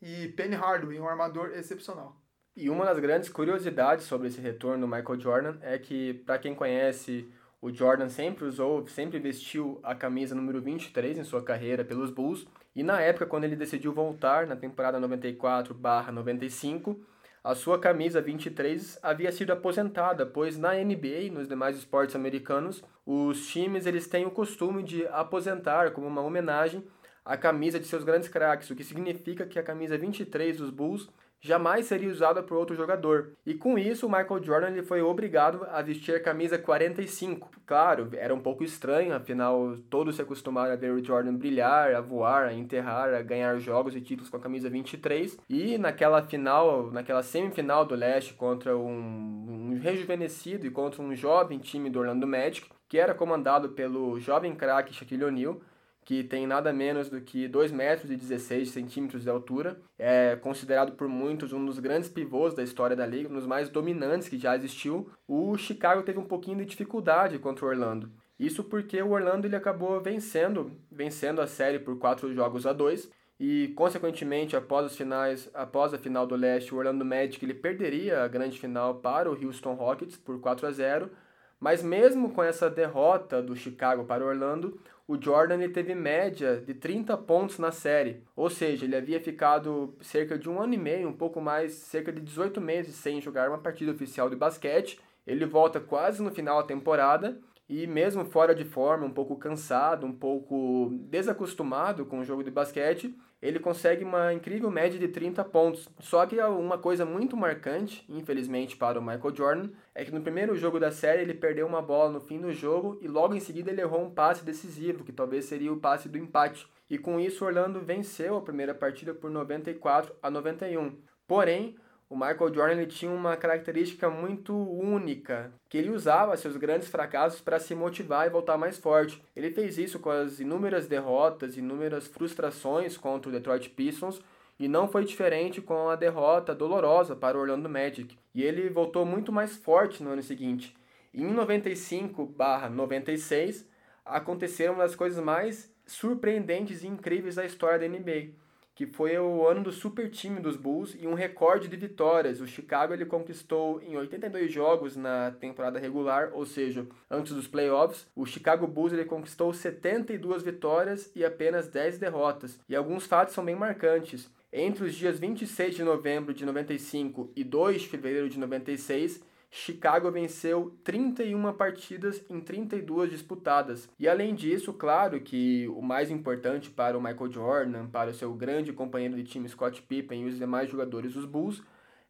e 0.00 0.28
Penny 0.28 0.54
Hardaway, 0.54 1.00
um 1.00 1.08
armador 1.08 1.52
excepcional. 1.54 2.20
E 2.54 2.70
uma 2.70 2.84
das 2.84 2.98
grandes 2.98 3.28
curiosidades 3.28 4.06
sobre 4.06 4.28
esse 4.28 4.40
retorno 4.40 4.86
do 4.86 4.88
Michael 4.90 5.20
Jordan 5.20 5.58
é 5.60 5.78
que, 5.78 6.14
para 6.14 6.38
quem 6.38 6.54
conhece, 6.54 7.28
o 7.60 7.72
Jordan 7.72 8.08
sempre 8.08 8.44
usou, 8.44 8.86
sempre 8.86 9.18
vestiu 9.18 9.80
a 9.82 9.94
camisa 9.94 10.34
número 10.34 10.60
23 10.60 11.18
em 11.18 11.24
sua 11.24 11.42
carreira 11.42 11.84
pelos 11.84 12.10
Bulls, 12.10 12.46
e 12.74 12.82
na 12.82 13.00
época, 13.00 13.26
quando 13.26 13.44
ele 13.44 13.56
decidiu 13.56 13.92
voltar, 13.92 14.46
na 14.46 14.56
temporada 14.56 15.00
94-95, 15.00 16.98
a 17.42 17.54
sua 17.54 17.78
camisa 17.78 18.20
23 18.20 18.98
havia 19.02 19.30
sido 19.30 19.52
aposentada, 19.52 20.26
pois 20.26 20.58
na 20.58 20.74
NBA 20.74 21.20
e 21.20 21.30
nos 21.30 21.46
demais 21.46 21.76
esportes 21.76 22.16
americanos, 22.16 22.82
os 23.06 23.46
times 23.46 23.86
eles 23.86 24.08
têm 24.08 24.26
o 24.26 24.30
costume 24.30 24.82
de 24.82 25.06
aposentar 25.06 25.92
como 25.92 26.08
uma 26.08 26.22
homenagem 26.22 26.84
a 27.26 27.36
camisa 27.36 27.80
de 27.80 27.86
seus 27.86 28.04
grandes 28.04 28.28
craques, 28.28 28.70
o 28.70 28.76
que 28.76 28.84
significa 28.84 29.44
que 29.44 29.58
a 29.58 29.62
camisa 29.62 29.98
23 29.98 30.58
dos 30.58 30.70
Bulls 30.70 31.10
jamais 31.40 31.86
seria 31.86 32.08
usada 32.08 32.42
por 32.42 32.56
outro 32.56 32.76
jogador. 32.76 33.32
E 33.44 33.52
com 33.52 33.76
isso, 33.76 34.06
o 34.06 34.10
Michael 34.10 34.42
Jordan 34.42 34.68
ele 34.68 34.82
foi 34.82 35.02
obrigado 35.02 35.66
a 35.70 35.82
vestir 35.82 36.14
a 36.14 36.20
camisa 36.20 36.56
45. 36.56 37.50
Claro, 37.66 38.08
era 38.14 38.32
um 38.32 38.38
pouco 38.38 38.62
estranho, 38.62 39.12
afinal 39.12 39.76
todos 39.90 40.16
se 40.16 40.22
acostumaram 40.22 40.72
a 40.72 40.76
ver 40.76 40.92
o 40.92 41.04
Jordan 41.04 41.34
brilhar, 41.34 41.94
a 41.94 42.00
voar, 42.00 42.46
a 42.46 42.54
enterrar, 42.54 43.12
a 43.12 43.22
ganhar 43.22 43.58
jogos 43.58 43.96
e 43.96 44.00
títulos 44.00 44.30
com 44.30 44.36
a 44.36 44.40
camisa 44.40 44.70
23. 44.70 45.38
E 45.48 45.76
naquela 45.78 46.22
final, 46.22 46.90
naquela 46.92 47.24
semifinal 47.24 47.84
do 47.84 47.96
Leste 47.96 48.34
contra 48.34 48.76
um, 48.76 49.72
um 49.72 49.78
rejuvenescido 49.80 50.64
e 50.64 50.70
contra 50.70 51.02
um 51.02 51.14
jovem 51.14 51.58
time 51.58 51.90
do 51.90 51.98
Orlando 51.98 52.26
Magic, 52.26 52.68
que 52.88 52.98
era 52.98 53.14
comandado 53.14 53.70
pelo 53.70 54.18
jovem 54.20 54.54
craque 54.54 54.94
Shaquille 54.94 55.24
O'Neal, 55.24 55.60
que 56.06 56.22
tem 56.22 56.46
nada 56.46 56.72
menos 56.72 57.10
do 57.10 57.20
que 57.20 57.48
2 57.48 57.72
metros 57.72 58.12
e 58.12 58.16
16 58.16 58.70
centímetros 58.70 59.24
de 59.24 59.28
altura. 59.28 59.76
É 59.98 60.36
considerado 60.36 60.92
por 60.92 61.08
muitos 61.08 61.52
um 61.52 61.66
dos 61.66 61.80
grandes 61.80 62.08
pivôs 62.08 62.54
da 62.54 62.62
história 62.62 62.94
da 62.94 63.04
liga, 63.04 63.28
um 63.28 63.34
dos 63.34 63.44
mais 63.44 63.68
dominantes 63.68 64.28
que 64.28 64.38
já 64.38 64.54
existiu. 64.54 65.10
O 65.26 65.58
Chicago 65.58 66.04
teve 66.04 66.20
um 66.20 66.24
pouquinho 66.24 66.58
de 66.58 66.64
dificuldade 66.64 67.40
contra 67.40 67.66
o 67.66 67.68
Orlando. 67.68 68.08
Isso 68.38 68.62
porque 68.62 69.02
o 69.02 69.10
Orlando 69.10 69.48
ele 69.48 69.56
acabou 69.56 70.00
vencendo, 70.00 70.70
vencendo 70.92 71.40
a 71.40 71.46
série 71.48 71.80
por 71.80 71.98
4 71.98 72.32
jogos 72.32 72.66
a 72.66 72.72
2 72.72 73.10
e 73.40 73.72
consequentemente 73.74 74.54
após 74.54 74.86
os 74.86 74.96
finais, 74.96 75.50
após 75.52 75.92
a 75.92 75.98
final 75.98 76.24
do 76.24 76.36
Leste, 76.36 76.72
o 76.72 76.78
Orlando 76.78 77.04
Magic 77.04 77.44
ele 77.44 77.52
perderia 77.52 78.22
a 78.22 78.28
grande 78.28 78.60
final 78.60 78.94
para 78.94 79.28
o 79.28 79.44
Houston 79.44 79.74
Rockets 79.74 80.16
por 80.16 80.38
4 80.40 80.68
a 80.68 80.70
0. 80.70 81.10
Mas 81.58 81.82
mesmo 81.82 82.32
com 82.32 82.42
essa 82.42 82.68
derrota 82.68 83.42
do 83.42 83.56
Chicago 83.56 84.04
para 84.04 84.22
o 84.22 84.28
Orlando, 84.28 84.78
o 85.08 85.20
Jordan 85.20 85.62
ele 85.62 85.72
teve 85.72 85.94
média 85.94 86.60
de 86.60 86.74
30 86.74 87.16
pontos 87.18 87.58
na 87.58 87.70
série, 87.70 88.24
ou 88.34 88.50
seja, 88.50 88.84
ele 88.84 88.96
havia 88.96 89.20
ficado 89.20 89.96
cerca 90.00 90.36
de 90.36 90.50
um 90.50 90.60
ano 90.60 90.74
e 90.74 90.78
meio, 90.78 91.08
um 91.08 91.12
pouco 91.12 91.40
mais, 91.40 91.74
cerca 91.74 92.12
de 92.12 92.20
18 92.20 92.60
meses 92.60 92.96
sem 92.96 93.20
jogar 93.20 93.48
uma 93.48 93.58
partida 93.58 93.92
oficial 93.92 94.28
de 94.28 94.34
basquete. 94.34 94.98
Ele 95.24 95.46
volta 95.46 95.80
quase 95.80 96.22
no 96.22 96.30
final 96.30 96.60
da 96.60 96.66
temporada 96.66 97.40
e 97.68 97.86
mesmo 97.86 98.24
fora 98.24 98.54
de 98.54 98.64
forma, 98.64 99.06
um 99.06 99.10
pouco 99.10 99.36
cansado, 99.36 100.06
um 100.06 100.12
pouco 100.12 100.90
desacostumado 101.08 102.04
com 102.06 102.20
o 102.20 102.24
jogo 102.24 102.42
de 102.42 102.50
basquete, 102.50 103.16
ele 103.40 103.58
consegue 103.58 104.02
uma 104.02 104.32
incrível 104.32 104.70
média 104.70 104.98
de 104.98 105.08
30 105.08 105.44
pontos. 105.44 105.88
Só 106.00 106.24
que 106.26 106.40
uma 106.40 106.78
coisa 106.78 107.04
muito 107.04 107.36
marcante, 107.36 108.04
infelizmente 108.08 108.76
para 108.76 108.98
o 108.98 109.02
Michael 109.02 109.34
Jordan, 109.34 109.70
é 109.94 110.04
que 110.04 110.12
no 110.12 110.22
primeiro 110.22 110.56
jogo 110.56 110.80
da 110.80 110.90
série 110.90 111.22
ele 111.22 111.34
perdeu 111.34 111.66
uma 111.66 111.82
bola 111.82 112.10
no 112.10 112.20
fim 112.20 112.40
do 112.40 112.52
jogo 112.52 112.98
e 113.00 113.08
logo 113.08 113.34
em 113.34 113.40
seguida 113.40 113.70
ele 113.70 113.80
errou 113.80 114.02
um 114.02 114.10
passe 114.10 114.44
decisivo, 114.44 115.04
que 115.04 115.12
talvez 115.12 115.44
seria 115.44 115.72
o 115.72 115.80
passe 115.80 116.08
do 116.08 116.18
empate. 116.18 116.66
E 116.88 116.96
com 116.96 117.18
isso 117.18 117.44
Orlando 117.44 117.80
venceu 117.80 118.36
a 118.36 118.42
primeira 118.42 118.74
partida 118.74 119.12
por 119.12 119.30
94 119.30 120.14
a 120.22 120.30
91. 120.30 120.96
Porém, 121.26 121.76
o 122.08 122.14
Michael 122.14 122.54
Jordan 122.54 122.74
ele 122.74 122.86
tinha 122.86 123.10
uma 123.10 123.36
característica 123.36 124.08
muito 124.08 124.54
única, 124.54 125.52
que 125.68 125.76
ele 125.76 125.90
usava 125.90 126.36
seus 126.36 126.56
grandes 126.56 126.86
fracassos 126.88 127.40
para 127.40 127.58
se 127.58 127.74
motivar 127.74 128.26
e 128.26 128.30
voltar 128.30 128.56
mais 128.56 128.78
forte. 128.78 129.20
Ele 129.34 129.50
fez 129.50 129.76
isso 129.76 129.98
com 129.98 130.10
as 130.10 130.38
inúmeras 130.38 130.86
derrotas, 130.86 131.56
inúmeras 131.56 132.06
frustrações 132.06 132.96
contra 132.96 133.28
o 133.28 133.32
Detroit 133.32 133.70
Pistons, 133.70 134.22
e 134.58 134.68
não 134.68 134.88
foi 134.88 135.04
diferente 135.04 135.60
com 135.60 135.88
a 135.88 135.96
derrota 135.96 136.54
dolorosa 136.54 137.16
para 137.16 137.36
o 137.36 137.40
Orlando 137.40 137.68
Magic. 137.68 138.16
E 138.34 138.42
ele 138.42 138.70
voltou 138.70 139.04
muito 139.04 139.30
mais 139.32 139.56
forte 139.56 140.02
no 140.02 140.10
ano 140.10 140.22
seguinte. 140.22 140.74
Em 141.12 141.26
95/96 141.26 143.66
aconteceram 144.04 144.78
das 144.78 144.94
coisas 144.94 145.22
mais 145.22 145.74
surpreendentes 145.84 146.84
e 146.84 146.86
incríveis 146.86 147.34
da 147.34 147.44
história 147.44 147.80
da 147.80 147.88
NBA 147.88 148.45
que 148.76 148.86
foi 148.86 149.18
o 149.18 149.48
ano 149.48 149.64
do 149.64 149.72
super 149.72 150.10
time 150.10 150.38
dos 150.38 150.54
Bulls 150.54 150.94
e 151.00 151.06
um 151.06 151.14
recorde 151.14 151.66
de 151.66 151.76
vitórias. 151.76 152.42
O 152.42 152.46
Chicago 152.46 152.92
ele 152.92 153.06
conquistou 153.06 153.80
em 153.80 153.96
82 153.96 154.52
jogos 154.52 154.94
na 154.94 155.30
temporada 155.30 155.78
regular, 155.78 156.30
ou 156.34 156.44
seja, 156.44 156.86
antes 157.10 157.32
dos 157.32 157.48
playoffs. 157.48 158.06
O 158.14 158.26
Chicago 158.26 158.66
Bulls 158.66 158.92
ele 158.92 159.06
conquistou 159.06 159.50
72 159.50 160.42
vitórias 160.42 161.10
e 161.16 161.24
apenas 161.24 161.68
10 161.68 161.96
derrotas. 161.96 162.60
E 162.68 162.76
alguns 162.76 163.06
fatos 163.06 163.34
são 163.34 163.42
bem 163.42 163.56
marcantes. 163.56 164.30
Entre 164.52 164.84
os 164.84 164.94
dias 164.94 165.18
26 165.18 165.74
de 165.74 165.82
novembro 165.82 166.34
de 166.34 166.44
95 166.44 167.32
e 167.34 167.42
2 167.42 167.80
de 167.80 167.88
fevereiro 167.88 168.28
de 168.28 168.38
96, 168.38 169.22
Chicago 169.56 170.10
venceu 170.10 170.76
31 170.84 171.50
partidas 171.54 172.22
em 172.28 172.40
32 172.40 173.10
disputadas. 173.10 173.88
E 173.98 174.06
além 174.06 174.34
disso, 174.34 174.70
claro 174.74 175.18
que 175.18 175.66
o 175.68 175.80
mais 175.80 176.10
importante 176.10 176.68
para 176.68 176.96
o 176.96 177.00
Michael 177.00 177.32
Jordan, 177.32 177.86
para 177.86 178.10
o 178.10 178.14
seu 178.14 178.34
grande 178.34 178.70
companheiro 178.74 179.16
de 179.16 179.24
time 179.24 179.48
Scott 179.48 179.80
Pippen 179.80 180.22
e 180.22 180.26
os 180.26 180.36
demais 180.36 180.68
jogadores 180.68 181.14
dos 181.14 181.24
Bulls, 181.24 181.62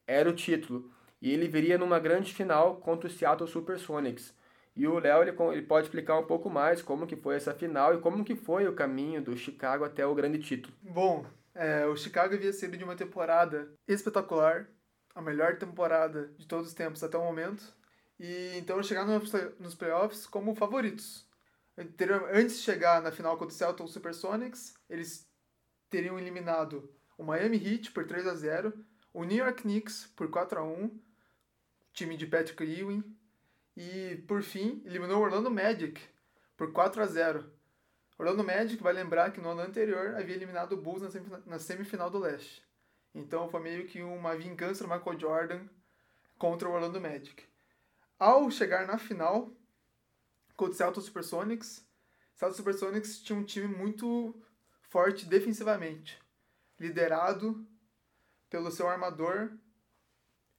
era 0.08 0.28
o 0.28 0.32
título. 0.32 0.90
E 1.22 1.32
ele 1.32 1.46
viria 1.46 1.78
numa 1.78 2.00
grande 2.00 2.34
final 2.34 2.78
contra 2.78 3.06
o 3.08 3.10
Seattle 3.10 3.48
Supersonics. 3.48 4.34
E 4.74 4.84
o 4.88 4.98
Léo 4.98 5.22
ele, 5.22 5.34
ele 5.52 5.62
pode 5.62 5.86
explicar 5.86 6.18
um 6.18 6.26
pouco 6.26 6.50
mais 6.50 6.82
como 6.82 7.06
que 7.06 7.14
foi 7.14 7.36
essa 7.36 7.54
final 7.54 7.94
e 7.94 8.00
como 8.00 8.24
que 8.24 8.34
foi 8.34 8.66
o 8.66 8.74
caminho 8.74 9.22
do 9.22 9.36
Chicago 9.36 9.84
até 9.84 10.04
o 10.04 10.16
grande 10.16 10.40
título. 10.40 10.74
Bom, 10.82 11.24
é, 11.54 11.86
o 11.86 11.96
Chicago 11.96 12.34
havia 12.34 12.52
sido 12.52 12.76
de 12.76 12.82
uma 12.82 12.96
temporada 12.96 13.70
espetacular, 13.86 14.68
a 15.16 15.22
melhor 15.22 15.56
temporada 15.56 16.28
de 16.36 16.46
todos 16.46 16.68
os 16.68 16.74
tempos 16.74 17.02
até 17.02 17.16
o 17.16 17.24
momento. 17.24 17.64
E 18.20 18.52
então 18.58 18.82
chegaram 18.82 19.18
nos 19.58 19.74
playoffs 19.74 20.26
como 20.26 20.54
favoritos. 20.54 21.26
Antes 22.32 22.58
de 22.58 22.62
chegar 22.62 23.00
na 23.00 23.10
final 23.10 23.36
contra 23.36 23.54
o 23.54 23.56
Celtics 23.56 23.92
Supersonics, 23.92 24.74
eles 24.88 25.26
teriam 25.88 26.18
eliminado 26.18 26.88
o 27.16 27.24
Miami 27.24 27.56
Heat 27.56 27.92
por 27.92 28.06
3 28.06 28.26
a 28.26 28.34
0, 28.34 28.72
o 29.12 29.24
New 29.24 29.38
York 29.38 29.62
Knicks 29.62 30.06
por 30.14 30.30
4 30.30 30.60
a 30.60 30.62
1, 30.62 31.00
time 31.94 32.16
de 32.16 32.26
Patrick 32.26 32.62
Ewing, 32.62 33.02
e 33.74 34.22
por 34.28 34.42
fim 34.42 34.82
eliminou 34.84 35.20
o 35.20 35.24
Orlando 35.24 35.50
Magic 35.50 36.00
por 36.56 36.72
4 36.72 37.02
a 37.02 37.06
0. 37.06 37.44
Orlando 38.18 38.44
Magic 38.44 38.82
vai 38.82 38.92
lembrar 38.92 39.30
que 39.32 39.40
no 39.40 39.50
ano 39.50 39.62
anterior 39.62 40.14
havia 40.14 40.34
eliminado 40.34 40.72
o 40.72 40.80
Bulls 40.80 41.14
na 41.46 41.58
semifinal 41.58 42.10
do 42.10 42.18
Leste. 42.18 42.65
Então 43.16 43.48
foi 43.48 43.60
meio 43.60 43.86
que 43.86 44.02
uma 44.02 44.36
vingança 44.36 44.86
do 44.86 44.90
Michael 44.92 45.18
Jordan 45.18 45.66
contra 46.38 46.68
o 46.68 46.72
Orlando 46.72 47.00
Magic. 47.00 47.44
Ao 48.18 48.50
chegar 48.50 48.86
na 48.86 48.98
final 48.98 49.50
contra 50.54 50.74
o 50.74 50.76
Celtics 50.76 51.06
Supersonics, 51.06 51.88
Celtics 52.34 52.58
Supersonics 52.58 53.22
tinha 53.22 53.38
um 53.38 53.42
time 53.42 53.68
muito 53.68 54.38
forte 54.82 55.24
defensivamente, 55.24 56.20
liderado 56.78 57.66
pelo 58.50 58.70
seu 58.70 58.86
armador 58.86 59.50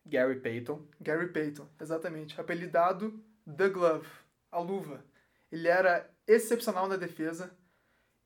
Gary 0.03 0.39
Payton. 0.39 0.83
Gary 0.99 1.31
Payton, 1.31 1.69
exatamente, 1.79 2.41
apelidado 2.41 3.23
The 3.45 3.69
Glove, 3.69 4.09
a 4.51 4.59
luva. 4.59 5.05
Ele 5.51 5.67
era 5.67 6.09
excepcional 6.25 6.87
na 6.87 6.97
defesa 6.97 7.55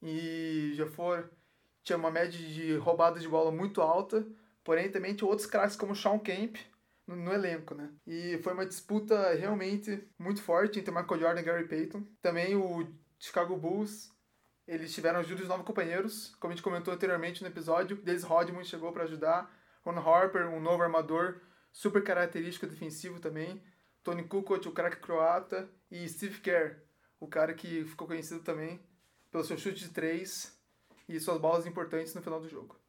e 0.02 0.72
já 0.74 0.88
foi 0.88 1.30
tinha 1.84 1.98
uma 1.98 2.12
média 2.12 2.38
de 2.38 2.76
roubadas 2.78 3.22
de 3.22 3.28
bola 3.28 3.52
muito 3.52 3.82
alta, 3.82 4.26
porém 4.63 4.91
também 4.91 5.15
tinha 5.15 5.28
outros 5.28 5.48
craques 5.48 5.76
como 5.76 5.96
Sean 5.96 6.20
Kemp 6.20 6.58
no, 7.08 7.15
no, 7.15 7.34
elenco, 7.34 7.74
né? 7.74 7.91
E 8.06 8.38
foi 8.44 8.54
uma 8.54 8.65
disputa 8.65 9.34
realmente 9.34 10.08
muito 10.17 10.41
forte 10.41 10.80
entre 10.80 10.94
Michael 10.94 11.20
Jordan 11.20 11.41
e 11.41 11.44
Gary 11.44 11.67
Payton. 11.67 12.06
Também 12.22 12.56
o 12.56 12.88
Chicago 13.20 13.58
Bulls, 13.58 14.12
eles 14.67 14.94
tiveram 14.94 15.20
ajuda 15.20 15.41
dos 15.41 15.50
novos 15.50 15.65
companheiros, 15.65 16.36
como 16.39 16.54
a 16.54 16.56
gente 16.56 16.63
comentou 16.63 16.94
anteriormente 16.94 17.41
no 17.41 17.48
episódio, 17.48 17.98
Dennis 17.98 18.24
Rodman 18.24 18.63
chegou 18.63 18.91
para 18.91 19.04
ajudar, 19.04 19.52
Ron 19.84 20.00
Harper, 20.00 20.48
um 20.48 20.60
novo 20.60 20.84
armador, 20.84 21.41
super 21.72 22.04
característico 22.04 22.67
defensivo 22.67 23.20
também, 23.20 23.63
Tony 24.04 24.24
Kukoc, 24.24 24.67
o 24.67 24.72
craque 24.72 24.98
croata, 24.98 25.70
e 25.89 26.08
Steve 26.08 26.39
Kerr, 26.39 26.82
o 27.20 27.28
cara 27.28 27.54
que 27.54 27.84
ficou 27.86 28.08
conhecido 28.08 28.41
também 28.41 28.80
pelo 29.32 29.44
seu 29.44 29.58
chute 29.58 29.80
de 29.80 29.89
três 29.89 30.61
e 31.15 31.19
suas 31.19 31.39
bolas 31.39 31.65
importantes 31.65 32.13
no 32.15 32.21
final 32.21 32.39
do 32.39 32.47
jogo. 32.47 32.80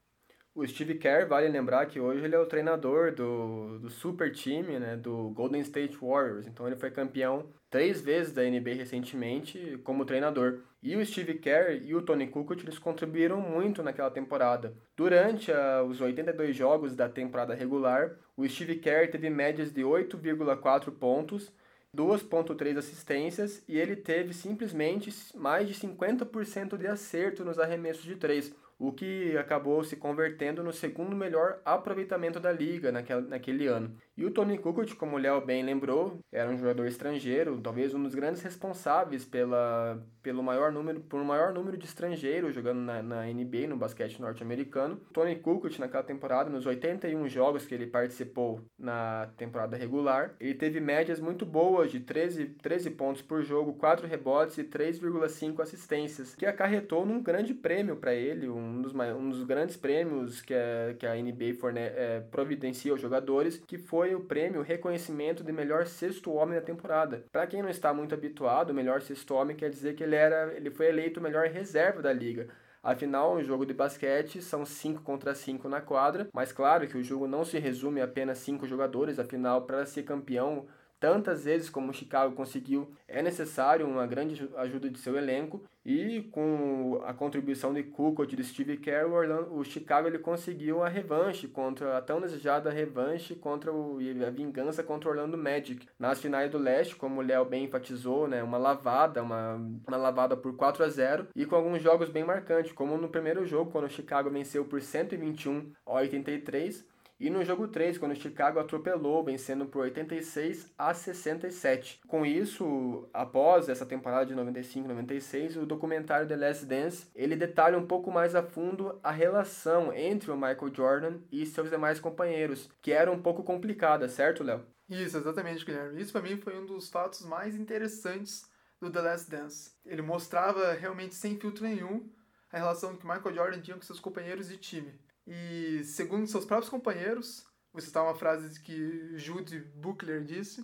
O 0.54 0.66
Steve 0.66 0.96
Kerr, 0.96 1.26
vale 1.26 1.48
lembrar 1.48 1.86
que 1.86 1.98
hoje 1.98 2.22
ele 2.24 2.34
é 2.34 2.38
o 2.38 2.44
treinador 2.44 3.14
do, 3.14 3.78
do 3.78 3.88
super 3.88 4.30
time, 4.30 4.78
né, 4.78 4.96
do 4.96 5.30
Golden 5.30 5.62
State 5.62 5.96
Warriors. 5.96 6.46
Então 6.46 6.66
ele 6.66 6.76
foi 6.76 6.90
campeão 6.90 7.46
três 7.70 8.02
vezes 8.02 8.34
da 8.34 8.42
NBA 8.42 8.74
recentemente 8.74 9.80
como 9.82 10.04
treinador. 10.04 10.60
E 10.82 10.94
o 10.94 11.06
Steve 11.06 11.38
Kerr 11.38 11.82
e 11.82 11.94
o 11.94 12.02
Tony 12.02 12.26
Kukoc 12.26 12.62
eles 12.62 12.78
contribuíram 12.78 13.40
muito 13.40 13.82
naquela 13.82 14.10
temporada. 14.10 14.76
Durante 14.94 15.50
uh, 15.50 15.84
os 15.88 16.02
82 16.02 16.54
jogos 16.54 16.94
da 16.94 17.08
temporada 17.08 17.54
regular, 17.54 18.18
o 18.36 18.46
Steve 18.46 18.76
Kerr 18.76 19.10
teve 19.10 19.30
médias 19.30 19.72
de 19.72 19.80
8,4 19.80 20.90
pontos, 20.90 21.50
2,3 21.94 22.78
assistências 22.78 23.62
e 23.68 23.78
ele 23.78 23.94
teve 23.94 24.32
simplesmente 24.32 25.12
mais 25.34 25.68
de 25.68 25.74
50% 25.74 26.78
de 26.78 26.86
acerto 26.86 27.44
nos 27.44 27.58
arremessos 27.58 28.04
de 28.04 28.16
três 28.16 28.54
o 28.82 28.92
que 28.92 29.36
acabou 29.38 29.84
se 29.84 29.94
convertendo 29.94 30.60
no 30.60 30.72
segundo 30.72 31.14
melhor 31.14 31.60
aproveitamento 31.64 32.40
da 32.40 32.50
liga 32.50 32.90
naquele, 32.90 33.68
ano. 33.68 33.94
E 34.16 34.24
o 34.24 34.30
Tony 34.32 34.58
Kukoc, 34.58 34.96
como 34.96 35.14
o 35.14 35.18
Léo 35.20 35.40
bem 35.40 35.62
lembrou, 35.62 36.18
era 36.32 36.50
um 36.50 36.58
jogador 36.58 36.86
estrangeiro, 36.88 37.60
talvez 37.60 37.94
um 37.94 38.02
dos 38.02 38.12
grandes 38.12 38.42
responsáveis 38.42 39.24
pela, 39.24 40.04
pelo 40.20 40.42
maior 40.42 40.72
número, 40.72 41.00
por 41.00 41.20
um 41.20 41.24
maior 41.24 41.54
número 41.54 41.76
de 41.76 41.86
estrangeiros 41.86 42.52
jogando 42.52 42.80
na, 42.80 43.00
na 43.00 43.22
NBA, 43.26 43.68
no 43.68 43.76
basquete 43.76 44.20
norte-americano. 44.20 45.00
Tony 45.12 45.36
Kukoc, 45.36 45.78
naquela 45.78 46.02
temporada, 46.02 46.50
nos 46.50 46.66
81 46.66 47.28
jogos 47.28 47.64
que 47.64 47.74
ele 47.76 47.86
participou 47.86 48.60
na 48.76 49.28
temporada 49.36 49.76
regular, 49.76 50.34
ele 50.40 50.54
teve 50.54 50.80
médias 50.80 51.20
muito 51.20 51.46
boas 51.46 51.92
de 51.92 52.00
13, 52.00 52.46
13 52.60 52.90
pontos 52.90 53.22
por 53.22 53.42
jogo, 53.42 53.74
4 53.74 54.08
rebotes 54.08 54.58
e 54.58 54.64
3,5 54.64 55.60
assistências, 55.60 56.34
que 56.34 56.46
acarretou 56.46 57.06
num 57.06 57.22
grande 57.22 57.54
prêmio 57.54 57.94
para 57.94 58.12
ele, 58.12 58.48
um 58.48 58.71
dos, 58.80 58.94
um 58.94 59.30
dos 59.30 59.42
grandes 59.44 59.76
prêmios 59.76 60.40
que 60.40 60.54
a, 60.54 60.94
que 60.98 61.06
a 61.06 61.14
NBA 61.14 61.54
forne, 61.58 61.80
é, 61.80 62.20
providencia 62.30 62.92
aos 62.92 63.00
jogadores, 63.00 63.62
que 63.66 63.78
foi 63.78 64.02
foi 64.02 64.16
o 64.16 64.20
prêmio 64.20 64.62
reconhecimento 64.62 65.44
de 65.44 65.52
melhor 65.52 65.86
sexto 65.86 66.32
homem 66.32 66.58
da 66.58 66.64
temporada. 66.64 67.24
Para 67.30 67.46
quem 67.46 67.62
não 67.62 67.68
está 67.68 67.94
muito 67.94 68.12
habituado, 68.12 68.70
o 68.70 68.74
melhor 68.74 69.00
sexto 69.00 69.32
homem 69.34 69.54
quer 69.54 69.70
dizer 69.70 69.94
que 69.94 70.02
ele 70.02 70.16
era, 70.16 70.52
ele 70.54 70.70
foi 70.70 70.86
eleito 70.88 71.20
o 71.20 71.22
melhor 71.22 71.46
reserva 71.46 72.02
da 72.02 72.12
liga. 72.12 72.48
Afinal, 72.82 73.36
um 73.36 73.44
jogo 73.44 73.64
de 73.64 73.72
basquete 73.72 74.42
são 74.42 74.66
5 74.66 75.02
contra 75.02 75.34
5 75.36 75.68
na 75.68 75.80
quadra, 75.80 76.28
mas 76.32 76.50
claro 76.50 76.88
que 76.88 76.98
o 76.98 77.02
jogo 77.04 77.28
não 77.28 77.44
se 77.44 77.60
resume 77.60 78.00
a 78.00 78.04
apenas 78.04 78.38
5 78.38 78.66
jogadores, 78.66 79.20
afinal, 79.20 79.62
para 79.62 79.86
ser 79.86 80.02
campeão 80.02 80.66
tantas 81.02 81.44
vezes 81.44 81.68
como 81.68 81.92
Chicago 81.92 82.32
conseguiu, 82.36 82.88
é 83.08 83.20
necessário 83.20 83.88
uma 83.88 84.06
grande 84.06 84.48
ajuda 84.56 84.88
de 84.88 85.00
seu 85.00 85.16
elenco 85.16 85.64
e 85.84 86.22
com 86.30 87.02
a 87.04 87.12
contribuição 87.12 87.74
de 87.74 87.82
Kukoc 87.82 88.32
e 88.32 88.36
de 88.36 88.44
Steve 88.44 88.76
Kerr, 88.76 89.08
o, 89.08 89.58
o 89.58 89.64
Chicago 89.64 90.06
ele 90.06 90.20
conseguiu 90.20 90.80
a 90.80 90.88
revanche 90.88 91.48
contra 91.48 91.98
a 91.98 92.00
tão 92.00 92.20
desejada 92.20 92.70
revanche 92.70 93.34
contra 93.34 93.72
o, 93.72 93.98
a 94.24 94.30
vingança 94.30 94.84
contra 94.84 95.08
o 95.08 95.12
Orlando 95.12 95.36
Magic. 95.36 95.88
Nas 95.98 96.20
finais 96.20 96.48
do 96.52 96.56
leste, 96.56 96.94
como 96.94 97.20
o 97.20 97.24
Léo 97.24 97.44
bem 97.46 97.64
enfatizou, 97.64 98.28
né, 98.28 98.40
uma 98.40 98.56
lavada, 98.56 99.24
uma, 99.24 99.56
uma 99.56 99.96
lavada 99.96 100.36
por 100.36 100.54
4 100.54 100.84
a 100.84 100.88
0 100.88 101.26
e 101.34 101.44
com 101.44 101.56
alguns 101.56 101.82
jogos 101.82 102.10
bem 102.10 102.22
marcantes, 102.22 102.70
como 102.70 102.96
no 102.96 103.08
primeiro 103.08 103.44
jogo, 103.44 103.72
quando 103.72 103.86
o 103.86 103.90
Chicago 103.90 104.30
venceu 104.30 104.64
por 104.64 104.80
121 104.80 105.72
a 105.84 105.94
83, 105.94 106.91
e 107.22 107.30
no 107.30 107.44
jogo 107.44 107.68
3, 107.68 107.98
quando 107.98 108.10
o 108.10 108.16
Chicago 108.16 108.58
atropelou, 108.58 109.22
vencendo 109.22 109.64
por 109.64 109.82
86 109.82 110.72
a 110.76 110.92
67. 110.92 112.00
Com 112.08 112.26
isso, 112.26 113.08
após 113.14 113.68
essa 113.68 113.86
temporada 113.86 114.26
de 114.26 114.34
95-96, 114.34 115.62
o 115.62 115.64
documentário 115.64 116.26
The 116.26 116.34
Last 116.34 116.66
Dance, 116.66 117.06
ele 117.14 117.36
detalha 117.36 117.78
um 117.78 117.86
pouco 117.86 118.10
mais 118.10 118.34
a 118.34 118.42
fundo 118.42 118.98
a 119.04 119.12
relação 119.12 119.92
entre 119.92 120.32
o 120.32 120.36
Michael 120.36 120.74
Jordan 120.74 121.20
e 121.30 121.46
seus 121.46 121.70
demais 121.70 122.00
companheiros, 122.00 122.68
que 122.82 122.90
era 122.90 123.12
um 123.12 123.22
pouco 123.22 123.44
complicada, 123.44 124.08
certo, 124.08 124.42
Léo? 124.42 124.66
Isso, 124.90 125.16
exatamente, 125.16 125.64
Guilherme. 125.64 126.02
Isso 126.02 126.10
para 126.10 126.22
mim 126.22 126.36
foi 126.38 126.58
um 126.58 126.66
dos 126.66 126.90
fatos 126.90 127.24
mais 127.24 127.54
interessantes 127.54 128.50
do 128.80 128.90
The 128.90 129.00
Last 129.00 129.30
Dance. 129.30 129.70
Ele 129.86 130.02
mostrava 130.02 130.72
realmente 130.72 131.14
sem 131.14 131.38
filtro 131.38 131.62
nenhum 131.64 132.10
a 132.50 132.58
relação 132.58 132.96
que 132.96 133.06
Michael 133.06 133.32
Jordan 133.32 133.60
tinha 133.60 133.76
com 133.76 133.82
seus 133.82 134.00
companheiros 134.00 134.48
de 134.48 134.56
time. 134.56 134.92
E, 135.32 135.82
segundo 135.84 136.26
seus 136.26 136.44
próprios 136.44 136.68
companheiros, 136.68 137.46
vou 137.72 137.80
citar 137.80 138.02
uma 138.02 138.14
frase 138.14 138.60
que 138.60 139.16
Jude 139.16 139.60
Buckler 139.76 140.22
disse, 140.22 140.62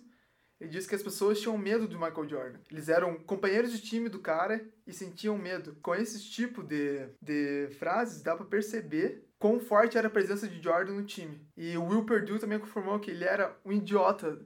ele 0.60 0.68
disse 0.68 0.86
que 0.86 0.94
as 0.94 1.02
pessoas 1.02 1.40
tinham 1.40 1.56
medo 1.56 1.88
do 1.88 1.98
Michael 1.98 2.28
Jordan. 2.28 2.58
Eles 2.70 2.90
eram 2.90 3.16
companheiros 3.20 3.72
de 3.72 3.80
time 3.80 4.10
do 4.10 4.18
cara 4.18 4.62
e 4.86 4.92
sentiam 4.92 5.38
medo. 5.38 5.76
Com 5.80 5.94
esse 5.94 6.22
tipo 6.22 6.62
de, 6.62 7.08
de 7.22 7.68
frases, 7.78 8.20
dá 8.20 8.36
para 8.36 8.44
perceber 8.44 9.26
quão 9.38 9.58
forte 9.58 9.96
era 9.96 10.08
a 10.08 10.10
presença 10.10 10.46
de 10.46 10.60
Jordan 10.62 10.94
no 10.94 11.04
time. 11.04 11.48
E 11.56 11.74
o 11.78 11.84
Will 11.84 12.04
Perdue 12.04 12.38
também 12.38 12.58
confirmou 12.58 12.98
que 12.98 13.10
ele 13.10 13.24
era 13.24 13.56
um 13.64 13.72
idiota 13.72 14.38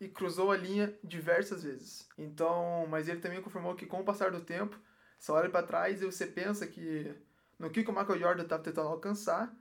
e 0.00 0.08
cruzou 0.08 0.52
a 0.52 0.56
linha 0.56 0.96
diversas 1.04 1.64
vezes. 1.64 2.08
Então, 2.16 2.86
mas 2.88 3.08
ele 3.08 3.20
também 3.20 3.42
confirmou 3.42 3.74
que 3.74 3.84
com 3.84 4.00
o 4.00 4.04
passar 4.04 4.30
do 4.30 4.40
tempo, 4.40 4.80
você 5.18 5.32
olha 5.32 5.50
para 5.50 5.66
trás 5.66 6.00
e 6.00 6.06
você 6.06 6.26
pensa 6.26 6.66
que 6.66 7.14
no 7.58 7.70
que, 7.70 7.80
o 7.80 7.92
Michael 7.92 8.18
Jordan 8.18 8.42
estava 8.42 8.62
tentando 8.62 8.88
alcançar 8.88 9.54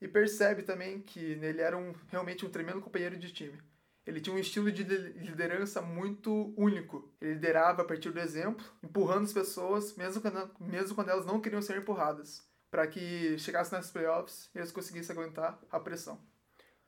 e 0.00 0.08
percebe 0.08 0.62
também 0.62 1.00
que 1.00 1.20
ele 1.20 1.60
era 1.60 1.76
um, 1.76 1.92
realmente 2.08 2.44
um 2.46 2.50
tremendo 2.50 2.80
companheiro 2.80 3.16
de 3.16 3.32
time. 3.32 3.58
Ele 4.06 4.20
tinha 4.20 4.34
um 4.34 4.38
estilo 4.38 4.72
de 4.72 4.82
liderança 4.82 5.82
muito 5.82 6.54
único. 6.56 7.12
Ele 7.20 7.34
liderava 7.34 7.82
a 7.82 7.84
partir 7.84 8.10
do 8.10 8.18
exemplo, 8.18 8.64
empurrando 8.82 9.24
as 9.24 9.32
pessoas, 9.34 9.94
mesmo 9.96 10.22
quando, 10.22 10.50
mesmo 10.60 10.94
quando 10.94 11.10
elas 11.10 11.26
não 11.26 11.40
queriam 11.40 11.60
ser 11.60 11.76
empurradas, 11.76 12.42
para 12.70 12.86
que 12.86 13.38
chegasse 13.38 13.72
nas 13.72 13.90
playoffs 13.90 14.48
e 14.54 14.58
eles 14.58 14.72
conseguissem 14.72 15.14
aguentar 15.14 15.58
a 15.70 15.78
pressão. 15.78 16.18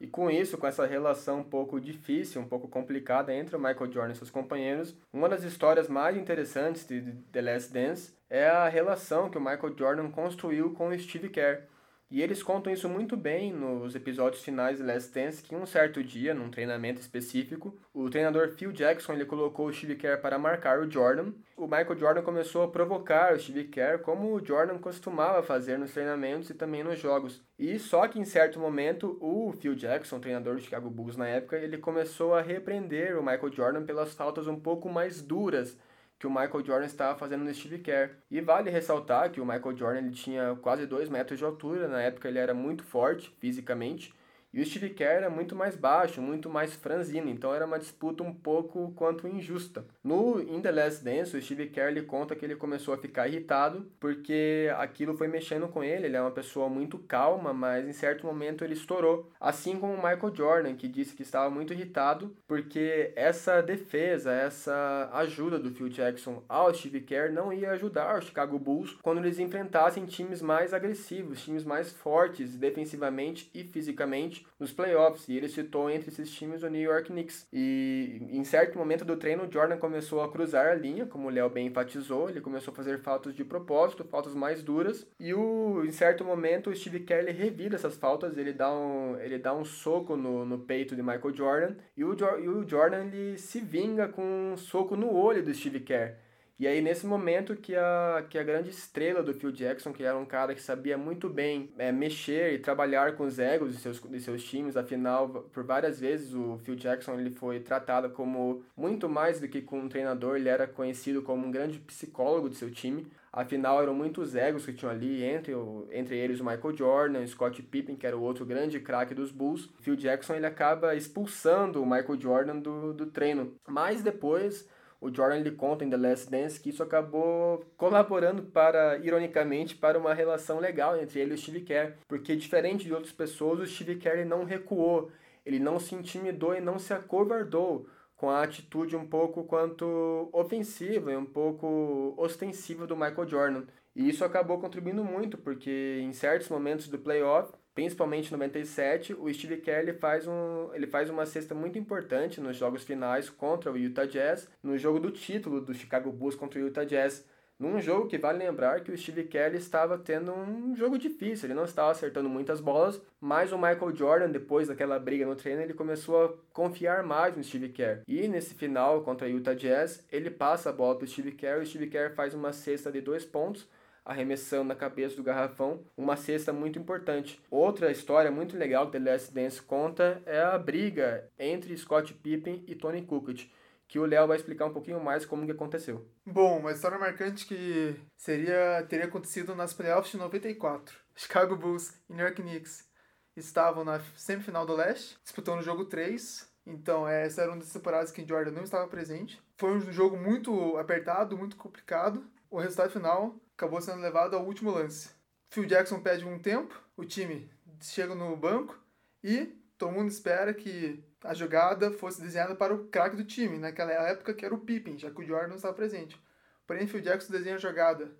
E 0.00 0.06
com 0.06 0.30
isso, 0.30 0.56
com 0.56 0.66
essa 0.66 0.86
relação 0.86 1.40
um 1.40 1.44
pouco 1.44 1.78
difícil, 1.78 2.40
um 2.40 2.48
pouco 2.48 2.66
complicada 2.66 3.34
entre 3.34 3.54
o 3.54 3.58
Michael 3.58 3.92
Jordan 3.92 4.12
e 4.12 4.16
seus 4.16 4.30
companheiros, 4.30 4.96
uma 5.12 5.28
das 5.28 5.44
histórias 5.44 5.88
mais 5.88 6.16
interessantes 6.16 6.86
de 6.86 7.02
The 7.30 7.42
Last 7.42 7.70
Dance 7.70 8.14
é 8.30 8.48
a 8.48 8.66
relação 8.66 9.28
que 9.28 9.36
o 9.36 9.40
Michael 9.40 9.76
Jordan 9.76 10.10
construiu 10.10 10.72
com 10.72 10.88
o 10.88 10.98
Steve 10.98 11.28
Kerr. 11.28 11.68
E 12.10 12.20
eles 12.20 12.42
contam 12.42 12.72
isso 12.72 12.88
muito 12.88 13.16
bem 13.16 13.52
nos 13.52 13.94
episódios 13.94 14.42
finais 14.42 14.78
de 14.78 14.82
Last 14.82 15.14
Dance, 15.14 15.40
que 15.40 15.54
um 15.54 15.64
certo 15.64 16.02
dia, 16.02 16.34
num 16.34 16.50
treinamento 16.50 17.00
específico, 17.00 17.78
o 17.94 18.10
treinador 18.10 18.48
Phil 18.48 18.72
Jackson 18.72 19.12
ele 19.12 19.24
colocou 19.24 19.68
o 19.68 19.72
Steve 19.72 19.94
Kerr 19.94 20.20
para 20.20 20.36
marcar 20.36 20.80
o 20.80 20.90
Jordan. 20.90 21.32
O 21.56 21.68
Michael 21.68 21.96
Jordan 21.96 22.22
começou 22.22 22.64
a 22.64 22.68
provocar 22.68 23.32
o 23.32 23.38
Steve 23.38 23.68
Kerr, 23.68 24.00
como 24.00 24.34
o 24.34 24.44
Jordan 24.44 24.78
costumava 24.78 25.40
fazer 25.40 25.78
nos 25.78 25.92
treinamentos 25.92 26.50
e 26.50 26.54
também 26.54 26.82
nos 26.82 26.98
jogos. 26.98 27.44
E 27.56 27.78
só 27.78 28.08
que 28.08 28.18
em 28.18 28.24
certo 28.24 28.58
momento, 28.58 29.16
o 29.20 29.52
Phil 29.52 29.76
Jackson, 29.76 30.18
treinador 30.18 30.56
do 30.56 30.62
Chicago 30.62 30.90
Bulls 30.90 31.16
na 31.16 31.28
época, 31.28 31.58
ele 31.58 31.78
começou 31.78 32.34
a 32.34 32.42
repreender 32.42 33.16
o 33.16 33.22
Michael 33.22 33.52
Jordan 33.52 33.84
pelas 33.84 34.14
faltas 34.14 34.48
um 34.48 34.58
pouco 34.58 34.88
mais 34.88 35.22
duras 35.22 35.78
que 36.20 36.26
o 36.26 36.30
Michael 36.30 36.62
Jordan 36.62 36.84
estava 36.84 37.18
fazendo 37.18 37.44
no 37.44 37.54
Steve 37.54 37.78
Kerr. 37.78 38.10
E 38.30 38.42
vale 38.42 38.68
ressaltar 38.68 39.30
que 39.30 39.40
o 39.40 39.46
Michael 39.46 39.74
Jordan 39.74 40.00
ele 40.00 40.10
tinha 40.10 40.54
quase 40.60 40.86
2 40.86 41.08
metros 41.08 41.38
de 41.38 41.44
altura, 41.46 41.88
na 41.88 42.02
época 42.02 42.28
ele 42.28 42.38
era 42.38 42.52
muito 42.52 42.84
forte 42.84 43.34
fisicamente, 43.40 44.14
e 44.52 44.60
o 44.60 44.66
Steve 44.66 44.90
Kerr 44.90 45.16
era 45.18 45.30
muito 45.30 45.54
mais 45.54 45.76
baixo, 45.76 46.20
muito 46.20 46.50
mais 46.50 46.74
franzino, 46.74 47.30
então 47.30 47.54
era 47.54 47.66
uma 47.66 47.78
disputa 47.78 48.24
um 48.24 48.34
pouco 48.34 48.92
quanto 48.96 49.28
injusta. 49.28 49.84
No 50.02 50.40
In 50.40 50.60
The 50.60 50.72
Last 50.72 51.04
Dance, 51.04 51.36
o 51.36 51.42
Steve 51.42 51.68
Kerr 51.68 51.90
ele 51.90 52.02
conta 52.02 52.34
que 52.34 52.44
ele 52.44 52.56
começou 52.56 52.92
a 52.92 52.98
ficar 52.98 53.28
irritado 53.28 53.88
porque 54.00 54.68
aquilo 54.76 55.16
foi 55.16 55.28
mexendo 55.28 55.68
com 55.68 55.84
ele, 55.84 56.06
ele 56.06 56.16
é 56.16 56.20
uma 56.20 56.30
pessoa 56.32 56.68
muito 56.68 56.98
calma, 56.98 57.52
mas 57.52 57.86
em 57.86 57.92
certo 57.92 58.26
momento 58.26 58.64
ele 58.64 58.74
estourou. 58.74 59.30
Assim 59.38 59.78
como 59.78 59.94
o 59.94 59.96
Michael 59.96 60.34
Jordan, 60.34 60.74
que 60.74 60.88
disse 60.88 61.14
que 61.14 61.22
estava 61.22 61.48
muito 61.48 61.72
irritado 61.72 62.34
porque 62.48 63.12
essa 63.14 63.62
defesa, 63.62 64.32
essa 64.32 65.10
ajuda 65.12 65.58
do 65.58 65.70
Phil 65.70 65.88
Jackson 65.88 66.42
ao 66.48 66.74
Steve 66.74 67.02
Kerr 67.02 67.32
não 67.32 67.52
ia 67.52 67.70
ajudar 67.72 68.18
o 68.18 68.22
Chicago 68.22 68.58
Bulls 68.58 68.98
quando 69.02 69.18
eles 69.18 69.38
enfrentassem 69.38 70.06
times 70.06 70.42
mais 70.42 70.74
agressivos, 70.74 71.42
times 71.42 71.64
mais 71.64 71.92
fortes 71.92 72.56
defensivamente 72.56 73.48
e 73.54 73.62
fisicamente 73.62 74.39
nos 74.58 74.72
playoffs. 74.72 75.28
E 75.28 75.36
ele 75.36 75.48
citou 75.48 75.90
entre 75.90 76.10
esses 76.10 76.30
times 76.32 76.62
o 76.62 76.68
New 76.68 76.80
York 76.80 77.08
Knicks. 77.08 77.46
E 77.52 78.20
em 78.30 78.44
certo 78.44 78.78
momento 78.78 79.04
do 79.04 79.16
treino, 79.16 79.44
o 79.44 79.52
Jordan 79.52 79.78
começou 79.78 80.22
a 80.22 80.30
cruzar 80.30 80.66
a 80.68 80.74
linha, 80.74 81.06
como 81.06 81.28
o 81.28 81.30
Léo 81.30 81.48
bem 81.48 81.66
enfatizou. 81.66 82.28
Ele 82.28 82.40
começou 82.40 82.72
a 82.72 82.74
fazer 82.74 83.00
faltas 83.00 83.34
de 83.34 83.44
propósito, 83.44 84.04
faltas 84.04 84.34
mais 84.34 84.62
duras. 84.62 85.06
E 85.18 85.32
o, 85.34 85.84
em 85.84 85.92
certo 85.92 86.24
momento, 86.24 86.70
o 86.70 86.76
Steve 86.76 87.00
Kerr 87.00 87.26
revira 87.32 87.76
essas 87.76 87.96
faltas. 87.96 88.36
Ele 88.36 88.52
dá 88.52 88.72
um, 88.72 89.16
ele 89.20 89.38
dá 89.38 89.54
um 89.54 89.64
soco 89.64 90.16
no, 90.16 90.44
no 90.44 90.58
peito 90.58 90.94
de 90.94 91.02
Michael 91.02 91.34
Jordan. 91.34 91.74
E 91.96 92.04
o, 92.04 92.16
e 92.38 92.48
o 92.48 92.68
Jordan 92.68 93.04
ele 93.06 93.38
se 93.38 93.60
vinga 93.60 94.08
com 94.08 94.52
um 94.52 94.56
soco 94.56 94.96
no 94.96 95.14
olho 95.14 95.42
do 95.42 95.54
Steve 95.54 95.80
Kerr. 95.80 96.29
E 96.60 96.68
aí, 96.68 96.82
nesse 96.82 97.06
momento 97.06 97.56
que 97.56 97.74
a, 97.74 98.22
que 98.28 98.36
a 98.36 98.42
grande 98.42 98.68
estrela 98.68 99.22
do 99.22 99.32
Phil 99.32 99.50
Jackson, 99.50 99.94
que 99.94 100.02
era 100.02 100.18
um 100.18 100.26
cara 100.26 100.54
que 100.54 100.60
sabia 100.60 100.98
muito 100.98 101.26
bem 101.26 101.72
é, 101.78 101.90
mexer 101.90 102.52
e 102.52 102.58
trabalhar 102.58 103.16
com 103.16 103.24
os 103.24 103.38
egos 103.38 103.72
de 103.72 103.80
seus, 103.80 103.98
de 103.98 104.20
seus 104.20 104.44
times, 104.44 104.76
afinal, 104.76 105.26
por 105.26 105.64
várias 105.64 105.98
vezes 105.98 106.34
o 106.34 106.58
Phil 106.58 106.76
Jackson 106.76 107.18
ele 107.18 107.30
foi 107.30 107.60
tratado 107.60 108.10
como 108.10 108.62
muito 108.76 109.08
mais 109.08 109.40
do 109.40 109.48
que 109.48 109.62
como 109.62 109.84
um 109.84 109.88
treinador, 109.88 110.36
ele 110.36 110.50
era 110.50 110.66
conhecido 110.66 111.22
como 111.22 111.46
um 111.46 111.50
grande 111.50 111.78
psicólogo 111.78 112.50
de 112.50 112.56
seu 112.56 112.70
time. 112.70 113.06
Afinal, 113.32 113.80
eram 113.80 113.94
muitos 113.94 114.34
egos 114.34 114.66
que 114.66 114.74
tinham 114.74 114.92
ali, 114.92 115.24
entre, 115.24 115.54
o, 115.54 115.88
entre 115.90 116.18
eles 116.18 116.40
o 116.40 116.44
Michael 116.44 116.76
Jordan, 116.76 117.26
Scott 117.26 117.62
Pippen, 117.62 117.96
que 117.96 118.06
era 118.06 118.18
o 118.18 118.22
outro 118.22 118.44
grande 118.44 118.78
craque 118.80 119.14
dos 119.14 119.32
Bulls. 119.32 119.70
Phil 119.80 119.96
Jackson 119.96 120.34
ele 120.34 120.44
acaba 120.46 120.94
expulsando 120.94 121.82
o 121.82 121.86
Michael 121.86 122.20
Jordan 122.20 122.58
do, 122.58 122.92
do 122.92 123.06
treino. 123.06 123.54
Mas 123.66 124.02
depois, 124.02 124.68
o 125.00 125.12
Jordan 125.12 125.38
ele 125.38 125.52
conta 125.52 125.84
em 125.84 125.90
The 125.90 125.96
Last 125.96 126.30
Dance 126.30 126.60
que 126.60 126.68
isso 126.68 126.82
acabou 126.82 127.64
colaborando 127.76 128.42
para, 128.42 128.98
ironicamente, 128.98 129.74
para 129.74 129.98
uma 129.98 130.12
relação 130.12 130.58
legal 130.58 131.00
entre 131.00 131.20
ele 131.20 131.32
e 131.32 131.34
o 131.34 131.38
Steve 131.38 131.62
Kerr. 131.62 131.96
Porque 132.06 132.36
diferente 132.36 132.84
de 132.84 132.92
outras 132.92 133.12
pessoas, 133.12 133.60
o 133.60 133.66
Steve 133.66 133.96
Kerr 133.96 134.26
não 134.26 134.44
recuou, 134.44 135.10
ele 135.44 135.58
não 135.58 135.80
se 135.80 135.94
intimidou 135.94 136.54
e 136.54 136.60
não 136.60 136.78
se 136.78 136.92
acovardou 136.92 137.88
com 138.14 138.28
a 138.28 138.42
atitude 138.42 138.94
um 138.94 139.06
pouco 139.06 139.44
quanto 139.44 140.28
ofensiva 140.34 141.10
e 141.10 141.16
um 141.16 141.24
pouco 141.24 142.12
ostensiva 142.18 142.86
do 142.86 142.94
Michael 142.94 143.26
Jordan. 143.26 143.64
E 143.96 144.06
isso 144.06 144.22
acabou 144.22 144.60
contribuindo 144.60 145.02
muito, 145.02 145.38
porque 145.38 146.00
em 146.02 146.12
certos 146.12 146.50
momentos 146.50 146.88
do 146.88 146.98
playoff, 146.98 147.50
principalmente 147.80 148.30
no 148.30 148.36
97, 148.36 149.14
o 149.14 149.32
Steve 149.32 149.56
Kerr 149.56 149.80
ele 149.80 149.94
faz, 149.94 150.28
um, 150.28 150.68
ele 150.74 150.86
faz 150.86 151.08
uma 151.08 151.24
cesta 151.24 151.54
muito 151.54 151.78
importante 151.78 152.38
nos 152.38 152.54
jogos 152.54 152.84
finais 152.84 153.30
contra 153.30 153.72
o 153.72 153.78
Utah 153.78 154.04
Jazz, 154.04 154.46
no 154.62 154.76
jogo 154.76 155.00
do 155.00 155.10
título 155.10 155.62
do 155.62 155.72
Chicago 155.72 156.12
Bulls 156.12 156.34
contra 156.34 156.60
o 156.60 156.62
Utah 156.62 156.84
Jazz. 156.84 157.24
Num 157.58 157.80
jogo 157.80 158.06
que 158.06 158.18
vale 158.18 158.38
lembrar 158.38 158.80
que 158.82 158.92
o 158.92 158.98
Steve 158.98 159.24
Kelly 159.24 159.56
estava 159.56 159.96
tendo 159.96 160.30
um 160.30 160.76
jogo 160.76 160.98
difícil, 160.98 161.46
ele 161.46 161.54
não 161.54 161.64
estava 161.64 161.90
acertando 161.90 162.28
muitas 162.28 162.60
bolas, 162.60 163.00
mas 163.18 163.50
o 163.50 163.56
Michael 163.56 163.96
Jordan, 163.96 164.30
depois 164.30 164.68
daquela 164.68 164.98
briga 164.98 165.24
no 165.24 165.34
treino, 165.34 165.62
ele 165.62 165.72
começou 165.72 166.22
a 166.22 166.34
confiar 166.52 167.02
mais 167.02 167.34
no 167.34 167.42
Steve 167.42 167.70
Kerr. 167.70 168.02
E 168.06 168.28
nesse 168.28 168.54
final 168.54 169.00
contra 169.00 169.26
o 169.26 169.30
Utah 169.30 169.54
Jazz, 169.54 170.06
ele 170.12 170.30
passa 170.30 170.68
a 170.68 170.72
bola 170.72 170.96
para 170.96 171.06
o 171.06 171.08
Steve 171.08 171.32
Kerr 171.32 171.62
o 171.62 171.66
Steve 171.66 171.86
Kerr 171.86 172.14
faz 172.14 172.34
uma 172.34 172.52
cesta 172.52 172.92
de 172.92 173.00
dois 173.00 173.24
pontos, 173.24 173.66
arremessando 174.10 174.64
na 174.64 174.74
cabeça 174.74 175.14
do 175.14 175.22
garrafão, 175.22 175.84
uma 175.96 176.16
cesta 176.16 176.52
muito 176.52 176.78
importante. 176.78 177.40
Outra 177.48 177.92
história 177.92 178.30
muito 178.30 178.56
legal 178.56 178.86
que 178.86 178.98
The 178.98 179.10
Last 179.10 179.32
Dance 179.32 179.62
conta 179.62 180.20
é 180.26 180.40
a 180.40 180.58
briga 180.58 181.28
entre 181.38 181.76
Scott 181.76 182.12
Pippen 182.14 182.64
e 182.66 182.74
Tony 182.74 183.02
Kukoc 183.02 183.48
que 183.86 183.98
o 183.98 184.06
Léo 184.06 184.28
vai 184.28 184.36
explicar 184.36 184.66
um 184.66 184.72
pouquinho 184.72 185.02
mais 185.02 185.26
como 185.26 185.44
que 185.44 185.50
aconteceu. 185.50 186.08
Bom, 186.24 186.60
uma 186.60 186.70
história 186.70 186.96
marcante 186.96 187.44
que 187.44 187.96
seria 188.16 188.86
teria 188.88 189.06
acontecido 189.06 189.52
nas 189.52 189.72
playoffs 189.72 190.12
de 190.12 190.16
94. 190.16 190.96
Chicago 191.16 191.56
Bulls 191.56 191.92
e 192.08 192.12
New 192.12 192.24
York 192.24 192.40
Knicks 192.40 192.88
estavam 193.36 193.84
na 193.84 193.98
semifinal 194.14 194.64
do 194.64 194.76
Leste, 194.76 195.18
disputando 195.24 195.58
o 195.58 195.64
jogo 195.64 195.86
3. 195.86 196.48
Então, 196.64 197.08
essa 197.08 197.42
era 197.42 197.50
uma 197.50 197.58
das 197.58 197.72
temporadas 197.72 198.12
que 198.12 198.24
Jordan 198.24 198.52
não 198.52 198.62
estava 198.62 198.86
presente. 198.86 199.42
Foi 199.58 199.72
um 199.72 199.80
jogo 199.92 200.16
muito 200.16 200.76
apertado, 200.78 201.36
muito 201.36 201.56
complicado. 201.56 202.24
O 202.48 202.60
resultado 202.60 202.92
final 202.92 203.34
acabou 203.60 203.82
sendo 203.82 204.00
levado 204.00 204.34
ao 204.34 204.46
último 204.46 204.70
lance. 204.70 205.10
Phil 205.50 205.66
Jackson 205.66 206.00
pede 206.00 206.24
um 206.24 206.38
tempo, 206.38 206.82
o 206.96 207.04
time 207.04 207.50
chega 207.78 208.14
no 208.14 208.34
banco 208.34 208.78
e 209.22 209.46
todo 209.76 209.92
mundo 209.92 210.08
espera 210.08 210.54
que 210.54 211.04
a 211.22 211.34
jogada 211.34 211.90
fosse 211.90 212.22
desenhada 212.22 212.54
para 212.54 212.74
o 212.74 212.88
craque 212.88 213.16
do 213.16 213.24
time, 213.24 213.58
naquela 213.58 213.92
época 213.92 214.32
que 214.32 214.46
era 214.46 214.54
o 214.54 214.60
Pippen, 214.60 214.98
já 214.98 215.10
que 215.10 215.20
o 215.20 215.26
Jordan 215.26 215.48
não 215.48 215.56
estava 215.56 215.74
presente. 215.74 216.18
Porém, 216.66 216.86
Phil 216.86 217.02
Jackson 217.02 217.32
desenha 217.32 217.56
a 217.56 217.58
jogada 217.58 218.10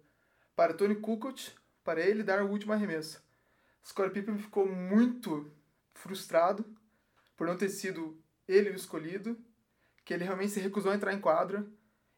para 0.54 0.74
Tony 0.74 0.96
Kukoc, 0.96 1.52
para 1.82 2.02
ele 2.02 2.22
dar 2.22 2.42
o 2.42 2.50
último 2.50 2.74
arremesso. 2.74 3.22
Scottie 3.82 4.12
Pippen 4.12 4.36
ficou 4.36 4.66
muito 4.66 5.50
frustrado 5.94 6.66
por 7.34 7.46
não 7.46 7.56
ter 7.56 7.70
sido 7.70 8.22
ele 8.46 8.68
o 8.68 8.74
escolhido, 8.74 9.38
que 10.04 10.12
ele 10.12 10.24
realmente 10.24 10.52
se 10.52 10.60
recusou 10.60 10.92
a 10.92 10.94
entrar 10.94 11.14
em 11.14 11.20
quadra 11.20 11.66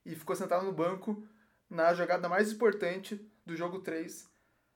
e 0.05 0.17
ficou 0.17 0.35
sentado 0.35 0.65
no 0.65 0.73
banco 0.73 1.25
na 1.73 1.95
jogada 1.95 2.29
mais 2.29 2.53
importante 2.53 3.19
do 3.47 3.57
jogo 3.57 3.81
3 3.81 4.29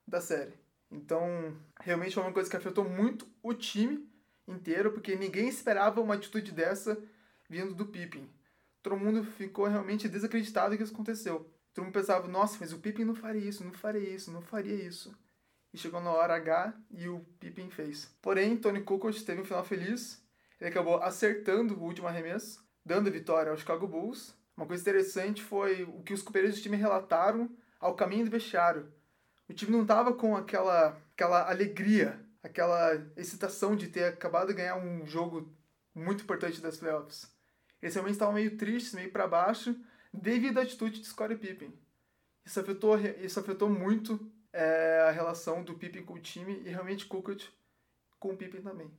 da 0.05 0.19
série. 0.19 0.53
Então, 0.89 1.55
realmente 1.79 2.15
foi 2.15 2.23
uma 2.23 2.33
coisa 2.33 2.49
que 2.49 2.57
afetou 2.57 2.83
muito 2.83 3.27
o 3.43 3.53
time 3.53 4.09
inteiro, 4.47 4.91
porque 4.91 5.15
ninguém 5.15 5.47
esperava 5.47 6.01
uma 6.01 6.15
atitude 6.15 6.51
dessa 6.51 6.97
vindo 7.47 7.75
do 7.75 7.85
Pippin. 7.85 8.27
Todo 8.81 8.97
mundo 8.97 9.23
ficou 9.23 9.67
realmente 9.67 10.09
desacreditado 10.09 10.75
que 10.75 10.81
isso 10.81 10.93
aconteceu. 10.93 11.47
Todo 11.73 11.85
mundo 11.85 11.93
pensava, 11.93 12.27
nossa, 12.27 12.57
mas 12.59 12.73
o 12.73 12.79
Pippin 12.79 13.03
não 13.03 13.15
faria 13.15 13.47
isso, 13.47 13.63
não 13.63 13.73
faria 13.73 14.09
isso, 14.09 14.31
não 14.31 14.41
faria 14.41 14.73
isso. 14.73 15.15
E 15.71 15.77
chegou 15.77 16.01
na 16.01 16.09
hora 16.09 16.35
H 16.35 16.73
e 16.89 17.07
o 17.07 17.19
Pippin 17.39 17.69
fez. 17.69 18.11
Porém, 18.21 18.57
Tony 18.57 18.81
Kukoc 18.81 19.21
teve 19.23 19.41
um 19.41 19.45
final 19.45 19.63
feliz. 19.63 20.23
Ele 20.59 20.71
acabou 20.71 21.03
acertando 21.03 21.75
o 21.75 21.83
último 21.83 22.07
arremesso, 22.07 22.65
dando 22.83 23.07
a 23.07 23.11
vitória 23.11 23.51
ao 23.51 23.57
Chicago 23.57 23.85
Bulls. 23.85 24.33
Uma 24.57 24.65
coisa 24.65 24.81
interessante 24.81 25.41
foi 25.41 25.83
o 25.83 26.01
que 26.01 26.13
os 26.13 26.21
companheiros 26.21 26.57
do 26.57 26.63
time 26.63 26.75
relataram 26.75 27.55
ao 27.79 27.95
caminho 27.95 28.25
do 28.25 28.31
vestiário. 28.31 28.91
O 29.47 29.53
time 29.53 29.71
não 29.71 29.83
estava 29.83 30.11
com 30.13 30.35
aquela, 30.35 30.99
aquela 31.13 31.49
alegria 31.49 32.19
aquela 32.47 32.95
excitação 33.15 33.75
de 33.75 33.87
ter 33.87 34.05
acabado 34.05 34.47
de 34.47 34.53
ganhar 34.53 34.77
um 34.77 35.05
jogo 35.05 35.53
muito 35.93 36.23
importante 36.23 36.61
das 36.61 36.77
playoffs. 36.77 37.31
Eles 37.81 37.93
realmente 37.93 38.13
estavam 38.13 38.33
meio 38.33 38.57
tristes, 38.57 38.93
meio 38.93 39.11
para 39.11 39.27
baixo, 39.27 39.75
devido 40.13 40.57
à 40.57 40.63
atitude 40.63 40.99
de 40.99 41.07
Scottie 41.07 41.37
Pippen. 41.37 41.73
Isso 42.45 42.59
afetou, 42.59 42.97
isso 42.99 43.39
afetou 43.39 43.69
muito 43.69 44.31
é, 44.51 45.05
a 45.07 45.11
relação 45.11 45.63
do 45.63 45.75
Pippen 45.75 46.03
com 46.03 46.13
o 46.13 46.19
time 46.19 46.61
e 46.65 46.69
realmente 46.69 47.05
Kukoc 47.05 47.47
com 48.19 48.33
o 48.33 48.37
Pippen 48.37 48.61
também. 48.61 48.91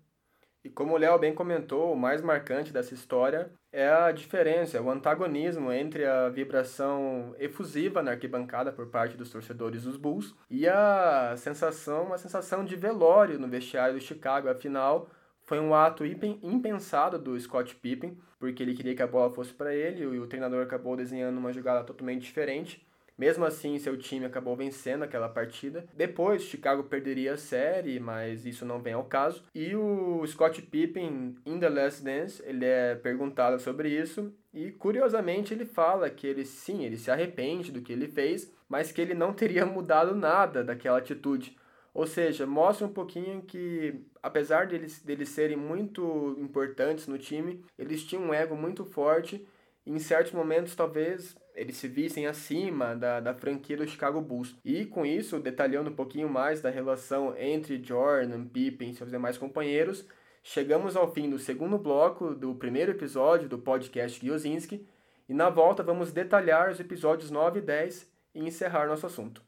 E 0.64 0.68
como 0.68 0.94
o 0.94 0.96
Léo 0.96 1.18
bem 1.18 1.34
comentou, 1.34 1.92
o 1.92 1.96
mais 1.96 2.20
marcante 2.20 2.72
dessa 2.72 2.92
história 2.92 3.50
é 3.72 3.88
a 3.88 4.10
diferença, 4.10 4.82
o 4.82 4.90
antagonismo 4.90 5.70
entre 5.70 6.04
a 6.04 6.28
vibração 6.28 7.34
efusiva 7.38 8.02
na 8.02 8.12
arquibancada 8.12 8.72
por 8.72 8.88
parte 8.88 9.16
dos 9.16 9.30
torcedores 9.30 9.84
dos 9.84 9.96
Bulls 9.96 10.34
e 10.50 10.68
a 10.68 11.34
sensação, 11.36 12.06
uma 12.06 12.18
sensação 12.18 12.64
de 12.64 12.74
velório 12.74 13.38
no 13.38 13.46
vestiário 13.46 13.94
do 13.94 14.00
Chicago. 14.00 14.48
Afinal, 14.48 15.08
foi 15.44 15.60
um 15.60 15.74
ato 15.74 16.04
impensado 16.04 17.18
do 17.18 17.38
Scott 17.38 17.74
Pippen, 17.76 18.18
porque 18.38 18.62
ele 18.62 18.74
queria 18.74 18.94
que 18.94 19.02
a 19.02 19.06
bola 19.06 19.30
fosse 19.30 19.54
para 19.54 19.74
ele 19.74 20.02
e 20.02 20.18
o 20.18 20.26
treinador 20.26 20.62
acabou 20.62 20.96
desenhando 20.96 21.38
uma 21.38 21.52
jogada 21.52 21.84
totalmente 21.84 22.22
diferente. 22.22 22.86
Mesmo 23.18 23.44
assim, 23.44 23.76
seu 23.78 23.96
time 23.96 24.24
acabou 24.24 24.54
vencendo 24.54 25.02
aquela 25.02 25.28
partida. 25.28 25.84
Depois, 25.92 26.42
Chicago 26.42 26.84
perderia 26.84 27.32
a 27.32 27.36
série, 27.36 27.98
mas 27.98 28.46
isso 28.46 28.64
não 28.64 28.80
vem 28.80 28.92
ao 28.92 29.04
caso. 29.04 29.42
E 29.52 29.74
o 29.74 30.24
Scott 30.24 30.62
Pippen, 30.62 31.34
em 31.44 31.58
The 31.58 31.68
Last 31.68 32.04
Dance, 32.04 32.40
ele 32.46 32.64
é 32.64 32.94
perguntado 32.94 33.58
sobre 33.58 33.88
isso 33.88 34.32
e 34.54 34.70
curiosamente 34.70 35.52
ele 35.52 35.64
fala 35.64 36.08
que 36.08 36.26
ele 36.26 36.44
sim, 36.44 36.84
ele 36.84 36.96
se 36.96 37.10
arrepende 37.10 37.72
do 37.72 37.82
que 37.82 37.92
ele 37.92 38.06
fez, 38.06 38.52
mas 38.68 38.92
que 38.92 39.00
ele 39.00 39.14
não 39.14 39.32
teria 39.32 39.64
mudado 39.66 40.14
nada 40.14 40.62
daquela 40.62 40.98
atitude. 40.98 41.56
Ou 41.92 42.06
seja, 42.06 42.46
mostra 42.46 42.86
um 42.86 42.92
pouquinho 42.92 43.42
que, 43.42 44.00
apesar 44.22 44.68
deles, 44.68 45.02
deles 45.02 45.30
serem 45.30 45.56
muito 45.56 46.36
importantes 46.38 47.08
no 47.08 47.18
time, 47.18 47.64
eles 47.76 48.04
tinham 48.04 48.24
um 48.24 48.34
ego 48.34 48.54
muito 48.54 48.84
forte. 48.84 49.44
E 49.84 49.90
em 49.90 49.98
certos 49.98 50.32
momentos, 50.32 50.76
talvez 50.76 51.36
eles 51.58 51.76
se 51.76 51.88
vissem 51.88 52.26
acima 52.26 52.94
da, 52.94 53.18
da 53.18 53.34
franquia 53.34 53.76
do 53.76 53.86
Chicago 53.86 54.20
Bulls. 54.20 54.54
E 54.64 54.84
com 54.86 55.04
isso, 55.04 55.40
detalhando 55.40 55.90
um 55.90 55.94
pouquinho 55.94 56.28
mais 56.28 56.60
da 56.60 56.70
relação 56.70 57.36
entre 57.36 57.82
Jordan, 57.82 58.44
Pippen 58.44 58.90
e 58.90 58.94
seus 58.94 59.10
demais 59.10 59.36
companheiros, 59.36 60.06
chegamos 60.42 60.94
ao 60.96 61.12
fim 61.12 61.28
do 61.28 61.38
segundo 61.38 61.76
bloco 61.76 62.34
do 62.34 62.54
primeiro 62.54 62.92
episódio 62.92 63.48
do 63.48 63.58
podcast 63.58 64.24
Giozinski, 64.24 64.86
e 65.28 65.34
na 65.34 65.50
volta 65.50 65.82
vamos 65.82 66.12
detalhar 66.12 66.70
os 66.70 66.80
episódios 66.80 67.30
9 67.30 67.58
e 67.58 67.62
10 67.62 68.10
e 68.34 68.40
encerrar 68.46 68.86
nosso 68.86 69.04
assunto. 69.04 69.42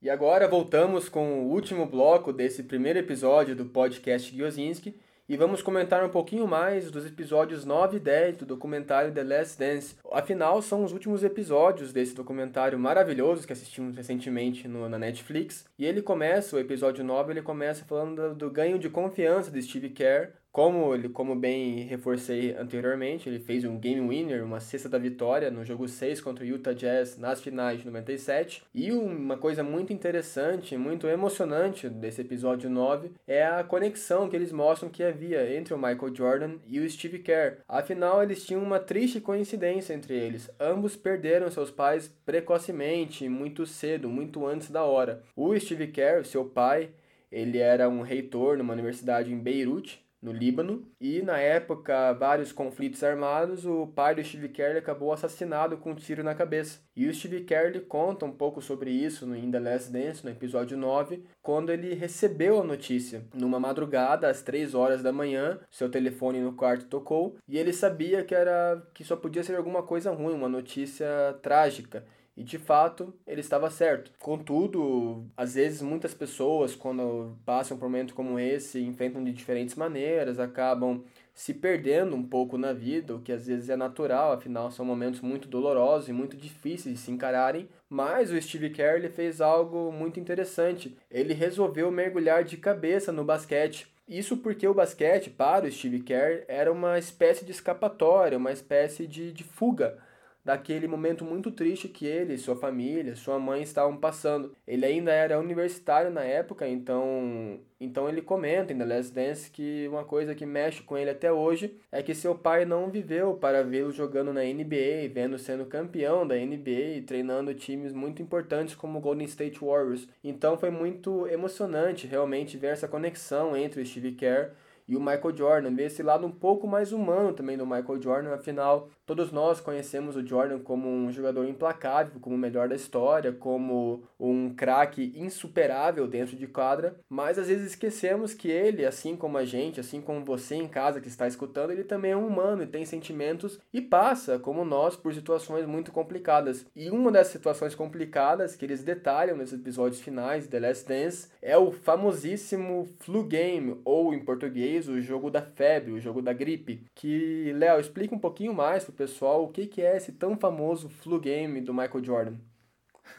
E 0.00 0.08
agora 0.08 0.46
voltamos 0.46 1.08
com 1.08 1.40
o 1.40 1.50
último 1.50 1.86
bloco 1.86 2.32
desse 2.32 2.62
primeiro 2.62 2.98
episódio 2.98 3.56
do 3.56 3.64
podcast 3.64 4.34
Giozinski, 4.34 4.98
e 5.26 5.36
vamos 5.36 5.62
comentar 5.62 6.04
um 6.04 6.10
pouquinho 6.10 6.46
mais 6.46 6.90
dos 6.90 7.06
episódios 7.06 7.64
9 7.64 7.96
e 7.96 8.00
10 8.00 8.36
do 8.38 8.46
documentário 8.46 9.12
The 9.12 9.22
Last 9.22 9.58
Dance. 9.58 9.96
Afinal, 10.12 10.60
são 10.60 10.84
os 10.84 10.92
últimos 10.92 11.24
episódios 11.24 11.92
desse 11.92 12.14
documentário 12.14 12.78
maravilhoso 12.78 13.46
que 13.46 13.52
assistimos 13.52 13.96
recentemente 13.96 14.68
no, 14.68 14.86
na 14.88 14.98
Netflix. 14.98 15.64
E 15.78 15.86
ele 15.86 16.02
começa, 16.02 16.56
o 16.56 16.58
episódio 16.58 17.02
9, 17.02 17.32
ele 17.32 17.42
começa 17.42 17.84
falando 17.86 18.34
do, 18.34 18.50
ganho 18.50 18.78
de 18.78 18.90
confiança 18.90 19.50
de 19.50 19.62
Steve 19.62 19.90
Kerr 19.90 20.32
como, 20.54 20.94
ele, 20.94 21.08
como 21.08 21.34
bem 21.34 21.80
reforcei 21.80 22.54
anteriormente, 22.56 23.28
ele 23.28 23.40
fez 23.40 23.64
um 23.64 23.76
game 23.76 24.08
winner, 24.08 24.44
uma 24.44 24.60
cesta 24.60 24.88
da 24.88 24.98
vitória 24.98 25.50
no 25.50 25.64
jogo 25.64 25.88
6 25.88 26.20
contra 26.20 26.44
o 26.44 26.46
Utah 26.46 26.72
Jazz 26.72 27.18
nas 27.18 27.40
finais 27.40 27.80
de 27.80 27.86
97. 27.86 28.62
E 28.72 28.92
uma 28.92 29.36
coisa 29.36 29.64
muito 29.64 29.92
interessante, 29.92 30.76
muito 30.76 31.08
emocionante 31.08 31.88
desse 31.88 32.20
episódio 32.20 32.70
9 32.70 33.10
é 33.26 33.44
a 33.44 33.64
conexão 33.64 34.28
que 34.28 34.36
eles 34.36 34.52
mostram 34.52 34.88
que, 34.88 35.02
havia 35.02 35.58
entre 35.58 35.74
o 35.74 35.76
Michael 35.76 36.14
Jordan 36.14 36.52
e 36.68 36.78
o 36.78 36.88
Steve 36.88 37.18
Kerr. 37.18 37.58
Afinal, 37.68 38.22
eles 38.22 38.46
tinham 38.46 38.62
uma 38.62 38.78
triste 38.78 39.20
coincidência 39.20 39.92
entre 39.92 40.14
eles. 40.14 40.48
Ambos 40.60 40.94
perderam 40.94 41.50
seus 41.50 41.72
pais 41.72 42.06
precocemente, 42.24 43.28
muito 43.28 43.66
cedo, 43.66 44.08
muito 44.08 44.46
antes 44.46 44.70
da 44.70 44.84
hora. 44.84 45.20
O 45.34 45.58
Steve 45.58 45.88
Kerr, 45.88 46.24
seu 46.24 46.44
pai, 46.44 46.90
ele 47.34 47.58
era 47.58 47.88
um 47.88 48.02
reitor 48.02 48.56
numa 48.56 48.72
universidade 48.72 49.32
em 49.32 49.38
Beirute, 49.40 50.03
no 50.24 50.32
Líbano, 50.32 50.88
e 50.98 51.20
na 51.20 51.38
época, 51.38 52.14
vários 52.14 52.50
conflitos 52.50 53.04
armados, 53.04 53.66
o 53.66 53.86
pai 53.88 54.14
do 54.14 54.24
Steve 54.24 54.48
Kerr 54.48 54.78
acabou 54.78 55.12
assassinado 55.12 55.76
com 55.76 55.90
um 55.90 55.94
tiro 55.94 56.24
na 56.24 56.34
cabeça. 56.34 56.80
E 56.96 57.06
o 57.06 57.14
Steve 57.14 57.42
Kerr 57.42 57.80
conta 57.86 58.24
um 58.24 58.32
pouco 58.32 58.62
sobre 58.62 58.90
isso 58.90 59.26
no 59.26 59.36
In 59.36 59.50
The 59.50 59.60
Last 59.60 59.92
Dance, 59.92 60.24
no 60.24 60.30
episódio 60.30 60.78
9, 60.78 61.22
quando 61.42 61.70
ele 61.70 61.92
recebeu 61.92 62.60
a 62.60 62.64
notícia. 62.64 63.22
Numa 63.34 63.60
madrugada, 63.60 64.28
às 64.28 64.40
3 64.40 64.74
horas 64.74 65.02
da 65.02 65.12
manhã, 65.12 65.60
seu 65.70 65.90
telefone 65.90 66.40
no 66.40 66.54
quarto 66.54 66.86
tocou, 66.86 67.36
e 67.46 67.58
ele 67.58 67.72
sabia 67.72 68.24
que 68.24 68.34
era 68.34 68.82
que 68.94 69.04
só 69.04 69.16
podia 69.16 69.44
ser 69.44 69.56
alguma 69.56 69.82
coisa 69.82 70.10
ruim, 70.10 70.34
uma 70.34 70.48
notícia 70.48 71.06
trágica. 71.42 72.04
E 72.36 72.42
de 72.42 72.58
fato, 72.58 73.14
ele 73.26 73.40
estava 73.40 73.70
certo. 73.70 74.10
Contudo, 74.18 75.24
às 75.36 75.54
vezes 75.54 75.80
muitas 75.80 76.12
pessoas, 76.12 76.74
quando 76.74 77.38
passam 77.44 77.78
por 77.78 77.86
um 77.86 77.88
momento 77.88 78.14
como 78.14 78.40
esse, 78.40 78.80
enfrentam 78.82 79.22
de 79.22 79.32
diferentes 79.32 79.76
maneiras, 79.76 80.40
acabam 80.40 81.04
se 81.32 81.54
perdendo 81.54 82.16
um 82.16 82.22
pouco 82.22 82.58
na 82.58 82.72
vida, 82.72 83.14
o 83.14 83.20
que 83.20 83.32
às 83.32 83.46
vezes 83.46 83.68
é 83.68 83.76
natural, 83.76 84.32
afinal 84.32 84.70
são 84.70 84.84
momentos 84.84 85.20
muito 85.20 85.48
dolorosos 85.48 86.08
e 86.08 86.12
muito 86.12 86.36
difíceis 86.36 86.96
de 86.96 87.00
se 87.00 87.10
encararem. 87.10 87.68
Mas 87.88 88.32
o 88.32 88.40
Steve 88.40 88.70
Kerr 88.70 89.08
fez 89.10 89.40
algo 89.40 89.92
muito 89.92 90.18
interessante. 90.18 90.96
Ele 91.08 91.34
resolveu 91.34 91.90
mergulhar 91.90 92.42
de 92.42 92.56
cabeça 92.56 93.12
no 93.12 93.24
basquete. 93.24 93.92
Isso 94.08 94.36
porque 94.36 94.66
o 94.66 94.74
basquete, 94.74 95.30
para 95.30 95.66
o 95.66 95.72
Steve 95.72 96.00
Kerr, 96.00 96.44
era 96.48 96.70
uma 96.70 96.98
espécie 96.98 97.44
de 97.44 97.52
escapatória, 97.52 98.36
uma 98.36 98.52
espécie 98.52 99.06
de, 99.06 99.32
de 99.32 99.44
fuga 99.44 99.98
daquele 100.44 100.86
momento 100.86 101.24
muito 101.24 101.50
triste 101.50 101.88
que 101.88 102.04
ele, 102.04 102.36
sua 102.36 102.54
família, 102.54 103.16
sua 103.16 103.38
mãe 103.38 103.62
estavam 103.62 103.96
passando. 103.96 104.54
Ele 104.66 104.84
ainda 104.84 105.10
era 105.10 105.38
universitário 105.38 106.10
na 106.10 106.22
época, 106.22 106.68
então, 106.68 107.58
então 107.80 108.08
ele 108.08 108.20
comenta 108.20 108.72
em 108.72 108.78
The 108.78 108.84
Last 108.84 109.12
Dance 109.12 109.50
que 109.50 109.88
uma 109.88 110.04
coisa 110.04 110.34
que 110.34 110.44
mexe 110.44 110.82
com 110.82 110.98
ele 110.98 111.10
até 111.10 111.32
hoje 111.32 111.74
é 111.90 112.02
que 112.02 112.14
seu 112.14 112.34
pai 112.34 112.66
não 112.66 112.90
viveu 112.90 113.34
para 113.34 113.64
vê-lo 113.64 113.90
jogando 113.90 114.32
na 114.32 114.42
NBA, 114.42 115.08
vendo 115.12 115.38
sendo 115.38 115.64
campeão 115.64 116.26
da 116.26 116.34
NBA 116.34 116.96
e 116.96 117.02
treinando 117.02 117.54
times 117.54 117.94
muito 117.94 118.20
importantes 118.20 118.74
como 118.74 118.98
o 118.98 119.02
Golden 119.02 119.26
State 119.26 119.58
Warriors. 119.60 120.06
Então 120.22 120.58
foi 120.58 120.70
muito 120.70 121.26
emocionante 121.28 122.06
realmente 122.06 122.58
ver 122.58 122.68
essa 122.68 122.86
conexão 122.86 123.56
entre 123.56 123.80
o 123.80 123.86
Steve 123.86 124.12
Kerr 124.12 124.52
e 124.86 124.96
o 124.96 125.00
Michael 125.00 125.36
Jordan, 125.36 125.74
ver 125.74 125.84
esse 125.84 126.02
lado 126.02 126.26
um 126.26 126.30
pouco 126.30 126.66
mais 126.66 126.92
humano 126.92 127.32
também 127.32 127.56
do 127.56 127.66
Michael 127.66 128.02
Jordan, 128.02 128.34
afinal, 128.34 128.88
todos 129.06 129.30
nós 129.30 129.60
conhecemos 129.60 130.16
o 130.16 130.26
Jordan 130.26 130.58
como 130.60 130.88
um 130.88 131.10
jogador 131.12 131.46
implacável, 131.46 132.20
como 132.20 132.36
o 132.36 132.38
melhor 132.38 132.68
da 132.68 132.74
história, 132.74 133.32
como 133.32 134.02
um 134.18 134.54
craque 134.54 135.12
insuperável 135.16 136.06
dentro 136.06 136.36
de 136.36 136.46
quadra, 136.46 136.96
mas 137.08 137.38
às 137.38 137.48
vezes 137.48 137.72
esquecemos 137.72 138.32
que 138.32 138.50
ele, 138.50 138.84
assim 138.84 139.16
como 139.16 139.36
a 139.36 139.44
gente, 139.44 139.80
assim 139.80 140.00
como 140.00 140.24
você 140.24 140.54
em 140.54 140.68
casa 140.68 141.00
que 141.00 141.08
está 141.08 141.26
escutando, 141.26 141.70
ele 141.70 141.84
também 141.84 142.12
é 142.12 142.16
um 142.16 142.26
humano 142.26 142.62
e 142.62 142.66
tem 142.66 142.84
sentimentos 142.84 143.58
e 143.72 143.80
passa, 143.80 144.38
como 144.38 144.64
nós, 144.64 144.96
por 144.96 145.12
situações 145.12 145.66
muito 145.66 145.92
complicadas. 145.92 146.66
E 146.74 146.90
uma 146.90 147.10
das 147.10 147.28
situações 147.28 147.74
complicadas 147.74 148.56
que 148.56 148.64
eles 148.64 148.82
detalham 148.82 149.36
nesses 149.36 149.58
episódios 149.58 150.00
finais 150.00 150.44
de 150.44 150.50
The 150.50 150.60
Last 150.60 150.88
Dance 150.88 151.28
é 151.42 151.56
o 151.58 151.72
famosíssimo 151.72 152.88
flu 152.98 153.24
game, 153.24 153.80
ou 153.84 154.14
em 154.14 154.24
português 154.24 154.88
o 154.88 155.00
jogo 155.00 155.30
da 155.30 155.42
febre, 155.42 155.92
o 155.92 156.00
jogo 156.00 156.22
da 156.22 156.32
gripe. 156.32 156.84
Que, 156.94 157.52
Léo, 157.52 157.80
explica 157.80 158.14
um 158.14 158.18
pouquinho 158.18 158.54
mais 158.54 158.84
pessoal 158.94 159.44
o 159.44 159.52
que, 159.52 159.66
que 159.66 159.82
é 159.82 159.96
esse 159.96 160.12
tão 160.12 160.36
famoso 160.36 160.88
flu 160.88 161.20
game 161.20 161.60
do 161.60 161.74
Michael 161.74 162.04
Jordan. 162.04 162.36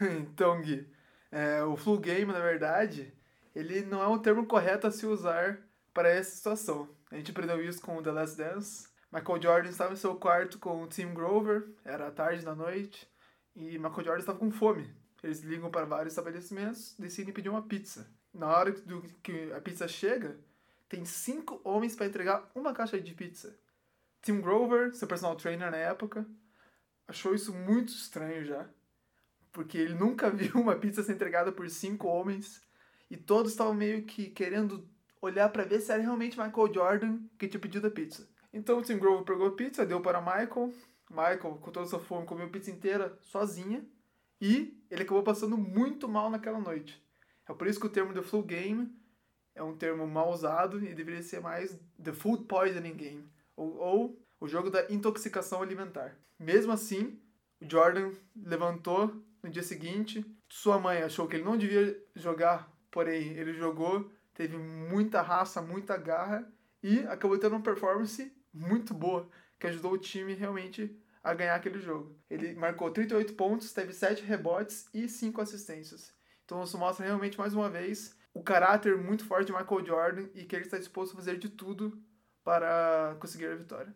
então, 0.00 0.60
Gui, 0.60 0.86
é, 1.30 1.62
o 1.62 1.76
flu 1.76 1.98
game, 1.98 2.32
na 2.32 2.40
verdade, 2.40 3.12
ele 3.54 3.82
não 3.82 4.02
é 4.02 4.08
um 4.08 4.18
termo 4.18 4.46
correto 4.46 4.86
a 4.86 4.90
se 4.90 5.06
usar 5.06 5.58
para 5.92 6.08
essa 6.08 6.34
situação. 6.34 6.88
A 7.10 7.16
gente 7.16 7.30
aprendeu 7.30 7.62
isso 7.62 7.80
com 7.80 8.02
The 8.02 8.10
Last 8.10 8.36
Dance. 8.36 8.88
Michael 9.12 9.42
Jordan 9.42 9.70
estava 9.70 9.92
em 9.92 9.96
seu 9.96 10.16
quarto 10.16 10.58
com 10.58 10.82
o 10.82 10.86
Tim 10.86 11.14
Grover, 11.14 11.68
era 11.84 12.10
tarde 12.10 12.44
da 12.44 12.54
noite, 12.54 13.08
e 13.54 13.78
Michael 13.78 14.04
Jordan 14.04 14.18
estava 14.18 14.38
com 14.38 14.50
fome. 14.50 14.92
Eles 15.22 15.40
ligam 15.40 15.70
para 15.70 15.86
vários 15.86 16.12
estabelecimentos, 16.12 16.94
decidem 16.98 17.32
pedir 17.32 17.48
uma 17.48 17.62
pizza. 17.62 18.06
Na 18.34 18.48
hora 18.48 18.72
que 19.22 19.52
a 19.52 19.60
pizza 19.60 19.88
chega, 19.88 20.36
tem 20.88 21.04
cinco 21.04 21.60
homens 21.64 21.96
para 21.96 22.06
entregar 22.06 22.50
uma 22.54 22.74
caixa 22.74 23.00
de 23.00 23.14
pizza. 23.14 23.58
Tim 24.26 24.40
Grover, 24.40 24.92
seu 24.92 25.06
personal 25.06 25.36
trainer 25.36 25.70
na 25.70 25.76
época, 25.76 26.26
achou 27.06 27.32
isso 27.32 27.54
muito 27.54 27.90
estranho 27.90 28.44
já, 28.44 28.68
porque 29.52 29.78
ele 29.78 29.94
nunca 29.94 30.28
viu 30.34 30.56
uma 30.56 30.74
pizza 30.74 31.00
ser 31.04 31.12
entregada 31.12 31.52
por 31.52 31.70
cinco 31.70 32.08
homens 32.08 32.60
e 33.08 33.16
todos 33.16 33.52
estavam 33.52 33.72
meio 33.72 34.02
que 34.02 34.28
querendo 34.28 34.84
olhar 35.22 35.48
para 35.50 35.62
ver 35.62 35.80
se 35.80 35.92
era 35.92 36.02
realmente 36.02 36.36
Michael 36.36 36.74
Jordan 36.74 37.20
que 37.38 37.46
tinha 37.46 37.60
pedido 37.60 37.86
a 37.86 37.90
pizza. 37.90 38.28
Então 38.52 38.80
o 38.80 38.82
Tim 38.82 38.98
Grover 38.98 39.24
pegou 39.24 39.46
a 39.46 39.54
pizza, 39.54 39.86
deu 39.86 40.00
para 40.00 40.20
Michael. 40.20 40.72
Michael, 41.08 41.58
com 41.60 41.70
toda 41.70 41.86
sua 41.86 42.00
fome, 42.00 42.26
comeu 42.26 42.46
a 42.46 42.50
pizza 42.50 42.72
inteira 42.72 43.16
sozinha 43.22 43.86
e 44.40 44.76
ele 44.90 45.04
acabou 45.04 45.22
passando 45.22 45.56
muito 45.56 46.08
mal 46.08 46.28
naquela 46.30 46.58
noite. 46.58 47.00
É 47.48 47.54
por 47.54 47.68
isso 47.68 47.78
que 47.78 47.86
o 47.86 47.90
termo 47.90 48.12
The 48.12 48.22
Flu 48.22 48.42
Game 48.42 48.92
é 49.54 49.62
um 49.62 49.76
termo 49.76 50.04
mal 50.04 50.32
usado 50.32 50.84
e 50.84 50.92
deveria 50.94 51.22
ser 51.22 51.40
mais 51.40 51.78
The 52.02 52.12
Food 52.12 52.46
Poisoning 52.46 52.96
Game, 52.96 53.35
ou, 53.56 53.76
ou 53.76 54.26
o 54.38 54.46
jogo 54.46 54.70
da 54.70 54.90
intoxicação 54.92 55.62
alimentar. 55.62 56.16
Mesmo 56.38 56.72
assim, 56.72 57.20
o 57.60 57.68
Jordan 57.68 58.12
levantou 58.36 59.24
no 59.42 59.50
dia 59.50 59.62
seguinte, 59.62 60.24
sua 60.48 60.78
mãe 60.78 61.02
achou 61.02 61.26
que 61.26 61.36
ele 61.36 61.44
não 61.44 61.56
devia 61.56 61.98
jogar, 62.14 62.70
porém 62.90 63.32
ele 63.32 63.54
jogou, 63.54 64.10
teve 64.34 64.56
muita 64.56 65.22
raça, 65.22 65.62
muita 65.62 65.96
garra 65.96 66.46
e 66.82 67.00
acabou 67.00 67.38
tendo 67.38 67.54
uma 67.54 67.62
performance 67.62 68.32
muito 68.52 68.92
boa, 68.92 69.28
que 69.58 69.66
ajudou 69.66 69.92
o 69.92 69.98
time 69.98 70.34
realmente 70.34 70.94
a 71.22 71.34
ganhar 71.34 71.54
aquele 71.54 71.80
jogo. 71.80 72.16
Ele 72.30 72.54
marcou 72.54 72.90
38 72.90 73.34
pontos, 73.34 73.72
teve 73.72 73.92
7 73.92 74.22
rebotes 74.22 74.88
e 74.94 75.08
5 75.08 75.40
assistências. 75.40 76.14
Então 76.44 76.62
isso 76.62 76.78
mostra 76.78 77.04
realmente 77.04 77.38
mais 77.38 77.52
uma 77.54 77.68
vez 77.68 78.16
o 78.32 78.42
caráter 78.42 78.96
muito 78.96 79.24
forte 79.24 79.46
de 79.46 79.52
Michael 79.52 79.84
Jordan 79.84 80.28
e 80.34 80.44
que 80.44 80.54
ele 80.54 80.64
está 80.64 80.78
disposto 80.78 81.12
a 81.12 81.16
fazer 81.16 81.38
de 81.38 81.48
tudo 81.48 81.98
para 82.46 83.16
conseguir 83.18 83.46
a 83.46 83.56
vitória. 83.56 83.92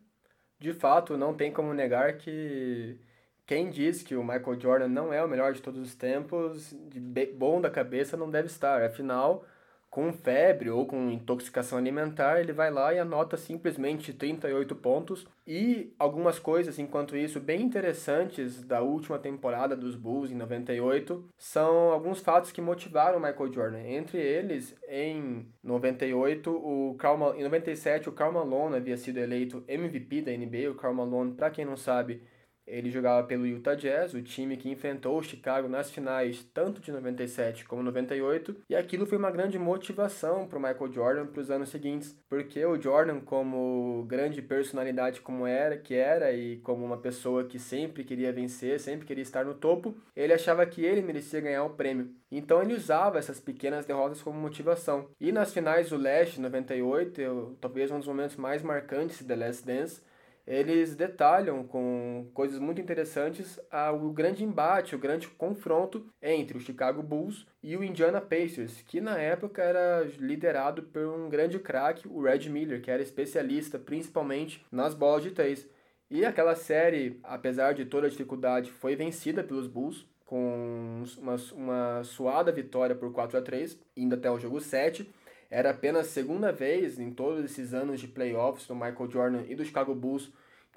De 0.59 0.75
fato, 0.75 1.17
não 1.17 1.33
tem 1.33 1.53
como 1.53 1.73
negar 1.73 2.19
que 2.19 2.99
quem 3.47 3.71
diz 3.71 4.03
que 4.03 4.17
o 4.17 4.25
Michael 4.25 4.61
Jordan 4.61 4.89
não 4.89 5.13
é 5.13 5.25
o 5.25 5.29
melhor 5.29 5.53
de 5.53 5.63
todos 5.63 5.81
os 5.81 5.95
tempos, 5.95 6.75
de 6.89 6.99
bom 7.27 7.61
da 7.61 7.71
cabeça, 7.71 8.17
não 8.17 8.29
deve 8.29 8.49
estar. 8.49 8.83
Afinal, 8.83 9.45
com 9.91 10.13
febre 10.13 10.71
ou 10.71 10.87
com 10.87 11.11
intoxicação 11.11 11.77
alimentar, 11.77 12.41
ele 12.41 12.53
vai 12.53 12.71
lá 12.71 12.95
e 12.95 12.99
anota 13.01 13.37
simplesmente 13.37 14.15
38 14.15 14.75
pontos. 14.77 15.27
E 15.45 15.93
algumas 15.99 16.39
coisas, 16.39 16.79
enquanto 16.79 17.17
isso, 17.17 17.41
bem 17.41 17.63
interessantes 17.63 18.63
da 18.63 18.81
última 18.81 19.19
temporada 19.19 19.77
dos 19.77 19.97
Bulls, 19.97 20.31
em 20.31 20.37
98, 20.37 21.25
são 21.37 21.91
alguns 21.91 22.21
fatos 22.21 22.53
que 22.53 22.61
motivaram 22.61 23.19
Michael 23.19 23.53
Jordan. 23.53 23.81
Entre 23.81 24.19
eles, 24.19 24.77
em 24.89 25.45
98, 25.65 26.51
o 26.51 26.95
Karl, 26.97 27.35
em 27.35 27.43
97, 27.43 28.09
o 28.09 28.13
Karl 28.13 28.33
Malone 28.33 28.77
havia 28.77 28.97
sido 28.97 29.19
eleito 29.19 29.65
MVP 29.67 30.23
da 30.23 30.31
NBA. 30.31 30.71
O 30.71 30.77
Karl 30.77 30.95
Malone, 30.95 31.35
para 31.35 31.51
quem 31.51 31.65
não 31.65 31.77
sabe, 31.77 32.23
ele 32.71 32.91
jogava 32.91 33.27
pelo 33.27 33.47
Utah 33.47 33.75
Jazz, 33.75 34.15
o 34.15 34.23
time 34.23 34.57
que 34.57 34.71
enfrentou 34.71 35.19
o 35.19 35.23
Chicago 35.23 35.69
nas 35.69 35.91
finais 35.91 36.45
tanto 36.55 36.81
de 36.81 36.93
97 36.93 37.65
como 37.65 37.83
98, 37.83 38.57
e 38.69 38.75
aquilo 38.75 39.07
foi 39.07 39.19
uma 39.19 39.31
grande 39.31 39.59
motivação 39.59 40.47
para 40.47 40.59
o 40.59 40.63
Michael 40.63 40.93
Jordan 40.93 41.27
para 41.27 41.41
os 41.41 41.51
anos 41.51 41.69
seguintes, 41.69 42.17
porque 42.29 42.65
o 42.65 42.81
Jordan, 42.81 43.21
como 43.21 44.05
grande 44.09 44.41
personalidade 44.41 45.21
como 45.21 45.47
era, 45.47 45.77
que 45.77 45.95
era 45.95 46.33
e 46.33 46.59
como 46.59 46.85
uma 46.85 46.99
pessoa 46.99 47.45
que 47.45 47.59
sempre 47.59 48.05
queria 48.05 48.33
vencer, 48.33 48.79
sempre 48.79 49.07
queria 49.07 49.23
estar 49.23 49.45
no 49.45 49.55
topo, 49.55 49.97
ele 50.15 50.33
achava 50.33 50.65
que 50.65 50.85
ele 50.85 51.03
merecia 51.03 51.41
ganhar 51.41 51.65
o 51.65 51.71
prêmio. 51.71 52.15
Então 52.31 52.63
ele 52.63 52.75
usava 52.75 53.19
essas 53.19 53.41
pequenas 53.41 53.87
derrotas 53.87 54.23
como 54.23 54.39
motivação. 54.39 55.09
E 55.21 55.33
nas 55.33 55.53
finais 55.53 55.91
do 55.91 55.97
Leste 55.97 56.41
98, 56.41 57.21
eu, 57.21 57.57
talvez 57.61 57.91
um 57.91 57.99
dos 57.99 58.07
momentos 58.07 58.37
mais 58.37 58.63
marcantes 58.63 59.19
de 59.19 59.25
The 59.25 59.37
Last 59.37 59.67
Dance, 59.67 60.01
eles 60.47 60.95
detalham 60.95 61.65
com 61.65 62.29
coisas 62.35 62.59
muito 62.59 62.81
interessantes 62.81 63.59
o 64.01 64.11
grande 64.11 64.45
embate, 64.45 64.95
o 64.95 64.99
grande 64.99 65.29
confronto 65.29 66.07
entre 66.23 66.57
o 66.57 66.61
Chicago 66.61 67.03
Bulls 67.03 67.47
e 67.63 67.77
o 67.77 67.85
Indiana 67.85 68.21
Pacers, 68.21 68.83
que 68.83 69.01
na 69.01 69.19
época 69.19 69.63
era 69.63 70.05
liderado 70.19 70.83
por 70.83 71.03
um 71.03 71.29
grande 71.29 71.59
craque, 71.59 72.09
o 72.09 72.23
Red 72.23 72.49
Miller, 72.49 72.81
que 72.81 72.91
era 72.91 73.03
especialista 73.03 73.79
principalmente 73.79 74.65
nas 74.71 74.95
bolas 74.95 75.23
de 75.23 75.31
três. 75.31 75.69
E 76.11 76.25
aquela 76.25 76.57
série, 76.57 77.21
apesar 77.23 77.73
de 77.73 77.85
toda 77.85 78.09
a 78.09 78.11
dificuldade, 78.11 78.71
foi 78.71 78.97
vencida 78.97 79.45
pelos 79.45 79.69
Bulls 79.69 80.05
com 80.31 81.03
uma, 81.19 81.37
uma 81.53 82.05
suada 82.05 82.53
vitória 82.53 82.95
por 82.95 83.13
4 83.13 83.39
a 83.39 83.43
3 83.43 83.77
indo 83.97 84.15
até 84.15 84.31
o 84.31 84.39
jogo 84.39 84.61
7. 84.61 85.09
Era 85.51 85.71
apenas 85.71 86.07
a 86.07 86.11
segunda 86.11 86.53
vez 86.53 86.99
em 86.99 87.11
todos 87.11 87.45
esses 87.45 87.75
anos 87.75 88.01
de 88.01 88.07
playoffs 88.07 88.67
do 88.67 88.75
Michael 88.75 89.11
Jordan 89.11 89.43
e 89.49 89.55
do 89.55 89.65
Chicago 89.65 89.95
Bulls 89.95 90.31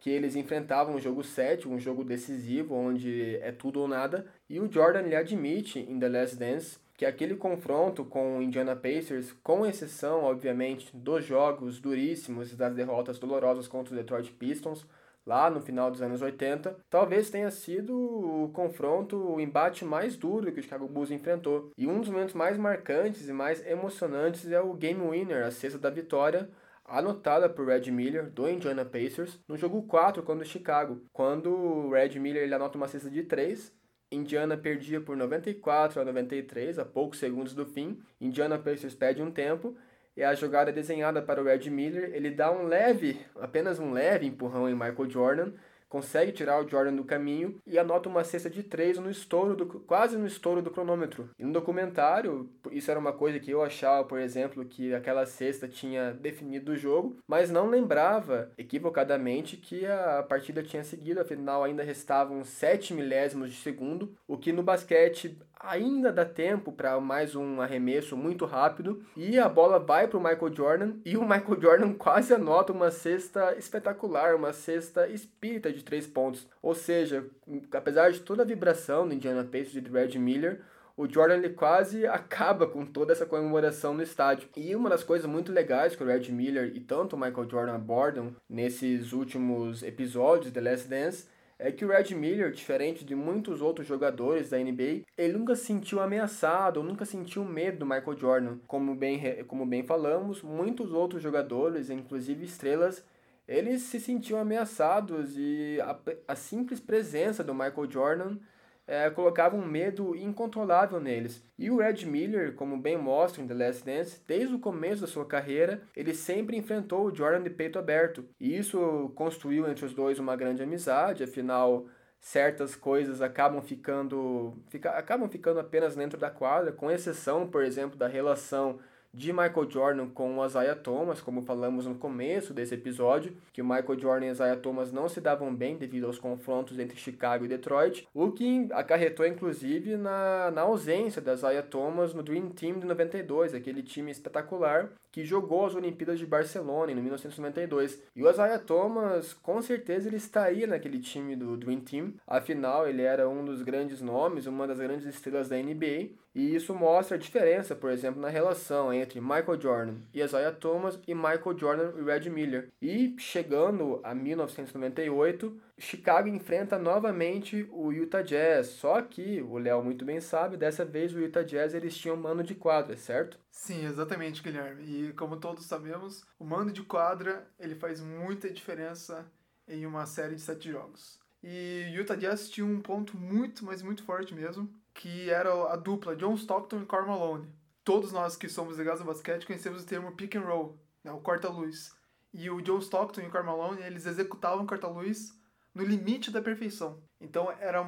que 0.03 0.09
eles 0.09 0.35
enfrentavam 0.35 0.95
um 0.95 0.99
jogo 0.99 1.23
7, 1.23 1.65
um 1.69 1.79
jogo 1.79 2.03
decisivo, 2.03 2.75
onde 2.75 3.37
é 3.37 3.53
tudo 3.53 3.79
ou 3.79 3.87
nada, 3.87 4.27
e 4.49 4.59
o 4.59 4.69
Jordan 4.69 5.03
ele 5.03 5.15
admite 5.15 5.79
em 5.79 5.97
The 5.97 6.09
Last 6.09 6.35
Dance 6.35 6.77
que 6.97 7.05
aquele 7.05 7.37
confronto 7.37 8.03
com 8.03 8.37
o 8.37 8.41
Indiana 8.41 8.75
Pacers, 8.75 9.31
com 9.41 9.65
exceção, 9.65 10.25
obviamente, 10.25 10.89
dos 10.93 11.23
jogos 11.23 11.79
duríssimos 11.79 12.51
e 12.51 12.55
das 12.57 12.75
derrotas 12.75 13.17
dolorosas 13.17 13.65
contra 13.65 13.93
o 13.93 13.97
Detroit 13.97 14.31
Pistons, 14.33 14.85
lá 15.25 15.49
no 15.49 15.61
final 15.61 15.89
dos 15.89 16.01
anos 16.01 16.21
80, 16.21 16.77
talvez 16.89 17.29
tenha 17.29 17.49
sido 17.49 17.95
o 17.95 18.49
confronto, 18.53 19.17
o 19.17 19.39
embate 19.39 19.85
mais 19.85 20.15
duro 20.17 20.51
que 20.51 20.59
o 20.59 20.63
Chicago 20.63 20.87
Bulls 20.87 21.11
enfrentou. 21.11 21.71
E 21.77 21.87
um 21.87 21.99
dos 21.99 22.09
momentos 22.09 22.33
mais 22.33 22.57
marcantes 22.57 23.27
e 23.27 23.33
mais 23.33 23.65
emocionantes 23.65 24.49
é 24.51 24.59
o 24.59 24.73
Game 24.73 25.01
Winner, 25.01 25.45
a 25.45 25.51
sexta 25.51 25.79
da 25.79 25.89
vitória, 25.89 26.49
anotada 26.85 27.49
por 27.49 27.67
Red 27.67 27.89
Miller 27.91 28.29
do 28.29 28.49
Indiana 28.49 28.83
Pacers 28.83 29.39
no 29.47 29.57
jogo 29.57 29.83
4 29.83 30.21
contra 30.23 30.43
o 30.43 30.47
Chicago, 30.47 31.01
quando 31.11 31.49
o 31.49 31.91
Red 31.91 32.19
Miller 32.19 32.43
ele 32.43 32.53
anota 32.53 32.77
uma 32.77 32.87
cesta 32.87 33.09
de 33.09 33.23
3. 33.23 33.73
Indiana 34.11 34.55
perdia 34.55 35.01
por 35.01 35.17
94 35.17 35.99
a 35.99 36.05
93 36.05 36.77
a 36.77 36.85
poucos 36.85 37.17
segundos 37.17 37.55
do 37.55 37.65
fim. 37.65 37.99
Indiana 38.21 38.59
Pacers 38.59 38.93
pede 38.93 39.23
um 39.23 39.31
tempo 39.31 39.75
e 40.15 40.23
a 40.23 40.33
jogada 40.33 40.69
é 40.69 40.73
desenhada 40.73 41.21
para 41.21 41.41
o 41.41 41.45
Red 41.45 41.69
Miller. 41.69 42.11
Ele 42.13 42.31
dá 42.31 42.51
um 42.51 42.67
leve, 42.67 43.19
apenas 43.35 43.79
um 43.79 43.91
leve 43.91 44.25
empurrão 44.25 44.69
em 44.69 44.73
Michael 44.73 45.09
Jordan 45.09 45.53
consegue 45.93 46.31
tirar 46.31 46.59
o 46.59 46.67
Jordan 46.67 46.95
do 46.95 47.03
caminho 47.03 47.61
e 47.67 47.77
anota 47.77 48.09
uma 48.09 48.23
cesta 48.23 48.49
de 48.49 48.63
três 48.63 48.97
no 48.97 49.11
estouro 49.11 49.55
do, 49.55 49.67
quase 49.67 50.17
no 50.17 50.25
estouro 50.25 50.59
do 50.59 50.71
cronômetro. 50.71 51.29
E 51.37 51.43
no 51.43 51.53
documentário, 51.53 52.49
isso 52.71 52.89
era 52.89 52.99
uma 52.99 53.13
coisa 53.13 53.39
que 53.39 53.51
eu 53.51 53.61
achava, 53.61 54.03
por 54.03 54.17
exemplo, 54.17 54.65
que 54.65 54.91
aquela 54.91 55.23
cesta 55.27 55.67
tinha 55.67 56.11
definido 56.11 56.71
o 56.71 56.75
jogo, 56.75 57.17
mas 57.27 57.51
não 57.51 57.69
lembrava 57.69 58.51
equivocadamente 58.57 59.55
que 59.55 59.85
a 59.85 60.25
partida 60.27 60.63
tinha 60.63 60.83
seguido, 60.83 61.21
afinal 61.21 61.63
ainda 61.63 61.83
restavam 61.83 62.43
7 62.43 62.91
milésimos 62.95 63.51
de 63.51 63.57
segundo, 63.57 64.15
o 64.27 64.35
que 64.35 64.51
no 64.51 64.63
basquete 64.63 65.37
ainda 65.63 66.11
dá 66.11 66.25
tempo 66.25 66.71
para 66.71 66.99
mais 66.99 67.35
um 67.35 67.61
arremesso 67.61 68.17
muito 68.17 68.45
rápido 68.45 69.01
e 69.15 69.39
a 69.39 69.47
bola 69.47 69.79
vai 69.79 70.07
para 70.07 70.17
o 70.17 70.23
Michael 70.23 70.53
Jordan 70.53 70.93
e 71.05 71.15
o 71.15 71.21
Michael 71.21 71.61
Jordan 71.61 71.93
quase 71.97 72.33
anota 72.33 72.73
uma 72.73 72.91
cesta 72.91 73.55
espetacular, 73.57 74.35
uma 74.35 74.51
cesta 74.51 75.07
espírita 75.07 75.71
de 75.71 75.83
três 75.83 76.05
pontos. 76.05 76.45
Ou 76.61 76.75
seja, 76.75 77.25
apesar 77.71 78.11
de 78.11 78.19
toda 78.19 78.43
a 78.43 78.45
vibração 78.45 79.07
do 79.07 79.13
Indiana 79.13 79.43
Pacers 79.43 79.77
e 79.77 79.81
do 79.81 79.93
Red 79.93 80.19
Miller, 80.19 80.61
o 80.97 81.07
Jordan 81.07 81.37
ele 81.37 81.49
quase 81.49 82.05
acaba 82.07 82.67
com 82.67 82.85
toda 82.85 83.13
essa 83.13 83.25
comemoração 83.25 83.93
no 83.93 84.03
estádio. 84.03 84.49
E 84.57 84.75
uma 84.75 84.89
das 84.89 85.03
coisas 85.03 85.29
muito 85.29 85.51
legais 85.51 85.95
que 85.95 86.03
o 86.03 86.07
Red 86.07 86.29
Miller 86.29 86.71
e 86.75 86.81
tanto 86.81 87.15
o 87.15 87.19
Michael 87.19 87.49
Jordan 87.49 87.75
abordam 87.75 88.35
nesses 88.49 89.13
últimos 89.13 89.81
episódios 89.81 90.47
de 90.47 90.51
The 90.51 90.61
Last 90.69 90.87
Dance 90.89 91.32
é 91.63 91.71
que 91.71 91.85
o 91.85 91.87
Red 91.87 92.13
Miller, 92.13 92.51
diferente 92.51 93.05
de 93.05 93.15
muitos 93.15 93.61
outros 93.61 93.87
jogadores 93.87 94.49
da 94.49 94.57
NBA, 94.57 95.03
ele 95.17 95.37
nunca 95.37 95.55
se 95.55 95.63
sentiu 95.63 96.01
ameaçado, 96.01 96.81
ou 96.81 96.83
nunca 96.83 97.05
sentiu 97.05 97.45
medo 97.45 97.79
do 97.79 97.85
Michael 97.85 98.17
Jordan. 98.17 98.57
Como 98.67 98.93
bem, 98.93 99.45
como 99.45 99.65
bem 99.65 99.81
falamos, 99.81 100.41
muitos 100.41 100.91
outros 100.91 101.23
jogadores, 101.23 101.89
inclusive 101.89 102.43
estrelas, 102.43 103.01
eles 103.47 103.83
se 103.83 103.97
sentiam 103.97 104.41
ameaçados 104.41 105.37
e 105.37 105.79
a, 105.81 105.97
a 106.27 106.35
simples 106.35 106.81
presença 106.81 107.41
do 107.41 107.53
Michael 107.53 107.89
Jordan 107.89 108.37
é, 108.85 109.09
colocava 109.09 109.55
um 109.55 109.65
medo 109.65 110.15
incontrolável 110.15 110.99
neles. 110.99 111.43
E 111.57 111.71
o 111.71 111.77
Red 111.77 112.05
Miller, 112.05 112.53
como 112.55 112.77
bem 112.77 112.97
mostra 112.97 113.41
em 113.41 113.47
The 113.47 113.53
Last 113.53 113.85
Dance, 113.85 114.21
desde 114.27 114.53
o 114.53 114.59
começo 114.59 115.01
da 115.01 115.07
sua 115.07 115.25
carreira, 115.25 115.81
ele 115.95 116.13
sempre 116.13 116.57
enfrentou 116.57 117.05
o 117.05 117.15
Jordan 117.15 117.43
de 117.43 117.49
peito 117.49 117.79
aberto. 117.79 118.25
E 118.39 118.57
isso 118.57 119.11
construiu 119.15 119.67
entre 119.67 119.85
os 119.85 119.93
dois 119.93 120.19
uma 120.19 120.35
grande 120.35 120.63
amizade, 120.63 121.23
afinal 121.23 121.85
certas 122.19 122.73
coisas 122.73 123.21
acabam 123.21 123.61
ficando 123.61 124.53
fica, 124.69 124.91
acabam 124.91 125.29
ficando 125.29 125.59
apenas 125.59 125.93
dentro 125.93 126.17
da 126.17 126.29
quadra, 126.29 126.71
com 126.71 126.89
exceção, 126.89 127.45
por 127.45 127.63
exemplo, 127.63 127.97
da 127.97 128.07
relação 128.07 128.79
de 129.13 129.31
Michael 129.31 129.69
Jordan 129.69 130.09
com 130.09 130.39
o 130.39 130.45
Isaiah 130.45 130.75
Thomas, 130.75 131.21
como 131.21 131.43
falamos 131.43 131.85
no 131.85 131.95
começo 131.95 132.53
desse 132.53 132.73
episódio, 132.73 133.35
que 133.51 133.61
o 133.61 133.65
Michael 133.65 133.99
Jordan 133.99 134.25
e 134.25 134.31
Isaiah 134.31 134.59
Thomas 134.59 134.91
não 134.91 135.07
se 135.07 135.21
davam 135.21 135.53
bem 135.53 135.77
devido 135.77 136.07
aos 136.07 136.17
confrontos 136.17 136.79
entre 136.79 136.97
Chicago 136.97 137.45
e 137.45 137.47
Detroit, 137.47 138.07
o 138.13 138.31
que 138.31 138.67
acarretou 138.71 139.25
inclusive 139.25 139.95
na, 139.97 140.49
na 140.49 140.61
ausência 140.61 141.21
da 141.21 141.33
Isaiah 141.33 141.61
Thomas 141.61 142.13
no 142.13 142.23
Dream 142.23 142.49
Team 142.49 142.79
de 142.79 142.87
92, 142.87 143.53
aquele 143.53 143.83
time 143.83 144.11
espetacular 144.11 144.89
que 145.13 145.23
jogou 145.23 145.67
as 145.67 145.75
Olimpíadas 145.75 146.17
de 146.17 146.25
Barcelona 146.25 146.91
em 146.91 146.95
1992. 146.95 148.01
E 148.15 148.23
o 148.23 148.29
Isaiah 148.29 148.57
Thomas, 148.57 149.31
com 149.31 149.61
certeza, 149.61 150.09
ele 150.09 150.17
estaria 150.17 150.65
naquele 150.65 150.99
time 150.99 151.35
do 151.35 151.55
Dream 151.55 151.81
Team, 151.81 152.13
afinal 152.25 152.87
ele 152.87 153.03
era 153.03 153.29
um 153.29 153.45
dos 153.45 153.61
grandes 153.61 154.01
nomes, 154.01 154.47
uma 154.47 154.67
das 154.67 154.79
grandes 154.79 155.05
estrelas 155.05 155.47
da 155.47 155.55
NBA, 155.55 156.09
e 156.33 156.55
isso 156.55 156.73
mostra 156.73 157.15
a 157.15 157.19
diferença, 157.19 157.75
por 157.75 157.91
exemplo, 157.91 158.19
na 158.19 158.27
relação 158.27 158.91
entre 158.91 159.21
Michael 159.21 159.61
Jordan 159.61 159.93
e 160.11 160.19
Isaiah 160.19 160.51
Thomas 160.51 160.99
e 161.07 161.13
Michael 161.13 161.55
Jordan 161.55 161.91
e 161.95 162.01
Red 162.03 162.29
Miller. 162.31 162.69
E 162.81 163.13
chegando 163.19 163.99
a 164.03 164.15
1998, 164.15 165.55
Chicago 165.79 166.27
enfrenta 166.27 166.77
novamente 166.77 167.67
o 167.71 167.91
Utah 167.91 168.21
Jazz. 168.21 168.67
Só 168.67 169.01
que, 169.01 169.41
o 169.41 169.57
Léo 169.57 169.83
muito 169.83 170.05
bem 170.05 170.19
sabe, 170.21 170.57
dessa 170.57 170.85
vez 170.85 171.13
o 171.13 171.19
Utah 171.19 171.43
Jazz 171.43 171.73
eles 171.73 171.97
tinham 171.97 172.15
mano 172.15 172.43
de 172.43 172.55
quadra, 172.55 172.95
certo? 172.95 173.39
Sim, 173.49 173.85
exatamente, 173.85 174.43
Guilherme. 174.43 174.83
E 174.83 175.13
como 175.13 175.37
todos 175.37 175.65
sabemos, 175.65 176.23
o 176.37 176.45
mano 176.45 176.71
de 176.71 176.83
quadra 176.83 177.47
ele 177.59 177.75
faz 177.75 177.99
muita 177.99 178.49
diferença 178.49 179.25
em 179.67 179.85
uma 179.85 180.05
série 180.05 180.35
de 180.35 180.41
sete 180.41 180.71
jogos. 180.71 181.19
E 181.41 181.91
Utah 181.93 182.15
Jazz 182.15 182.49
tinha 182.49 182.65
um 182.65 182.79
ponto 182.79 183.17
muito, 183.17 183.65
mas 183.65 183.81
muito 183.81 184.03
forte 184.03 184.33
mesmo, 184.33 184.69
que 184.93 185.29
era 185.29 185.51
a 185.71 185.75
dupla 185.75 186.15
John 186.15 186.35
Stockton 186.35 186.81
e 186.81 186.85
Karl 186.85 187.07
Malone. 187.07 187.49
Todos 187.83 188.13
nós 188.13 188.37
que 188.37 188.47
somos 188.47 188.77
ligados 188.77 189.01
ao 189.01 189.07
basquete 189.07 189.45
conhecemos 189.45 189.83
o 189.83 189.85
termo 189.85 190.13
pick 190.13 190.35
and 190.35 190.41
roll, 190.41 190.79
né, 191.03 191.11
o 191.11 191.19
corta-luz. 191.19 191.93
E 192.33 192.49
o 192.49 192.61
John 192.61 192.79
Stockton 192.79 193.21
e 193.21 193.27
o 193.27 193.29
Karl 193.29 193.45
Malone, 193.45 193.81
eles 193.81 194.05
executavam 194.05 194.65
corta-luz 194.65 195.37
no 195.73 195.83
limite 195.83 196.31
da 196.31 196.41
perfeição. 196.41 197.03
Então 197.19 197.51
era 197.51 197.81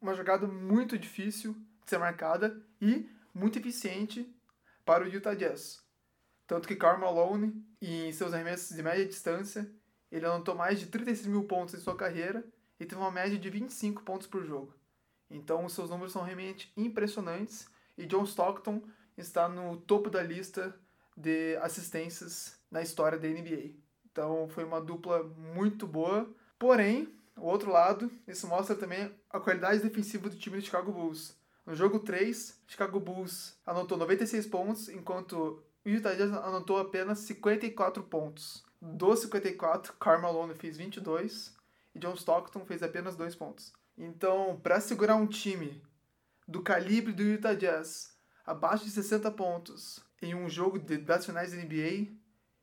uma 0.00 0.14
jogada 0.14 0.46
muito 0.46 0.98
difícil 0.98 1.54
de 1.84 1.90
ser 1.90 1.98
marcada 1.98 2.60
e 2.80 3.08
muito 3.34 3.58
eficiente 3.58 4.28
para 4.84 5.04
o 5.04 5.08
Utah 5.08 5.34
Jazz. 5.34 5.82
Tanto 6.46 6.68
que 6.68 6.76
Karl 6.76 7.00
Malone, 7.00 7.64
em 7.80 8.12
seus 8.12 8.34
arremessos 8.34 8.76
de 8.76 8.82
média 8.82 9.06
distância, 9.06 9.70
ele 10.10 10.26
anotou 10.26 10.54
mais 10.54 10.78
de 10.78 10.86
36 10.86 11.26
mil 11.26 11.44
pontos 11.44 11.74
em 11.74 11.80
sua 11.80 11.96
carreira 11.96 12.44
e 12.78 12.84
teve 12.84 13.00
uma 13.00 13.10
média 13.10 13.38
de 13.38 13.48
25 13.48 14.02
pontos 14.02 14.26
por 14.26 14.44
jogo. 14.44 14.74
Então, 15.30 15.64
os 15.64 15.72
seus 15.72 15.88
números 15.88 16.12
são 16.12 16.22
realmente 16.22 16.70
impressionantes 16.76 17.66
e 17.96 18.04
John 18.04 18.24
Stockton 18.24 18.82
está 19.16 19.48
no 19.48 19.78
topo 19.78 20.10
da 20.10 20.22
lista 20.22 20.78
de 21.16 21.56
assistências 21.56 22.58
na 22.70 22.82
história 22.82 23.18
da 23.18 23.28
NBA. 23.28 23.76
Então, 24.10 24.48
foi 24.50 24.64
uma 24.64 24.80
dupla 24.80 25.22
muito 25.22 25.86
boa. 25.86 26.30
Porém, 26.58 27.08
o 27.36 27.46
outro 27.46 27.70
lado, 27.70 28.10
isso 28.26 28.46
mostra 28.46 28.76
também 28.76 29.14
a 29.30 29.40
qualidade 29.40 29.82
defensiva 29.82 30.28
do 30.28 30.36
time 30.36 30.58
do 30.58 30.64
Chicago 30.64 30.92
Bulls. 30.92 31.36
No 31.64 31.74
jogo 31.74 32.00
3, 32.00 32.60
Chicago 32.66 32.98
Bulls 32.98 33.56
anotou 33.64 33.96
96 33.96 34.46
pontos, 34.46 34.88
enquanto 34.88 35.62
o 35.84 35.88
Utah 35.88 36.14
Jazz 36.14 36.32
anotou 36.32 36.78
apenas 36.78 37.20
54 37.20 38.02
pontos. 38.04 38.64
Dos 38.80 39.20
54, 39.20 39.92
Karl 39.94 40.20
Malone 40.20 40.54
fez 40.54 40.76
22 40.76 41.54
e 41.94 41.98
John 41.98 42.14
Stockton 42.14 42.64
fez 42.64 42.82
apenas 42.82 43.16
2 43.16 43.34
pontos. 43.36 43.72
Então, 43.96 44.58
para 44.62 44.80
segurar 44.80 45.16
um 45.16 45.26
time 45.26 45.82
do 46.48 46.62
calibre 46.62 47.12
do 47.12 47.22
Utah 47.22 47.54
Jazz 47.54 48.16
abaixo 48.44 48.84
de 48.84 48.90
60 48.90 49.30
pontos 49.30 50.00
em 50.20 50.34
um 50.34 50.48
jogo 50.48 50.78
de, 50.78 50.98
das 50.98 51.24
finais 51.24 51.52
da 51.52 51.58
NBA, 51.58 52.12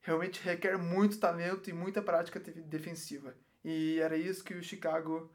realmente 0.02 0.42
requer 0.42 0.78
muito 0.78 1.20
talento 1.20 1.70
e 1.70 1.74
muita 1.74 2.02
prática 2.02 2.40
defensiva. 2.40 3.36
E 3.64 4.00
era 4.00 4.16
isso 4.16 4.44
que 4.44 4.54
o 4.54 4.64
Chicago 4.64 5.32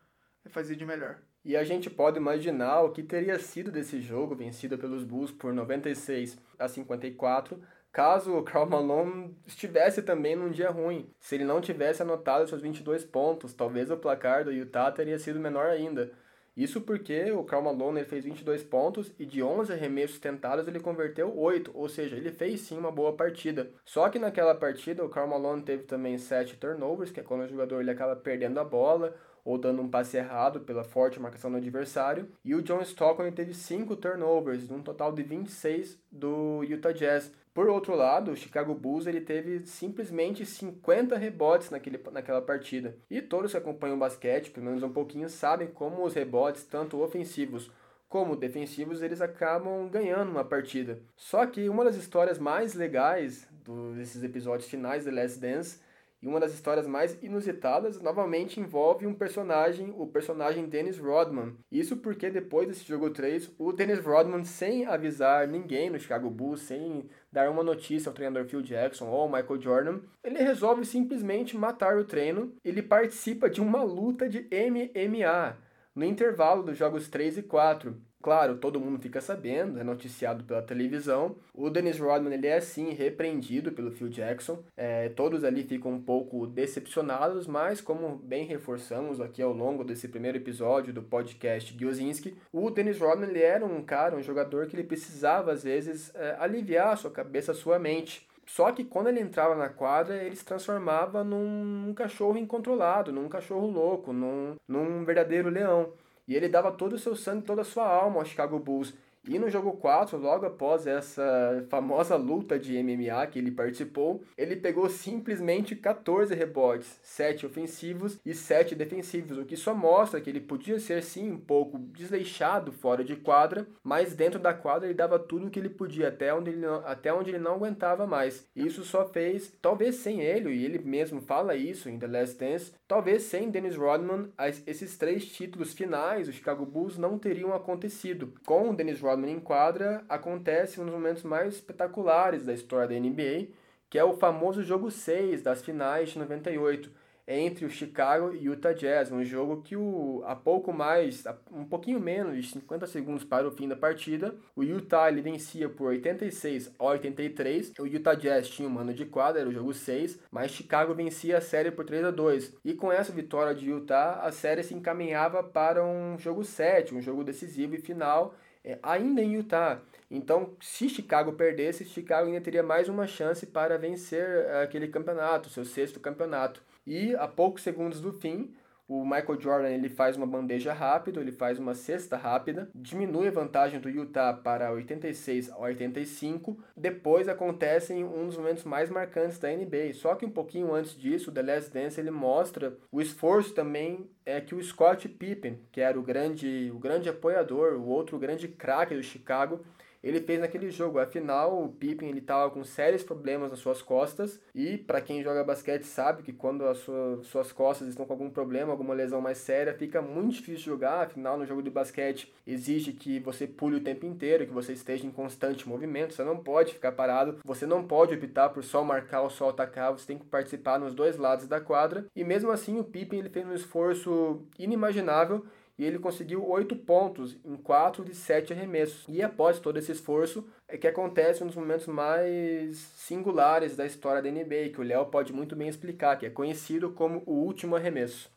fazia 0.47 0.77
de 0.77 0.85
melhor. 0.85 1.21
E 1.45 1.57
a 1.57 1.65
gente 1.65 1.91
pode 1.91 2.17
imaginar 2.17 2.81
o 2.81 2.91
que 2.91 3.03
teria 3.03 3.39
sido 3.39 3.71
desse 3.71 4.01
jogo 4.01 4.35
vencido 4.35 4.79
pelos 4.79 5.05
Bulls 5.05 5.31
por 5.31 5.53
96 5.53 6.39
a 6.59 6.67
54, 6.67 7.61
caso 7.93 8.35
o 8.35 8.43
Karl 8.43 8.67
Malone 8.67 9.37
estivesse 9.47 10.01
também 10.03 10.35
num 10.35 10.51
dia 10.51 10.71
ruim. 10.71 11.11
Se 11.21 11.35
ele 11.35 11.45
não 11.45 11.61
tivesse 11.61 12.01
anotado 12.01 12.49
seus 12.49 12.63
22 12.63 13.05
pontos, 13.05 13.53
talvez 13.53 13.91
o 13.91 13.97
placar 13.97 14.43
do 14.43 14.53
Utah 14.53 14.91
teria 14.91 15.19
sido 15.19 15.39
menor 15.39 15.67
ainda. 15.67 16.13
Isso 16.57 16.81
porque 16.81 17.33
o 17.33 17.43
Karl 17.45 17.63
Malone 17.63 18.01
ele 18.01 18.09
fez 18.09 18.25
22 18.25 18.63
pontos 18.63 19.13
e 19.19 19.27
de 19.27 19.43
11 19.43 19.73
arremessos 19.73 20.19
tentados 20.19 20.67
ele 20.69 20.79
converteu 20.79 21.37
8, 21.37 21.73
ou 21.75 21.89
seja, 21.89 22.17
ele 22.17 22.31
fez 22.31 22.61
sim 22.61 22.79
uma 22.79 22.93
boa 22.93 23.13
partida. 23.13 23.71
Só 23.85 24.09
que 24.09 24.19
naquela 24.19 24.55
partida 24.55 25.05
o 25.05 25.09
Karl 25.09 25.29
Malone 25.29 25.63
teve 25.63 25.83
também 25.83 26.17
7 26.17 26.57
turnovers, 26.57 27.11
que 27.11 27.21
é 27.21 27.23
quando 27.23 27.43
o 27.43 27.49
jogador 27.49 27.81
ele 27.81 27.91
acaba 27.91 28.15
perdendo 28.15 28.61
a 28.61 28.65
bola 28.65 29.15
ou 29.45 29.59
dando 29.59 29.83
um 29.83 29.89
passe 29.89 30.17
errado 30.17 30.61
pela 30.61 30.83
forte 30.83 31.21
marcação 31.21 31.51
do 31.51 31.59
adversário. 31.59 32.29
E 32.45 32.55
o 32.55 32.63
John 32.63 32.81
Stockton 32.81 33.31
teve 33.31 33.53
5 33.53 33.95
turnovers, 33.97 34.69
num 34.69 34.83
total 34.83 35.13
de 35.13 35.23
26 35.23 36.01
do 36.11 36.63
Utah 36.65 36.93
Jazz. 36.93 37.31
Por 37.55 37.69
outro 37.69 37.95
lado, 37.95 38.33
o 38.33 38.37
Chicago 38.37 38.75
Bulls 38.75 39.07
ele 39.07 39.21
teve 39.21 39.65
simplesmente 39.65 40.45
50 40.45 41.17
rebotes 41.17 41.71
naquele, 41.71 42.01
naquela 42.11 42.43
partida. 42.43 42.99
E 43.09 43.23
todos 43.23 43.53
que 43.53 43.57
acompanham 43.57 43.95
o 43.95 44.01
basquete, 44.01 44.51
pelo 44.51 44.67
menos 44.67 44.83
um 44.83 44.93
pouquinho, 44.93 45.29
sabem 45.29 45.69
como 45.69 46.05
os 46.05 46.15
rebotes, 46.15 46.65
tanto 46.65 47.01
ofensivos 47.01 47.71
como 48.09 48.37
defensivos, 48.37 49.03
eles 49.03 49.21
acabam 49.21 49.89
ganhando 49.89 50.31
uma 50.31 50.45
partida. 50.45 51.01
Só 51.17 51.47
que 51.47 51.69
uma 51.69 51.85
das 51.85 51.97
histórias 51.97 52.39
mais 52.39 52.75
legais 52.75 53.49
desses 53.97 54.23
episódios 54.23 54.69
finais 54.69 55.05
de 55.05 55.11
Last 55.11 55.41
Dance 55.41 55.81
e 56.25 56.27
uma 56.27 56.41
das 56.41 56.55
histórias 56.55 56.87
mais 56.87 57.23
inusitadas 57.23 58.01
novamente 58.01 58.59
envolve 58.59 59.07
um 59.07 59.13
personagem, 59.13 59.93
o 59.95 60.07
personagem 60.07 60.67
Dennis 60.67 60.99
Rodman. 60.99 61.55
Isso 61.71 61.99
porque 61.99 62.31
depois 62.31 62.67
desse 62.67 62.83
jogo 62.87 63.11
3, 63.11 63.53
o 63.59 63.73
Dennis 63.73 64.01
Rodman, 64.01 64.43
sem 64.43 64.87
avisar 64.87 65.47
ninguém 65.47 65.91
no 65.91 66.01
Chicago 66.01 66.31
Bulls, 66.31 66.63
sem 66.63 67.11
dar 67.31 67.51
uma 67.51 67.63
notícia 67.63 68.09
ao 68.09 68.15
treinador 68.15 68.47
Phil 68.47 68.63
Jackson 68.63 69.07
ou 69.07 69.21
ao 69.21 69.29
Michael 69.29 69.61
Jordan, 69.61 70.01
ele 70.23 70.39
resolve 70.39 70.87
simplesmente 70.87 71.59
matar 71.59 71.99
o 71.99 72.07
treino. 72.07 72.55
Ele 72.65 72.81
participa 72.81 73.51
de 73.51 73.61
uma 73.61 73.83
luta 73.83 74.27
de 74.27 74.49
MMA 74.51 75.59
no 75.95 76.07
intervalo 76.07 76.63
dos 76.63 76.79
jogos 76.79 77.07
3 77.07 77.37
e 77.37 77.43
4. 77.43 78.01
Claro, 78.25 78.57
todo 78.57 78.81
mundo 78.81 78.99
fica 78.99 79.21
sabendo, 79.21 79.79
é 79.79 79.85
noticiado 79.85 80.45
pela 80.45 80.63
televisão. 80.63 81.37
O 81.53 81.69
Dennis 81.69 82.01
Rodman 82.01 82.33
ele 82.33 82.47
é 82.47 82.59
sim 82.59 82.89
repreendido 82.95 83.71
pelo 83.71 83.91
Phil 83.91 84.09
Jackson. 84.09 84.63
É, 84.75 85.11
todos 85.11 85.45
ali 85.45 85.63
ficam 85.63 85.93
um 85.93 86.01
pouco 86.01 86.47
decepcionados, 86.47 87.47
mas 87.47 87.83
como 87.83 88.17
bem 88.17 88.47
reforçamos 88.47 89.21
aqui 89.21 89.43
ao 89.43 89.53
longo 89.53 89.85
desse 89.85 90.09
primeiro 90.09 90.39
episódio 90.39 90.91
do 90.91 91.03
podcast 91.03 91.77
Giozinski, 91.79 92.35
o 92.51 92.71
Dennis 92.71 92.99
Rodman 92.99 93.29
ele 93.29 93.43
era 93.43 93.63
um 93.63 93.83
cara, 93.83 94.17
um 94.17 94.23
jogador 94.23 94.69
que 94.69 94.75
ele 94.75 94.85
precisava 94.85 95.53
às 95.53 95.63
vezes 95.63 96.11
é, 96.15 96.35
aliviar 96.41 96.95
a 96.95 96.97
sua 96.97 97.11
cabeça, 97.11 97.53
a 97.53 97.55
sua 97.55 97.79
mente. 97.79 98.27
Só 98.47 98.73
que 98.73 98.85
quando 98.85 99.09
ele 99.09 99.21
entrava 99.21 99.55
na 99.55 99.69
quadra, 99.69 100.17
ele 100.23 100.37
se 100.37 100.45
transformava 100.47 101.23
num, 101.23 101.63
num 101.63 101.93
cachorro 101.93 102.39
incontrolado, 102.39 103.13
num 103.13 103.29
cachorro 103.29 103.67
louco, 103.67 104.15
num, 104.15 104.57
num 104.67 105.05
verdadeiro 105.05 105.51
leão. 105.51 105.93
E 106.27 106.35
ele 106.35 106.49
dava 106.49 106.73
todo 106.73 106.95
o 106.95 106.99
seu 106.99 107.15
sangue, 107.15 107.45
toda 107.45 107.63
a 107.63 107.65
sua 107.65 107.87
alma 107.87 108.19
ao 108.19 108.25
Chicago 108.25 108.59
Bulls. 108.59 108.95
E 109.27 109.39
no 109.39 109.49
jogo 109.49 109.73
4, 109.73 110.19
logo 110.19 110.45
após 110.45 110.87
essa 110.87 111.65
famosa 111.71 112.15
luta 112.17 112.59
de 112.59 112.81
MMA 112.83 113.27
que 113.29 113.39
ele 113.39 113.51
participou, 113.51 114.23
ele 114.37 114.55
pegou 114.57 114.89
simplesmente 114.89 115.75
14 115.75 116.35
rebotes, 116.35 116.99
7 117.03 117.47
ofensivos 117.47 118.19
e 118.25 118.35
7 118.35 118.75
defensivos, 118.75 119.39
o 119.39 119.45
que 119.45 119.57
só 119.57 119.75
mostra 119.75 120.21
que 120.21 120.29
ele 120.29 120.41
podia 120.41 120.79
ser 120.79 121.03
sim 121.03 121.33
um 121.33 121.39
pouco 121.39 121.79
desleixado 121.79 122.71
fora 122.71 123.03
de 123.03 123.17
quadra, 123.17 123.67
mas 123.83 124.15
dentro 124.15 124.39
da 124.39 124.53
quadra 124.53 124.87
ele 124.87 124.95
dava 124.95 125.19
tudo 125.19 125.47
o 125.47 125.51
que 125.51 125.59
ele 125.59 125.71
podia, 125.71 126.09
até 126.09 126.35
onde 126.35 126.51
ele 126.51 126.61
não, 126.61 126.87
até 126.87 127.13
onde 127.13 127.31
ele 127.31 127.39
não 127.39 127.55
aguentava 127.55 128.07
mais. 128.07 128.47
Isso 128.55 128.85
só 128.85 129.09
fez, 129.09 129.53
talvez 129.63 129.97
sem 129.97 130.21
ele, 130.21 130.53
e 130.53 130.65
ele 130.65 130.79
mesmo 130.79 131.23
fala 131.23 131.57
isso 131.57 131.89
em 131.89 131.99
The 131.99 132.07
Last 132.07 132.39
Dance, 132.39 132.73
talvez 132.87 133.23
sem 133.23 133.51
Dennis 133.51 133.77
Rodman, 133.77 134.29
esses 134.67 134.99
três 134.99 135.25
títulos 135.27 135.73
finais, 135.73 136.29
o 136.29 136.33
Chicago 136.33 136.67
Bulls 136.67 136.99
não 136.99 137.19
teriam 137.19 137.55
acontecido. 137.55 138.35
Com 138.45 138.71
o 138.71 138.77
Dennis 138.77 139.01
Rodman 139.01 139.14
Rodman 139.15 139.33
em 139.33 139.41
quadra, 139.41 140.05
acontece 140.09 140.81
um 140.81 140.85
dos 140.85 140.95
momentos 140.95 141.23
mais 141.23 141.55
espetaculares 141.55 142.45
da 142.45 142.53
história 142.53 142.89
da 142.89 142.95
NBA, 142.95 143.49
que 143.89 143.99
é 143.99 144.05
o 144.05 144.17
famoso 144.17 144.63
jogo 144.63 144.91
6 144.91 145.43
das 145.43 145.63
finais 145.63 146.11
de 146.11 146.19
98, 146.19 146.91
entre 147.27 147.65
o 147.65 147.71
Chicago 147.71 148.35
e 148.35 148.49
o 148.49 148.53
Utah 148.53 148.73
Jazz, 148.73 149.11
um 149.11 149.25
jogo 149.25 149.63
que 149.63 149.75
o, 149.77 150.23
há 150.27 150.37
pouco 150.37 150.73
mais, 150.73 151.25
um 151.51 151.65
pouquinho 151.65 151.99
menos 151.99 152.37
de 152.37 152.51
50 152.53 152.87
segundos 152.87 153.25
para 153.25 153.49
o 153.49 153.51
fim 153.51 153.67
da 153.67 153.77
partida, 153.77 154.35
o 154.55 154.63
Utah 154.63 155.09
ele 155.09 155.23
vencia 155.23 155.69
por 155.69 155.89
86 155.89 156.75
a 156.79 156.85
83, 156.85 157.73
o 157.79 157.87
Utah 157.87 158.15
Jazz 158.15 158.49
tinha 158.49 158.69
um 158.69 158.73
mano 158.73 158.93
de 158.93 159.07
quadra, 159.07 159.41
era 159.41 159.49
o 159.49 159.53
jogo 159.53 159.73
6, 159.73 160.21
mas 160.31 160.51
Chicago 160.51 160.95
vencia 160.95 161.39
a 161.39 161.41
série 161.41 161.71
por 161.71 161.87
3 161.87 162.05
a 162.05 162.11
2. 162.11 162.57
E 162.65 162.75
com 162.75 162.93
essa 162.93 163.13
vitória 163.13 163.55
de 163.55 163.71
Utah, 163.71 164.21
a 164.23 164.31
série 164.31 164.63
se 164.63 164.75
encaminhava 164.75 165.43
para 165.43 165.85
um 165.85 166.19
jogo 166.19 166.45
7, 166.45 166.95
um 166.95 167.01
jogo 167.01 167.25
decisivo 167.25 167.75
e 167.75 167.79
final, 167.79 168.35
é, 168.65 168.79
ainda 168.83 169.21
em 169.21 169.35
Utah. 169.35 169.81
Então, 170.11 170.57
se 170.61 170.89
Chicago 170.89 171.33
perdesse, 171.33 171.85
Chicago 171.85 172.29
ainda 172.29 172.41
teria 172.41 172.63
mais 172.63 172.89
uma 172.89 173.07
chance 173.07 173.47
para 173.47 173.77
vencer 173.77 174.25
é, 174.25 174.63
aquele 174.63 174.89
campeonato, 174.89 175.51
seu 175.51 175.65
sexto 175.65 176.01
campeonato. 176.01 176.63
E 176.87 177.15
a 177.17 177.29
poucos 177.29 177.63
segundos 177.63 178.01
do 178.01 178.13
fim, 178.13 178.55
o 178.87 179.05
Michael 179.05 179.41
Jordan 179.41 179.71
ele 179.71 179.89
faz 179.89 180.17
uma 180.17 180.27
bandeja 180.27 180.73
rápida, 180.73 181.21
ele 181.21 181.33
faz 181.33 181.59
uma 181.59 181.75
cesta 181.75 182.17
rápida, 182.17 182.69
diminui 182.75 183.29
a 183.29 183.31
vantagem 183.31 183.81
do 183.81 183.89
Utah 183.89 184.33
para 184.33 184.73
86 184.73 185.51
a 185.51 185.59
85. 185.59 186.59
Depois 186.77 187.29
acontecem 187.29 188.05
um 188.05 188.27
dos 188.27 188.37
momentos 188.37 188.65
mais 188.65 188.91
marcantes 188.91 189.39
da 189.39 189.49
NBA. 189.49 189.93
Só 189.95 190.15
que 190.15 190.27
um 190.27 190.31
pouquinho 190.31 190.75
antes 190.75 190.97
disso, 190.97 191.31
o 191.31 191.33
The 191.33 191.43
Last 191.43 191.73
Dance 191.73 192.01
ele 192.01 192.11
mostra 192.11 192.77
o 192.93 193.01
esforço 193.01 193.55
também 193.55 194.09
é 194.27 194.41
que 194.41 194.55
o 194.55 194.63
Scott 194.63 195.09
Pippen, 195.09 195.61
que 195.71 195.81
era 195.81 195.99
o 195.99 196.03
grande, 196.03 196.71
o 196.75 196.79
grande 196.79 197.09
apoiador, 197.09 197.75
o 197.75 197.87
outro 197.87 198.19
grande 198.19 198.49
craque 198.49 198.95
do 198.95 199.03
Chicago, 199.03 199.61
ele 200.05 200.21
fez 200.21 200.39
naquele 200.39 200.71
jogo. 200.71 200.99
Afinal, 200.99 201.65
o 201.65 201.69
Pippen 201.71 202.11
ele 202.11 202.19
estava 202.19 202.51
com 202.51 202.63
sérios 202.63 203.03
problemas 203.03 203.51
nas 203.51 203.59
suas 203.59 203.81
costas 203.81 204.39
e 204.55 204.77
para 204.77 205.01
quem 205.01 205.23
joga 205.23 205.43
basquete 205.43 205.85
sabe 205.85 206.23
que 206.23 206.33
quando 206.33 206.67
as 206.67 206.79
sua, 206.79 207.23
suas 207.23 207.51
costas 207.51 207.89
estão 207.89 208.05
com 208.05 208.13
algum 208.13 208.29
problema, 208.29 208.71
alguma 208.71 208.93
lesão 208.93 209.21
mais 209.21 209.39
séria, 209.39 209.73
fica 209.73 210.03
muito 210.03 210.35
difícil 210.35 210.65
jogar. 210.65 211.05
Afinal, 211.05 211.39
no 211.39 211.47
jogo 211.47 211.63
de 211.63 211.71
basquete 211.71 212.33
exige 212.47 212.93
que 212.93 213.19
você 213.19 213.47
pule 213.47 213.77
o 213.77 213.81
tempo 213.81 214.05
inteiro, 214.05 214.47
que 214.47 214.53
você 214.53 214.75
esteja 214.75 215.07
em 215.07 215.11
constante 215.11 215.67
movimento. 215.67 216.13
Você 216.13 216.23
não 216.23 216.37
pode 216.37 216.75
ficar 216.75 216.93
parado, 216.93 217.39
você 217.43 217.65
não 217.65 217.87
pode 217.87 218.15
optar 218.15 218.51
por 218.51 218.63
só 218.63 218.85
marcar 218.85 219.23
ou 219.23 219.31
só 219.31 219.49
atacar. 219.49 219.91
Você 219.93 220.07
tem 220.07 220.19
que 220.19 220.27
participar 220.27 220.79
nos 220.79 220.95
dois 220.95 221.17
lados 221.17 221.49
da 221.49 221.61
quadra. 221.61 222.05
E 222.15 222.23
mesmo 222.23 222.51
assim, 222.51 222.79
o 222.79 222.85
Pippen 222.85 223.21
ele 223.21 223.31
fez 223.31 223.47
um 223.47 223.55
esforço 223.55 224.43
inimaginável 224.59 225.47
e 225.77 225.85
ele 225.85 225.99
conseguiu 225.99 226.47
8 226.49 226.77
pontos 226.77 227.37
em 227.45 227.57
4 227.57 228.05
de 228.05 228.15
7 228.15 228.53
arremessos. 228.53 229.05
E 229.09 229.23
após 229.23 229.59
todo 229.59 229.79
esse 229.79 229.93
esforço, 229.93 230.49
é 230.69 230.79
que 230.79 230.87
acontece 230.87 231.43
um 231.43 231.47
dos 231.47 231.57
momentos 231.57 231.87
mais 231.87 232.77
singulares 232.77 233.77
da 233.77 233.85
história 233.85 234.23
da 234.23 234.31
NBA, 234.31 234.71
que 234.73 234.81
o 234.81 234.85
Léo 234.85 235.07
pode 235.07 235.33
muito 235.33 235.57
bem 235.57 235.69
explicar, 235.69 236.17
que 236.17 236.27
é 236.27 236.31
conhecido 236.31 236.93
como 236.93 237.23
o 237.27 237.33
último 237.33 237.75
arremesso. 237.75 238.31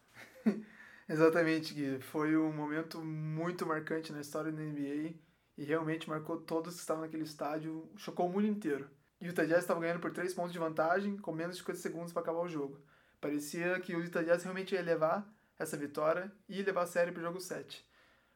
Exatamente, 1.08 1.74
Gui. 1.74 2.00
Foi 2.02 2.36
um 2.36 2.52
momento 2.52 3.00
muito 3.00 3.66
marcante 3.66 4.12
na 4.12 4.22
história 4.22 4.52
da 4.52 4.62
NBA 4.62 5.14
e 5.58 5.64
realmente 5.64 6.10
marcou 6.10 6.38
todos 6.38 6.76
que 6.76 6.82
estavam 6.82 7.04
naquele 7.04 7.24
estádio, 7.24 7.90
chocou 7.96 8.28
o 8.28 8.30
mundo 8.30 8.48
inteiro. 8.48 8.90
E 9.22 9.26
o 9.26 9.30
Utah 9.30 9.46
Jazz 9.46 9.60
estava 9.60 9.80
ganhando 9.80 10.00
por 10.00 10.12
3 10.12 10.34
pontos 10.34 10.54
de 10.54 10.60
vantagem, 10.60 11.18
com 11.18 11.32
menos 11.32 11.56
de 11.56 11.62
50 11.62 11.80
segundos 11.80 12.14
para 12.14 12.22
acabar 12.22 12.42
o 12.42 12.50
jogo. 12.50 12.80
Parecia 13.22 13.80
que 13.80 13.96
o 13.96 14.04
Utah 14.04 14.22
Jazz 14.22 14.44
realmente 14.44 14.76
ia 14.76 14.82
levar 14.82 15.28
essa 15.58 15.78
vitória 15.78 16.32
e 16.48 16.62
levar 16.62 16.84
a 16.84 16.88
série 16.88 17.12
para 17.12 17.20
o 17.20 17.24
jogo 17.24 17.40
7. 17.40 17.86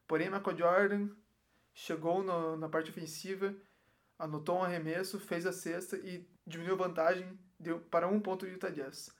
Porém, 0.07 0.29
Michael 0.29 0.57
Jordan 0.57 1.09
chegou 1.73 2.23
no, 2.23 2.57
na 2.57 2.67
parte 2.67 2.89
ofensiva, 2.89 3.55
anotou 4.17 4.59
um 4.59 4.63
arremesso, 4.63 5.19
fez 5.19 5.45
a 5.45 5.53
cesta 5.53 5.95
e 5.97 6.27
diminuiu 6.45 6.75
a 6.75 6.87
vantagem 6.87 7.39
deu 7.61 7.79
para 7.79 8.07
um 8.07 8.19
ponto 8.19 8.45
do 8.45 8.51
Utah 8.51 8.69
Jazz. 8.69 9.11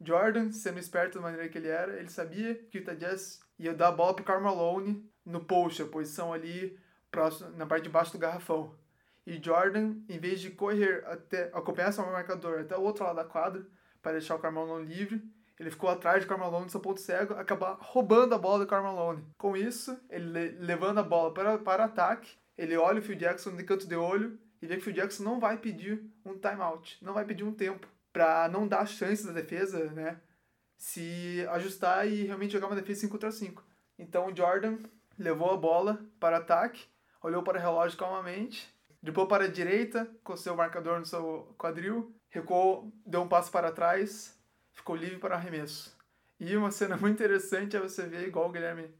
Jordan, 0.00 0.50
sendo 0.50 0.78
esperto 0.78 1.18
da 1.18 1.22
maneira 1.22 1.48
que 1.48 1.56
ele 1.56 1.68
era, 1.68 1.96
ele 1.96 2.10
sabia 2.10 2.54
que 2.54 2.78
o 2.78 2.80
Utah 2.80 2.94
Jazz 2.94 3.40
ia 3.58 3.72
dar 3.72 3.88
a 3.88 3.92
bola 3.92 4.14
para 4.14 4.22
o 4.22 4.26
Karl 4.26 5.04
no 5.24 5.44
post, 5.44 5.80
a 5.80 5.86
posição 5.86 6.32
ali 6.32 6.78
próximo, 7.10 7.50
na 7.56 7.66
parte 7.66 7.84
de 7.84 7.88
baixo 7.88 8.12
do 8.12 8.18
garrafão. 8.18 8.76
E 9.26 9.42
Jordan, 9.42 9.96
em 10.08 10.18
vez 10.18 10.40
de 10.40 10.50
correr 10.50 11.02
até 11.06 11.44
acompanhar 11.54 11.92
seu 11.92 12.04
marcador 12.04 12.60
até 12.60 12.76
o 12.76 12.82
outro 12.82 13.04
lado 13.04 13.16
da 13.16 13.24
quadra 13.24 13.64
para 14.02 14.12
deixar 14.12 14.34
o 14.34 14.38
Karl 14.38 14.54
Malone 14.54 14.92
livre, 14.92 15.22
ele 15.58 15.70
ficou 15.70 15.88
atrás 15.88 16.22
de 16.22 16.28
Carmalone 16.28 16.64
no 16.64 16.70
seu 16.70 16.80
ponto 16.80 17.00
cego, 17.00 17.34
acabar 17.34 17.76
roubando 17.80 18.34
a 18.34 18.38
bola 18.38 18.64
do 18.64 18.68
Carmalone. 18.68 19.24
Com 19.38 19.56
isso, 19.56 19.98
ele 20.10 20.50
levando 20.58 20.98
a 20.98 21.02
bola 21.02 21.32
para, 21.32 21.58
para 21.58 21.84
ataque, 21.84 22.36
ele 22.56 22.76
olha 22.76 23.00
o 23.00 23.02
Phil 23.02 23.16
Jackson 23.16 23.56
de 23.56 23.64
canto 23.64 23.86
de 23.86 23.96
olho 23.96 24.38
e 24.60 24.66
vê 24.66 24.74
que 24.74 24.80
o 24.80 24.84
Phil 24.84 24.94
Jackson 24.94 25.22
não 25.22 25.38
vai 25.38 25.58
pedir 25.58 26.04
um 26.24 26.38
timeout, 26.38 26.98
não 27.02 27.14
vai 27.14 27.24
pedir 27.24 27.44
um 27.44 27.52
tempo, 27.52 27.86
para 28.12 28.48
não 28.48 28.66
dar 28.66 28.86
chance 28.86 29.26
da 29.26 29.32
defesa, 29.32 29.90
né, 29.90 30.20
se 30.76 31.46
ajustar 31.50 32.06
e 32.06 32.24
realmente 32.24 32.52
jogar 32.52 32.66
uma 32.66 32.76
defesa 32.76 33.00
5 33.00 33.12
contra 33.12 33.30
5. 33.30 33.64
Então 33.98 34.28
o 34.28 34.36
Jordan 34.36 34.78
levou 35.18 35.50
a 35.50 35.56
bola 35.56 36.04
para 36.18 36.38
ataque, 36.38 36.86
olhou 37.22 37.42
para 37.42 37.58
o 37.58 37.60
relógio 37.60 37.98
calmamente, 37.98 38.72
depois 39.02 39.28
para 39.28 39.44
a 39.44 39.48
direita, 39.48 40.10
com 40.22 40.36
seu 40.36 40.56
marcador 40.56 40.98
no 40.98 41.06
seu 41.06 41.54
quadril, 41.58 42.14
recuou, 42.30 42.92
deu 43.04 43.22
um 43.22 43.28
passo 43.28 43.50
para 43.50 43.70
trás, 43.70 44.33
ficou 44.74 44.96
livre 44.96 45.18
para 45.18 45.36
arremesso. 45.36 45.96
E 46.38 46.56
uma 46.56 46.70
cena 46.70 46.96
muito 46.98 47.14
interessante 47.14 47.76
é 47.76 47.80
você 47.80 48.06
ver, 48.06 48.28
igual 48.28 48.48
o 48.48 48.52
Guilherme 48.52 48.90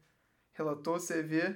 relatou, 0.53 0.99
você 0.99 1.21
vê 1.21 1.55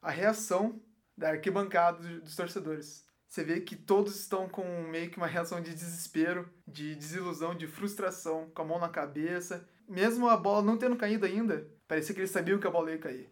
a 0.00 0.10
reação 0.10 0.80
da 1.16 1.30
arquibancada 1.30 1.98
dos 2.20 2.34
torcedores. 2.34 3.06
Você 3.28 3.44
vê 3.44 3.60
que 3.60 3.76
todos 3.76 4.18
estão 4.18 4.48
com 4.48 4.64
meio 4.84 5.10
que 5.10 5.18
uma 5.18 5.26
reação 5.26 5.60
de 5.60 5.74
desespero, 5.74 6.48
de 6.66 6.94
desilusão, 6.94 7.54
de 7.54 7.66
frustração, 7.66 8.48
com 8.54 8.62
a 8.62 8.64
mão 8.64 8.78
na 8.78 8.88
cabeça. 8.88 9.68
Mesmo 9.86 10.28
a 10.28 10.36
bola 10.36 10.62
não 10.62 10.78
tendo 10.78 10.96
caído 10.96 11.26
ainda, 11.26 11.68
parecia 11.86 12.14
que 12.14 12.20
eles 12.20 12.30
sabiam 12.30 12.58
que 12.58 12.66
a 12.66 12.70
bola 12.70 12.90
ia 12.90 12.98
cair. 12.98 13.28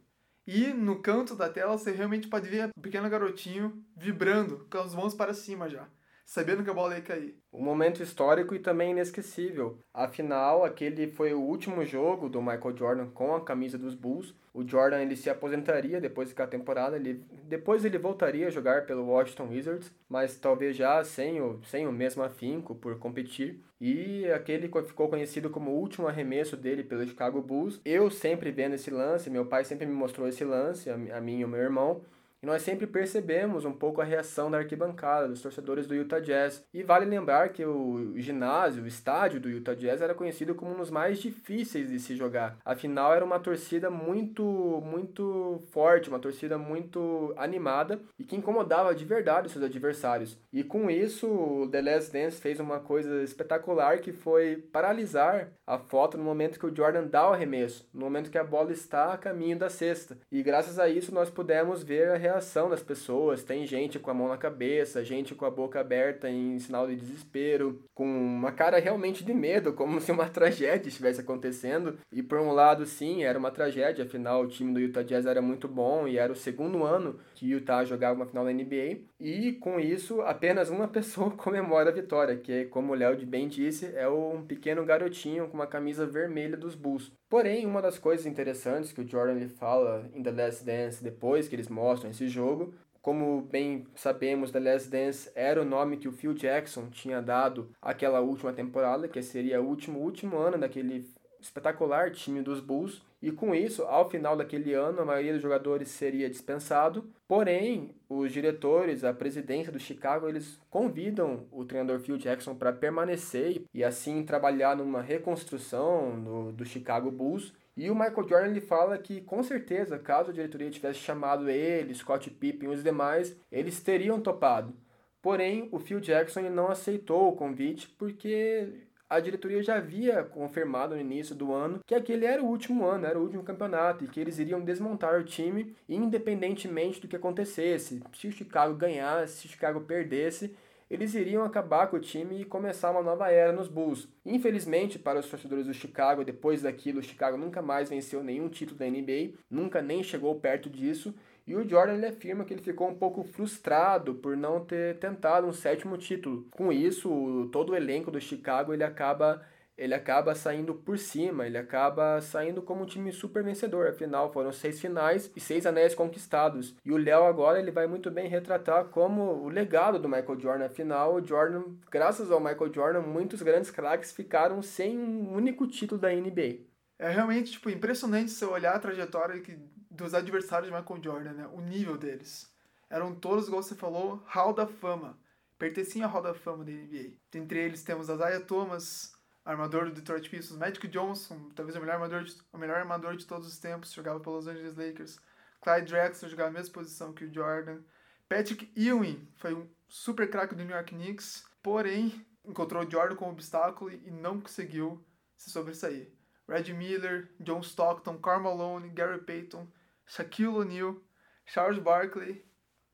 E 0.46 0.72
no 0.72 1.00
canto 1.00 1.34
da 1.34 1.48
tela 1.48 1.78
você 1.78 1.92
realmente 1.92 2.28
pode 2.28 2.48
ver 2.48 2.70
o 2.76 2.80
pequeno 2.80 3.08
garotinho 3.08 3.82
vibrando 3.96 4.66
com 4.70 4.78
as 4.78 4.94
mãos 4.94 5.14
para 5.14 5.32
cima 5.32 5.68
já 5.68 5.88
sabendo 6.26 6.64
que 6.64 6.68
a 6.68 6.74
bola 6.74 6.96
ia 6.96 7.00
cair. 7.00 7.38
Um 7.52 7.62
momento 7.62 8.02
histórico 8.02 8.54
e 8.54 8.58
também 8.58 8.90
inesquecível. 8.90 9.78
Afinal, 9.94 10.64
aquele 10.64 11.06
foi 11.06 11.32
o 11.32 11.40
último 11.40 11.84
jogo 11.84 12.28
do 12.28 12.42
Michael 12.42 12.76
Jordan 12.76 13.06
com 13.06 13.34
a 13.34 13.40
camisa 13.40 13.78
dos 13.78 13.94
Bulls. 13.94 14.34
O 14.52 14.66
Jordan 14.66 15.00
ele 15.00 15.16
se 15.16 15.30
aposentaria 15.30 16.00
depois 16.00 16.32
da 16.32 16.46
temporada, 16.46 16.96
ele, 16.96 17.24
depois 17.44 17.84
ele 17.84 17.96
voltaria 17.96 18.48
a 18.48 18.50
jogar 18.50 18.86
pelo 18.86 19.06
Washington 19.06 19.48
Wizards, 19.48 19.92
mas 20.08 20.36
talvez 20.36 20.74
já 20.74 21.04
sem 21.04 21.40
o, 21.40 21.60
sem 21.64 21.86
o 21.86 21.92
mesmo 21.92 22.22
afinco 22.22 22.74
por 22.74 22.98
competir. 22.98 23.62
E 23.80 24.26
aquele 24.30 24.68
ficou 24.86 25.08
conhecido 25.08 25.50
como 25.50 25.70
o 25.70 25.78
último 25.78 26.08
arremesso 26.08 26.56
dele 26.56 26.82
pelo 26.82 27.06
Chicago 27.06 27.40
Bulls. 27.40 27.80
Eu 27.84 28.10
sempre 28.10 28.50
vendo 28.50 28.74
esse 28.74 28.90
lance, 28.90 29.30
meu 29.30 29.46
pai 29.46 29.64
sempre 29.64 29.86
me 29.86 29.92
mostrou 29.92 30.26
esse 30.26 30.44
lance, 30.44 30.90
a, 30.90 30.94
a 30.94 31.20
mim 31.20 31.40
e 31.40 31.44
o 31.44 31.48
meu 31.48 31.60
irmão. 31.60 32.00
Nós 32.46 32.62
sempre 32.62 32.86
percebemos 32.86 33.64
um 33.64 33.72
pouco 33.72 34.00
a 34.00 34.04
reação 34.04 34.48
da 34.48 34.58
arquibancada, 34.58 35.26
dos 35.26 35.42
torcedores 35.42 35.84
do 35.84 35.96
Utah 35.96 36.20
Jazz. 36.20 36.64
E 36.72 36.84
vale 36.84 37.04
lembrar 37.04 37.48
que 37.48 37.64
o 37.64 38.12
ginásio, 38.14 38.84
o 38.84 38.86
estádio 38.86 39.40
do 39.40 39.50
Utah 39.50 39.74
Jazz 39.74 40.00
era 40.00 40.14
conhecido 40.14 40.54
como 40.54 40.72
um 40.72 40.76
dos 40.76 40.88
mais 40.88 41.18
difíceis 41.18 41.90
de 41.90 41.98
se 41.98 42.14
jogar. 42.14 42.56
Afinal, 42.64 43.12
era 43.12 43.24
uma 43.24 43.40
torcida 43.40 43.90
muito, 43.90 44.44
muito 44.86 45.60
forte, 45.72 46.08
uma 46.08 46.20
torcida 46.20 46.56
muito 46.56 47.34
animada 47.36 48.00
e 48.16 48.22
que 48.22 48.36
incomodava 48.36 48.94
de 48.94 49.04
verdade 49.04 49.48
os 49.48 49.52
seus 49.52 49.64
adversários. 49.64 50.38
E 50.52 50.62
com 50.62 50.88
isso, 50.88 51.26
o 51.26 51.68
The 51.68 51.82
Last 51.82 52.12
Dance 52.12 52.40
fez 52.40 52.60
uma 52.60 52.78
coisa 52.78 53.24
espetacular 53.24 53.98
que 53.98 54.12
foi 54.12 54.54
paralisar 54.72 55.50
a 55.66 55.78
foto 55.78 56.16
no 56.16 56.22
momento 56.22 56.60
que 56.60 56.66
o 56.66 56.74
Jordan 56.74 57.08
dá 57.08 57.28
o 57.28 57.32
arremesso, 57.32 57.90
no 57.92 58.02
momento 58.02 58.30
que 58.30 58.38
a 58.38 58.44
bola 58.44 58.70
está 58.70 59.12
a 59.12 59.18
caminho 59.18 59.58
da 59.58 59.68
cesta. 59.68 60.16
E 60.30 60.44
graças 60.44 60.78
a 60.78 60.88
isso 60.88 61.12
nós 61.12 61.28
pudemos 61.28 61.82
ver 61.82 62.08
a 62.08 62.16
reação 62.16 62.35
das 62.68 62.82
pessoas. 62.82 63.42
Tem 63.42 63.66
gente 63.66 63.98
com 63.98 64.10
a 64.10 64.14
mão 64.14 64.28
na 64.28 64.36
cabeça, 64.36 65.04
gente 65.04 65.34
com 65.34 65.44
a 65.44 65.50
boca 65.50 65.80
aberta 65.80 66.28
em 66.28 66.58
sinal 66.58 66.86
de 66.86 66.96
desespero, 66.96 67.82
com 67.94 68.06
uma 68.06 68.52
cara 68.52 68.78
realmente 68.78 69.24
de 69.24 69.34
medo, 69.34 69.72
como 69.72 70.00
se 70.00 70.12
uma 70.12 70.28
tragédia 70.28 70.88
estivesse 70.88 71.20
acontecendo. 71.20 71.98
E 72.12 72.22
por 72.22 72.38
um 72.38 72.52
lado, 72.52 72.86
sim, 72.86 73.24
era 73.24 73.38
uma 73.38 73.50
tragédia, 73.50 74.04
afinal 74.04 74.42
o 74.42 74.48
time 74.48 74.72
do 74.72 74.80
Utah 74.80 75.02
Jazz 75.02 75.26
era 75.26 75.42
muito 75.42 75.68
bom 75.68 76.06
e 76.06 76.18
era 76.18 76.32
o 76.32 76.36
segundo 76.36 76.84
ano 76.84 77.18
que 77.34 77.46
o 77.46 77.58
Utah 77.58 77.84
jogava 77.84 78.14
uma 78.14 78.26
final 78.26 78.44
da 78.44 78.52
NBA. 78.52 79.00
E 79.18 79.52
com 79.52 79.80
isso, 79.80 80.20
apenas 80.22 80.70
uma 80.70 80.88
pessoa 80.88 81.30
comemora 81.30 81.90
a 81.90 81.92
vitória, 81.92 82.36
que, 82.36 82.66
como 82.66 82.92
o 82.92 82.96
Léo 82.96 83.16
bem 83.26 83.48
disse, 83.48 83.86
é 83.94 84.08
um 84.08 84.44
pequeno 84.44 84.84
garotinho 84.84 85.48
com 85.48 85.54
uma 85.54 85.66
camisa 85.66 86.06
vermelha 86.06 86.56
dos 86.56 86.74
Bulls. 86.74 87.12
Porém, 87.28 87.66
uma 87.66 87.82
das 87.82 87.98
coisas 87.98 88.24
interessantes 88.24 88.92
que 88.92 89.00
o 89.00 89.08
Jordan 89.08 89.34
ele 89.34 89.48
fala 89.48 90.08
em 90.14 90.22
The 90.22 90.30
Last 90.30 90.64
Dance 90.64 91.02
depois 91.02 91.48
que 91.48 91.56
eles 91.56 91.68
mostram 91.68 92.10
esse 92.10 92.28
jogo, 92.28 92.72
como 93.06 93.42
bem 93.42 93.86
sabemos, 93.94 94.50
The 94.50 94.58
Last 94.58 94.90
Dance 94.90 95.30
era 95.34 95.62
o 95.62 95.64
nome 95.64 95.96
que 95.96 96.08
o 96.08 96.12
Phil 96.12 96.34
Jackson 96.34 96.88
tinha 96.90 97.22
dado 97.22 97.70
àquela 97.80 98.20
última 98.20 98.52
temporada, 98.52 99.06
que 99.06 99.22
seria 99.22 99.62
o 99.62 99.64
último 99.64 100.00
último 100.00 100.36
ano 100.38 100.58
daquele 100.58 101.08
espetacular 101.40 102.10
time 102.10 102.42
dos 102.42 102.58
Bulls. 102.58 103.00
E 103.26 103.32
com 103.32 103.52
isso, 103.52 103.82
ao 103.82 104.08
final 104.08 104.36
daquele 104.36 104.72
ano, 104.72 105.00
a 105.00 105.04
maioria 105.04 105.32
dos 105.32 105.42
jogadores 105.42 105.88
seria 105.88 106.30
dispensado. 106.30 107.10
Porém, 107.26 107.90
os 108.08 108.30
diretores, 108.30 109.02
a 109.02 109.12
presidência 109.12 109.72
do 109.72 109.80
Chicago, 109.80 110.28
eles 110.28 110.60
convidam 110.70 111.44
o 111.50 111.64
treinador 111.64 111.98
Phil 111.98 112.16
Jackson 112.18 112.54
para 112.54 112.72
permanecer 112.72 113.64
e 113.74 113.82
assim 113.82 114.22
trabalhar 114.22 114.76
numa 114.76 115.02
reconstrução 115.02 116.22
do, 116.22 116.52
do 116.52 116.64
Chicago 116.64 117.10
Bulls. 117.10 117.52
E 117.76 117.90
o 117.90 117.96
Michael 117.96 118.28
Jordan 118.28 118.50
ele 118.50 118.60
fala 118.60 118.96
que, 118.96 119.20
com 119.20 119.42
certeza, 119.42 119.98
caso 119.98 120.30
a 120.30 120.32
diretoria 120.32 120.70
tivesse 120.70 121.00
chamado 121.00 121.50
ele, 121.50 121.96
Scott 121.96 122.30
Pippen 122.30 122.70
e 122.70 122.72
os 122.72 122.84
demais, 122.84 123.36
eles 123.50 123.80
teriam 123.80 124.20
topado. 124.20 124.72
Porém, 125.20 125.68
o 125.72 125.80
Phil 125.80 125.98
Jackson 125.98 126.38
ele 126.38 126.50
não 126.50 126.68
aceitou 126.68 127.28
o 127.28 127.34
convite 127.34 127.88
porque 127.98 128.85
a 129.08 129.20
diretoria 129.20 129.62
já 129.62 129.76
havia 129.76 130.22
confirmado 130.24 130.94
no 130.94 131.00
início 131.00 131.34
do 131.34 131.52
ano 131.52 131.80
que 131.86 131.94
aquele 131.94 132.24
era 132.24 132.42
o 132.42 132.46
último 132.46 132.84
ano, 132.84 133.06
era 133.06 133.18
o 133.18 133.22
último 133.22 133.42
campeonato 133.42 134.04
e 134.04 134.08
que 134.08 134.20
eles 134.20 134.38
iriam 134.38 134.60
desmontar 134.60 135.18
o 135.18 135.24
time 135.24 135.74
independentemente 135.88 137.00
do 137.00 137.08
que 137.08 137.16
acontecesse. 137.16 138.02
Se 138.12 138.28
o 138.28 138.32
Chicago 138.32 138.74
ganhasse, 138.74 139.38
se 139.38 139.46
o 139.46 139.50
Chicago 139.50 139.80
perdesse, 139.80 140.54
eles 140.88 141.14
iriam 141.14 141.44
acabar 141.44 141.88
com 141.88 141.96
o 141.96 142.00
time 142.00 142.40
e 142.40 142.44
começar 142.44 142.92
uma 142.92 143.02
nova 143.02 143.28
era 143.30 143.52
nos 143.52 143.66
Bulls. 143.66 144.08
Infelizmente, 144.24 144.98
para 144.98 145.18
os 145.18 145.28
torcedores 145.28 145.66
do 145.66 145.74
Chicago, 145.74 146.24
depois 146.24 146.62
daquilo, 146.62 147.00
o 147.00 147.02
Chicago 147.02 147.36
nunca 147.36 147.60
mais 147.60 147.88
venceu 147.88 148.22
nenhum 148.22 148.48
título 148.48 148.78
da 148.78 148.86
NBA, 148.86 149.32
nunca 149.50 149.82
nem 149.82 150.02
chegou 150.02 150.34
perto 150.36 150.70
disso. 150.70 151.12
E 151.46 151.54
o 151.54 151.68
Jordan 151.68 151.94
ele 151.94 152.06
afirma 152.06 152.44
que 152.44 152.52
ele 152.52 152.62
ficou 152.62 152.88
um 152.88 152.94
pouco 152.94 153.22
frustrado 153.22 154.14
por 154.16 154.36
não 154.36 154.64
ter 154.64 154.98
tentado 154.98 155.46
um 155.46 155.52
sétimo 155.52 155.96
título. 155.96 156.46
Com 156.50 156.72
isso, 156.72 157.48
todo 157.52 157.70
o 157.70 157.76
elenco 157.76 158.10
do 158.10 158.20
Chicago 158.20 158.72
ele 158.72 158.82
acaba 158.82 159.42
ele 159.76 159.92
acaba 159.92 160.34
saindo 160.34 160.74
por 160.74 160.98
cima, 160.98 161.46
ele 161.46 161.58
acaba 161.58 162.18
saindo 162.22 162.62
como 162.62 162.82
um 162.82 162.86
time 162.86 163.12
super 163.12 163.44
vencedor. 163.44 163.88
Afinal, 163.88 164.32
foram 164.32 164.50
seis 164.50 164.80
finais 164.80 165.30
e 165.36 165.40
seis 165.40 165.66
anéis 165.66 165.94
conquistados. 165.94 166.74
E 166.82 166.90
o 166.90 166.96
Léo 166.96 167.24
agora 167.24 167.58
ele 167.58 167.70
vai 167.70 167.86
muito 167.86 168.10
bem 168.10 168.26
retratar 168.26 168.86
como 168.86 169.22
o 169.22 169.48
legado 169.48 169.98
do 169.98 170.08
Michael 170.08 170.40
Jordan. 170.40 170.64
Afinal, 170.64 171.14
o 171.16 171.24
Jordan, 171.24 171.62
graças 171.90 172.30
ao 172.30 172.40
Michael 172.40 172.72
Jordan, 172.72 173.00
muitos 173.02 173.42
grandes 173.42 173.70
craques 173.70 174.12
ficaram 174.12 174.62
sem 174.62 174.98
um 174.98 175.34
único 175.34 175.66
título 175.66 176.00
da 176.00 176.10
NBA. 176.10 176.64
É 176.98 177.10
realmente 177.10 177.52
tipo 177.52 177.68
impressionante 177.68 178.30
você 178.30 178.46
olhar 178.46 178.74
a 178.74 178.78
trajetória 178.78 179.42
que, 179.42 179.58
dos 179.96 180.14
adversários 180.14 180.70
de 180.70 180.76
Michael 180.76 181.02
Jordan, 181.02 181.32
né? 181.32 181.46
O 181.52 181.60
nível 181.60 181.96
deles. 181.96 182.50
Eram 182.88 183.14
todos, 183.14 183.48
igual 183.48 183.62
você 183.62 183.74
falou, 183.74 184.22
Hall 184.26 184.52
da 184.52 184.66
Fama. 184.66 185.18
Pertenciam 185.58 186.08
à 186.08 186.12
Hall 186.12 186.22
da 186.22 186.34
Fama 186.34 186.64
da 186.64 186.70
NBA. 186.70 187.14
Entre 187.34 187.58
eles 187.58 187.82
temos 187.82 188.08
Isaiah 188.08 188.40
Thomas, 188.40 189.12
armador 189.44 189.86
do 189.86 189.92
Detroit 189.92 190.28
Pistons, 190.28 190.58
Magic 190.58 190.86
Johnson, 190.88 191.50
talvez 191.54 191.76
o 191.76 191.80
melhor 191.80 191.94
armador 191.94 192.24
de, 192.24 192.36
o 192.52 192.58
melhor 192.58 192.78
armador 192.78 193.16
de 193.16 193.26
todos 193.26 193.46
os 193.46 193.58
tempos, 193.58 193.92
jogava 193.92 194.20
pelos 194.20 194.44
Los 194.44 194.54
Angeles 194.54 194.76
Lakers. 194.76 195.18
Clyde 195.62 195.90
Drexler 195.90 196.30
jogava 196.30 196.50
a 196.50 196.52
mesma 196.52 196.74
posição 196.74 197.12
que 197.12 197.24
o 197.24 197.32
Jordan. 197.32 197.80
Patrick 198.28 198.70
Ewing 198.76 199.26
foi 199.36 199.54
um 199.54 199.68
super 199.88 200.28
craque 200.28 200.54
do 200.54 200.64
New 200.64 200.74
York 200.74 200.94
Knicks, 200.94 201.44
porém 201.62 202.26
encontrou 202.44 202.88
Jordan 202.88 203.16
como 203.16 203.32
obstáculo 203.32 203.90
e 203.90 204.10
não 204.10 204.40
conseguiu 204.40 205.04
se 205.36 205.50
sobressair. 205.50 206.12
Red 206.48 206.72
Miller, 206.72 207.34
John 207.40 207.60
Stockton, 207.60 208.18
Karl 208.18 208.42
Malone, 208.42 208.90
Gary 208.90 209.20
Payton, 209.20 209.66
Shaquille 210.06 210.48
O'Neal, 210.48 210.96
Charles 211.44 211.78
Barkley 211.78 212.44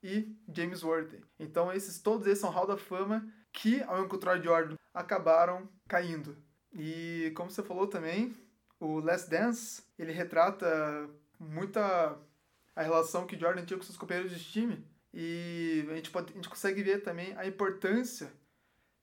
e 0.01 0.35
James 0.53 0.83
Worthy. 0.83 1.23
Então 1.39 1.71
esses 1.71 2.01
todos 2.01 2.27
esses 2.27 2.39
são 2.39 2.49
Hall 2.49 2.67
da 2.67 2.77
Fama 2.77 3.25
que 3.51 3.81
ao 3.83 4.03
encontrar 4.03 4.41
Jordan 4.41 4.75
acabaram 4.93 5.69
caindo. 5.87 6.35
E 6.73 7.31
como 7.35 7.51
você 7.51 7.61
falou 7.61 7.87
também, 7.87 8.35
o 8.79 8.99
Last 8.99 9.29
Dance, 9.29 9.83
ele 9.97 10.11
retrata 10.11 11.09
muita 11.39 12.17
a 12.75 12.81
relação 12.81 13.27
que 13.27 13.37
Jordan 13.37 13.63
tinha 13.63 13.77
com 13.77 13.83
seus 13.83 13.97
companheiros 13.97 14.31
de 14.31 14.43
time. 14.43 14.85
E 15.13 15.85
a 15.91 15.95
gente, 15.95 16.09
pode, 16.09 16.31
a 16.31 16.35
gente 16.35 16.49
consegue 16.49 16.81
ver 16.81 17.03
também 17.03 17.37
a 17.37 17.45
importância 17.45 18.33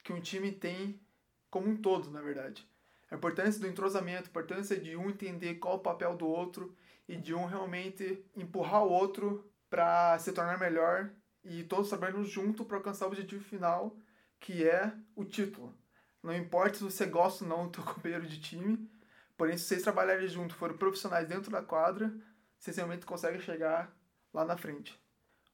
que 0.03 0.13
um 0.13 0.21
time 0.21 0.51
tem 0.51 1.01
como 1.49 1.69
um 1.69 1.77
todo, 1.77 2.11
na 2.11 2.21
verdade. 2.21 2.69
A 3.11 3.15
importância 3.15 3.61
do 3.61 3.69
entrosamento, 3.69 4.25
a 4.25 4.31
importância 4.31 4.79
de 4.79 4.97
um 4.97 5.09
entender 5.09 5.57
qual 5.57 5.77
o 5.77 5.81
papel 5.81 6.17
do 6.17 6.27
outro 6.27 6.77
e 7.11 7.17
de 7.17 7.35
um 7.35 7.45
realmente 7.45 8.25
empurrar 8.37 8.85
o 8.85 8.89
outro 8.89 9.45
para 9.69 10.17
se 10.21 10.31
tornar 10.33 10.61
melhor 10.61 11.11
e 11.43 11.65
todos 11.65 11.89
trabalhando 11.89 12.25
junto 12.25 12.65
para 12.65 12.77
alcançar 12.77 13.07
o 13.07 13.09
objetivo 13.09 13.43
final, 13.43 13.97
que 14.39 14.65
é 14.65 14.93
o 15.17 15.25
título. 15.25 15.77
Não 16.23 16.33
importa 16.33 16.79
se 16.79 16.85
você 16.85 17.07
gosta 17.07 17.43
ou 17.43 17.51
não 17.51 17.67
do 17.67 17.75
seu 17.75 17.83
companheiro 17.93 18.25
de 18.29 18.41
time, 18.41 18.89
porém 19.37 19.59
se 19.59 19.65
vocês 19.65 19.83
trabalharem 19.83 20.29
junto, 20.29 20.55
forem 20.55 20.77
profissionais 20.77 21.27
dentro 21.27 21.51
da 21.51 21.61
quadra, 21.61 22.15
vocês 22.57 22.77
realmente 22.77 23.05
conseguem 23.05 23.41
chegar 23.41 23.93
lá 24.33 24.45
na 24.45 24.57
frente. 24.57 24.97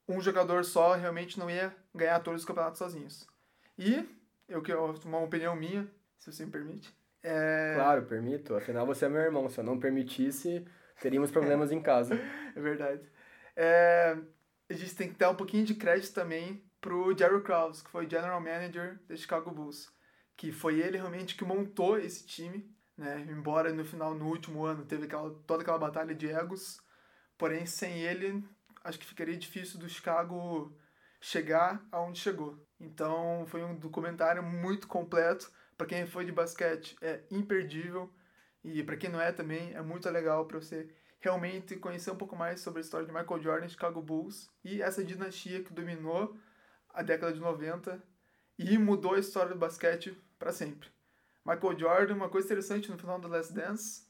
Um 0.06 0.20
jogador 0.20 0.62
só 0.62 0.94
realmente 0.94 1.38
não 1.38 1.48
ia 1.48 1.74
ganhar 1.94 2.20
todos 2.20 2.42
os 2.42 2.46
campeonatos 2.46 2.78
sozinhos. 2.78 3.26
E, 3.78 4.06
eu 4.46 4.60
que 4.60 4.74
uma 4.74 5.20
opinião 5.20 5.56
minha, 5.56 5.90
se 6.18 6.30
você 6.30 6.44
me 6.44 6.52
permite. 6.52 6.94
É... 7.22 7.72
Claro, 7.76 8.04
permito. 8.04 8.54
Afinal, 8.54 8.84
você 8.84 9.06
é 9.06 9.08
meu 9.08 9.22
irmão. 9.22 9.48
Se 9.48 9.58
eu 9.58 9.64
não 9.64 9.80
permitisse, 9.80 10.66
teríamos 11.00 11.30
problemas 11.30 11.72
em 11.72 11.80
casa. 11.80 12.14
É 12.54 12.60
verdade. 12.60 13.02
É... 13.54 14.16
A 14.68 14.74
gente 14.74 14.94
tem 14.96 15.08
que 15.08 15.18
dar 15.18 15.30
um 15.30 15.36
pouquinho 15.36 15.64
de 15.64 15.74
crédito 15.74 16.12
também 16.12 16.64
pro 16.80 17.16
Jerry 17.16 17.42
Krause, 17.42 17.84
que 17.84 17.90
foi 17.90 18.08
General 18.08 18.40
Manager 18.40 18.98
da 19.08 19.14
Chicago 19.14 19.50
Bulls 19.50 19.94
que 20.36 20.52
foi 20.52 20.80
ele 20.80 20.98
realmente 20.98 21.34
que 21.34 21.44
montou 21.44 21.98
esse 21.98 22.26
time, 22.26 22.70
né? 22.96 23.26
Embora 23.30 23.72
no 23.72 23.84
final, 23.84 24.14
no 24.14 24.26
último 24.26 24.64
ano, 24.64 24.84
teve 24.84 25.06
aquela, 25.06 25.30
toda 25.46 25.62
aquela 25.62 25.78
batalha 25.78 26.14
de 26.14 26.28
egos, 26.28 26.78
porém 27.38 27.64
sem 27.64 28.00
ele, 28.00 28.44
acho 28.84 28.98
que 28.98 29.06
ficaria 29.06 29.36
difícil 29.36 29.80
do 29.80 29.88
Chicago 29.88 30.76
chegar 31.20 31.84
aonde 31.90 32.20
chegou. 32.20 32.62
Então 32.78 33.44
foi 33.46 33.64
um 33.64 33.74
documentário 33.74 34.42
muito 34.42 34.86
completo. 34.86 35.50
Para 35.76 35.86
quem 35.86 36.06
foi 36.06 36.24
de 36.24 36.32
basquete 36.32 36.96
é 37.00 37.22
imperdível 37.30 38.12
e 38.66 38.82
para 38.82 38.96
quem 38.96 39.08
não 39.08 39.20
é 39.20 39.30
também 39.30 39.72
é 39.74 39.80
muito 39.80 40.10
legal 40.10 40.44
para 40.44 40.60
você 40.60 40.88
realmente 41.20 41.76
conhecer 41.76 42.10
um 42.10 42.16
pouco 42.16 42.34
mais 42.34 42.60
sobre 42.60 42.80
a 42.80 42.82
história 42.82 43.06
de 43.06 43.12
Michael 43.12 43.40
Jordan, 43.40 43.68
Chicago 43.68 44.02
Bulls 44.02 44.50
e 44.64 44.82
essa 44.82 45.04
dinastia 45.04 45.62
que 45.62 45.72
dominou 45.72 46.36
a 46.90 47.00
década 47.02 47.32
de 47.32 47.38
90 47.38 48.02
e 48.58 48.76
mudou 48.76 49.14
a 49.14 49.20
história 49.20 49.52
do 49.52 49.58
basquete 49.58 50.20
para 50.36 50.52
sempre. 50.52 50.88
Michael 51.44 51.78
Jordan, 51.78 52.14
uma 52.14 52.28
coisa 52.28 52.46
interessante 52.46 52.90
no 52.90 52.98
final 52.98 53.20
do 53.20 53.28
Last 53.28 53.52
Dance 53.52 54.04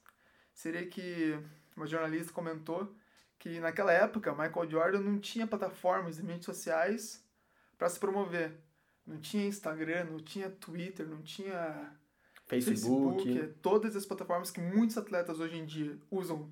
seria 0.54 0.86
que 0.86 1.38
uma 1.76 1.86
jornalista 1.86 2.32
comentou 2.32 2.94
que 3.38 3.60
naquela 3.60 3.92
época 3.92 4.32
Michael 4.32 4.70
Jordan 4.70 5.00
não 5.00 5.18
tinha 5.20 5.46
plataformas 5.46 6.18
e 6.18 6.22
mídias 6.22 6.46
sociais 6.46 7.22
para 7.76 7.90
se 7.90 8.00
promover. 8.00 8.58
Não 9.06 9.20
tinha 9.20 9.46
Instagram, 9.46 10.04
não 10.04 10.18
tinha 10.18 10.48
Twitter, 10.48 11.06
não 11.06 11.22
tinha 11.22 11.94
Facebook. 12.46 13.24
Facebook 13.24 13.54
todas 13.60 13.96
as 13.96 14.06
plataformas 14.06 14.50
que 14.50 14.60
muitos 14.60 14.96
atletas 14.96 15.40
hoje 15.40 15.56
em 15.56 15.66
dia 15.66 15.98
usam 16.10 16.50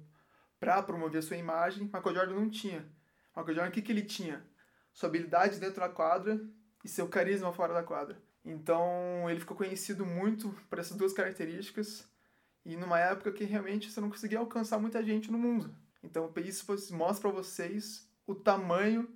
para 0.58 0.82
promover 0.82 1.18
a 1.18 1.22
sua 1.22 1.36
imagem, 1.36 1.84
Michael 1.84 2.14
Jordan 2.14 2.34
não 2.34 2.48
tinha. 2.48 2.88
Michael 3.36 3.54
Jordan, 3.54 3.68
o 3.70 3.72
que, 3.72 3.82
que 3.82 3.92
ele 3.92 4.02
tinha? 4.02 4.44
Sua 4.92 5.08
habilidade 5.08 5.58
dentro 5.58 5.80
da 5.80 5.88
quadra 5.88 6.40
e 6.84 6.88
seu 6.88 7.08
carisma 7.08 7.52
fora 7.52 7.74
da 7.74 7.82
quadra. 7.82 8.20
Então 8.44 9.28
ele 9.28 9.40
ficou 9.40 9.56
conhecido 9.56 10.04
muito 10.04 10.50
por 10.68 10.78
essas 10.78 10.96
duas 10.96 11.12
características 11.12 12.08
e 12.64 12.76
numa 12.76 12.98
época 12.98 13.32
que 13.32 13.44
realmente 13.44 13.90
você 13.90 14.00
não 14.00 14.10
conseguia 14.10 14.38
alcançar 14.38 14.78
muita 14.78 15.02
gente 15.02 15.30
no 15.30 15.38
mundo. 15.38 15.74
Então 16.02 16.32
isso 16.36 16.66
mostra 16.94 17.30
para 17.30 17.42
vocês 17.42 18.08
o 18.26 18.34
tamanho 18.34 19.08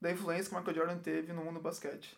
da 0.00 0.10
influência 0.10 0.50
que 0.50 0.56
Michael 0.56 0.76
Jordan 0.76 0.98
teve 0.98 1.32
no 1.32 1.44
mundo 1.44 1.54
do 1.54 1.62
basquete. 1.62 2.16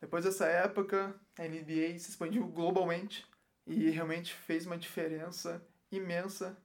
Depois 0.00 0.24
dessa 0.24 0.46
época, 0.46 1.14
a 1.38 1.42
NBA 1.42 1.98
se 1.98 2.10
expandiu 2.10 2.46
globalmente 2.46 3.29
e 3.70 3.88
realmente 3.90 4.34
fez 4.34 4.66
uma 4.66 4.76
diferença 4.76 5.64
imensa 5.92 6.56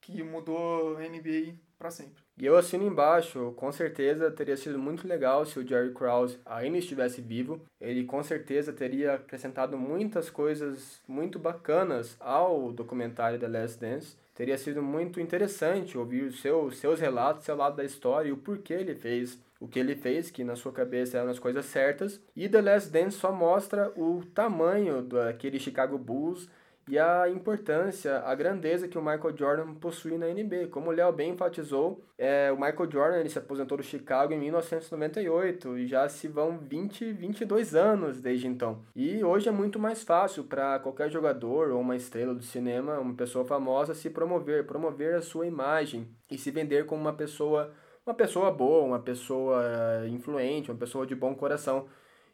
que 0.00 0.22
mudou 0.22 0.96
a 0.96 1.00
NBA 1.00 1.54
para 1.78 1.90
sempre. 1.90 2.22
E 2.36 2.44
eu 2.44 2.56
assino 2.56 2.86
embaixo, 2.86 3.52
com 3.56 3.70
certeza 3.70 4.30
teria 4.30 4.56
sido 4.56 4.78
muito 4.78 5.06
legal 5.06 5.44
se 5.44 5.58
o 5.58 5.66
Jerry 5.66 5.94
Krause 5.94 6.38
ainda 6.44 6.78
estivesse 6.78 7.20
vivo. 7.20 7.60
Ele 7.80 8.04
com 8.04 8.22
certeza 8.22 8.72
teria 8.72 9.14
acrescentado 9.14 9.78
muitas 9.78 10.28
coisas 10.28 11.00
muito 11.06 11.38
bacanas 11.38 12.16
ao 12.18 12.72
documentário 12.72 13.38
The 13.38 13.48
Last 13.48 13.78
Dance. 13.78 14.16
Teria 14.34 14.58
sido 14.58 14.82
muito 14.82 15.20
interessante 15.20 15.96
ouvir 15.96 16.24
os 16.24 16.40
seus, 16.40 16.78
seus 16.78 16.98
relatos, 16.98 17.44
seu 17.44 17.54
lado 17.54 17.76
da 17.76 17.84
história 17.84 18.30
e 18.30 18.32
o 18.32 18.38
porquê 18.38 18.74
ele 18.74 18.94
fez 18.94 19.38
o 19.60 19.68
que 19.68 19.78
ele 19.78 19.94
fez, 19.94 20.30
que 20.30 20.42
na 20.42 20.56
sua 20.56 20.72
cabeça 20.72 21.18
eram 21.18 21.30
as 21.30 21.38
coisas 21.38 21.66
certas. 21.66 22.20
E 22.34 22.48
The 22.48 22.62
Last 22.62 22.90
Dance 22.90 23.18
só 23.18 23.30
mostra 23.30 23.92
o 23.94 24.24
tamanho 24.34 25.02
daquele 25.02 25.60
Chicago 25.60 25.98
Bulls 25.98 26.48
e 26.90 26.98
a 26.98 27.28
importância, 27.28 28.18
a 28.18 28.34
grandeza 28.34 28.88
que 28.88 28.98
o 28.98 29.00
Michael 29.00 29.36
Jordan 29.36 29.74
possui 29.74 30.18
na 30.18 30.26
NBA. 30.26 30.66
Como 30.72 30.90
o 30.90 30.92
Léo 30.92 31.12
bem 31.12 31.30
enfatizou, 31.30 32.02
é, 32.18 32.50
o 32.50 32.56
Michael 32.56 32.90
Jordan 32.90 33.20
ele 33.20 33.28
se 33.28 33.38
aposentou 33.38 33.76
do 33.76 33.82
Chicago 33.84 34.32
em 34.32 34.38
1998 34.40 35.78
e 35.78 35.86
já 35.86 36.08
se 36.08 36.26
vão 36.26 36.58
20, 36.58 37.12
22 37.12 37.76
anos 37.76 38.20
desde 38.20 38.48
então. 38.48 38.82
E 38.96 39.22
hoje 39.22 39.48
é 39.48 39.52
muito 39.52 39.78
mais 39.78 40.02
fácil 40.02 40.42
para 40.42 40.80
qualquer 40.80 41.10
jogador 41.10 41.70
ou 41.70 41.80
uma 41.80 41.94
estrela 41.94 42.34
do 42.34 42.42
cinema, 42.42 42.98
uma 42.98 43.14
pessoa 43.14 43.44
famosa, 43.44 43.94
se 43.94 44.10
promover, 44.10 44.66
promover 44.66 45.14
a 45.14 45.22
sua 45.22 45.46
imagem 45.46 46.08
e 46.28 46.36
se 46.36 46.50
vender 46.50 46.86
como 46.86 47.02
uma 47.02 47.12
pessoa, 47.12 47.72
uma 48.06 48.14
pessoa 48.14 48.50
boa, 48.50 48.84
uma 48.84 49.00
pessoa 49.00 50.06
influente, 50.08 50.70
uma 50.70 50.78
pessoa 50.78 51.06
de 51.06 51.14
bom 51.14 51.34
coração. 51.34 51.88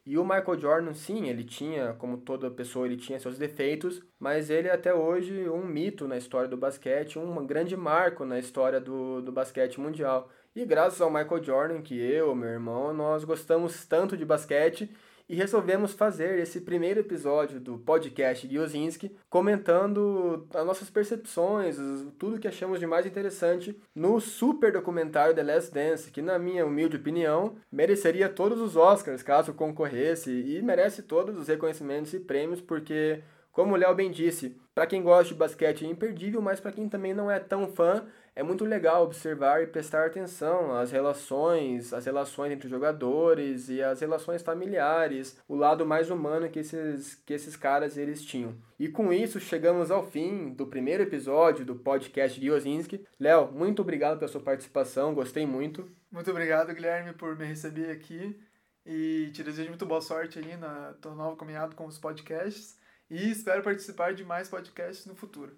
E 0.05 0.17
o 0.17 0.23
Michael 0.23 0.61
Jordan, 0.61 0.95
sim, 0.95 1.29
ele 1.29 1.43
tinha, 1.43 1.95
como 1.95 2.19
toda 2.19 2.49
pessoa, 2.49 2.87
ele 2.87 2.97
tinha 2.97 3.19
seus 3.19 3.37
defeitos, 3.37 4.01
mas 4.21 4.51
ele 4.51 4.69
é 4.69 4.73
até 4.73 4.95
hoje 4.95 5.49
um 5.49 5.67
mito 5.67 6.07
na 6.07 6.17
história 6.17 6.49
do 6.49 6.57
basquete, 6.57 7.19
um 7.19 7.45
grande 7.45 7.77
marco 7.77 8.25
na 8.25 8.39
história 8.39 8.81
do, 8.81 9.21
do 9.21 9.33
basquete 9.33 9.81
mundial. 9.81 10.31
E 10.55 10.65
graças 10.65 11.01
ao 11.01 11.11
Michael 11.11 11.43
Jordan, 11.43 11.83
que 11.83 11.99
eu, 11.99 12.35
meu 12.37 12.49
irmão, 12.49 12.95
nós 12.95 13.25
gostamos 13.25 13.85
tanto 13.85 14.17
de 14.17 14.25
basquete 14.25 14.89
e 15.29 15.35
resolvemos 15.35 15.93
fazer 15.93 16.39
esse 16.39 16.61
primeiro 16.61 17.01
episódio 17.01 17.59
do 17.59 17.79
podcast 17.79 18.47
Giozinski 18.49 19.15
comentando 19.29 20.47
as 20.55 20.65
nossas 20.65 20.89
percepções, 20.89 21.77
tudo 22.19 22.39
que 22.39 22.49
achamos 22.49 22.79
de 22.79 22.87
mais 22.87 23.07
interessante 23.07 23.77
no 23.95 24.21
super 24.21 24.73
documentário 24.73 25.35
The 25.35 25.43
Last 25.43 25.73
Dance, 25.73 26.11
que 26.11 26.23
na 26.23 26.39
minha 26.39 26.65
humilde 26.65 26.97
opinião 26.97 27.57
mereceria 27.71 28.29
todos 28.29 28.61
os 28.61 28.77
Oscars 28.77 29.23
caso 29.23 29.53
concorresse 29.53 30.31
e 30.31 30.63
merece 30.63 31.03
todos 31.03 31.37
os 31.37 31.49
reconhecimentos 31.49 32.15
e 32.15 32.21
prêmios 32.21 32.61
porque 32.61 33.23
como 33.57 33.73
o 33.73 33.77
Léo 33.77 33.95
bem 33.95 34.11
disse, 34.11 34.55
para 34.75 34.87
quem 34.87 35.03
gosta 35.03 35.33
de 35.33 35.35
basquete 35.35 35.87
é 35.87 35.89
imperdível, 35.89 36.43
mas 36.43 36.61
para 36.61 36.73
quem 36.73 36.91
também 36.91 37.15
não 37.15 37.31
é 37.31 37.39
tão 37.39 37.67
fã, 37.67 38.05
é 38.37 38.43
muito 38.43 38.67
legal 38.67 39.03
observar 39.03 39.63
e 39.63 39.67
prestar 39.67 40.07
atenção 40.07 40.77
às 40.77 40.93
relações, 40.93 41.95
as 41.95 42.05
relações 42.05 42.53
entre 42.53 42.67
os 42.67 42.71
jogadores 42.71 43.71
e 43.71 43.83
as 43.83 44.01
relações 44.01 44.43
familiares, 44.43 45.41
o 45.49 45.57
lado 45.57 45.87
mais 45.87 46.11
humano 46.11 46.51
que 46.51 46.59
esses, 46.59 47.15
que 47.15 47.33
esses 47.33 47.57
caras 47.57 47.97
eles 47.97 48.23
tinham. 48.23 48.55
E 48.79 48.89
com 48.91 49.11
isso 49.11 49.41
chegamos 49.41 49.91
ao 49.91 50.05
fim 50.05 50.51
do 50.51 50.67
primeiro 50.67 51.03
episódio 51.03 51.65
do 51.65 51.77
podcast 51.77 52.39
de 52.39 52.51
Ozinski. 52.51 53.07
Léo, 53.19 53.51
muito 53.53 53.81
obrigado 53.81 54.19
pela 54.19 54.31
sua 54.31 54.43
participação, 54.43 55.15
gostei 55.15 55.47
muito. 55.47 55.91
Muito 56.13 56.31
obrigado, 56.31 56.75
Guilherme, 56.75 57.15
por 57.15 57.35
me 57.39 57.47
receber 57.47 57.91
aqui 57.91 58.39
e 58.85 59.31
te 59.33 59.43
desejo 59.43 59.71
muito 59.71 59.87
boa 59.87 60.03
sorte 60.03 60.39
aí 60.39 60.59
na 60.59 60.93
tua 61.01 61.15
nova 61.15 61.37
caminhada 61.37 61.75
com 61.75 61.87
os 61.87 61.99
podcasts 61.99 62.79
e 63.09 63.31
espero 63.31 63.63
participar 63.63 64.13
de 64.13 64.25
mais 64.25 64.47
podcasts 64.47 65.07
no 65.07 65.15
futuro. 65.15 65.57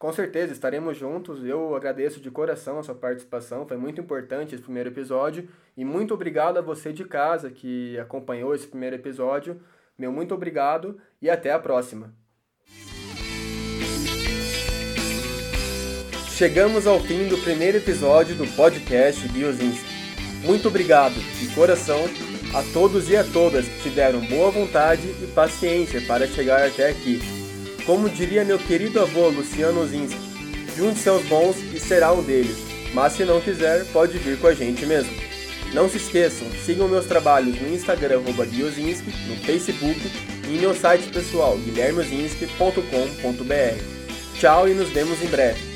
Com 0.00 0.10
certeza, 0.14 0.50
estaremos 0.50 0.96
juntos. 0.96 1.44
Eu 1.44 1.76
agradeço 1.76 2.22
de 2.22 2.30
coração 2.30 2.78
a 2.78 2.82
sua 2.82 2.94
participação, 2.94 3.68
foi 3.68 3.76
muito 3.76 4.00
importante 4.00 4.54
esse 4.54 4.64
primeiro 4.64 4.88
episódio. 4.88 5.46
E 5.76 5.84
muito 5.84 6.14
obrigado 6.14 6.56
a 6.56 6.62
você 6.62 6.90
de 6.90 7.04
casa 7.04 7.50
que 7.50 7.98
acompanhou 7.98 8.54
esse 8.54 8.66
primeiro 8.66 8.96
episódio. 8.96 9.60
Meu 9.98 10.10
muito 10.10 10.34
obrigado 10.34 10.98
e 11.20 11.28
até 11.28 11.52
a 11.52 11.58
próxima. 11.58 12.14
Chegamos 16.30 16.86
ao 16.86 16.98
fim 17.00 17.28
do 17.28 17.36
primeiro 17.36 17.76
episódio 17.76 18.34
do 18.34 18.46
podcast 18.56 19.28
Biozinski. 19.28 19.84
Muito 20.46 20.68
obrigado, 20.68 21.12
de 21.12 21.54
coração, 21.54 22.00
a 22.54 22.62
todos 22.72 23.10
e 23.10 23.18
a 23.18 23.22
todas 23.22 23.68
que 23.68 23.82
tiveram 23.82 24.24
boa 24.24 24.50
vontade 24.50 25.06
e 25.22 25.26
paciência 25.34 26.00
para 26.06 26.26
chegar 26.26 26.66
até 26.66 26.88
aqui. 26.88 27.39
Como 27.86 28.08
diria 28.08 28.44
meu 28.44 28.58
querido 28.58 29.00
avô 29.00 29.28
Luciano 29.28 29.86
Zinski, 29.86 30.20
junte-se 30.76 31.08
aos 31.08 31.22
bons 31.24 31.56
e 31.74 31.80
será 31.80 32.12
um 32.12 32.22
deles, 32.22 32.56
mas 32.94 33.14
se 33.14 33.24
não 33.24 33.40
quiser, 33.40 33.84
pode 33.86 34.16
vir 34.18 34.38
com 34.38 34.46
a 34.46 34.54
gente 34.54 34.86
mesmo. 34.86 35.12
Não 35.72 35.88
se 35.88 35.96
esqueçam, 35.98 36.46
sigam 36.64 36.88
meus 36.88 37.06
trabalhos 37.06 37.60
no 37.60 37.72
Instagram 37.72 38.20
Guiozinski, 38.20 39.10
no 39.28 39.36
Facebook 39.36 40.00
e 40.48 40.56
em 40.56 40.58
meu 40.58 40.74
site 40.74 41.08
pessoal 41.08 41.56
guilhermeozinski.com.br. 41.58 44.38
Tchau 44.38 44.68
e 44.68 44.74
nos 44.74 44.88
vemos 44.88 45.22
em 45.22 45.26
breve. 45.26 45.69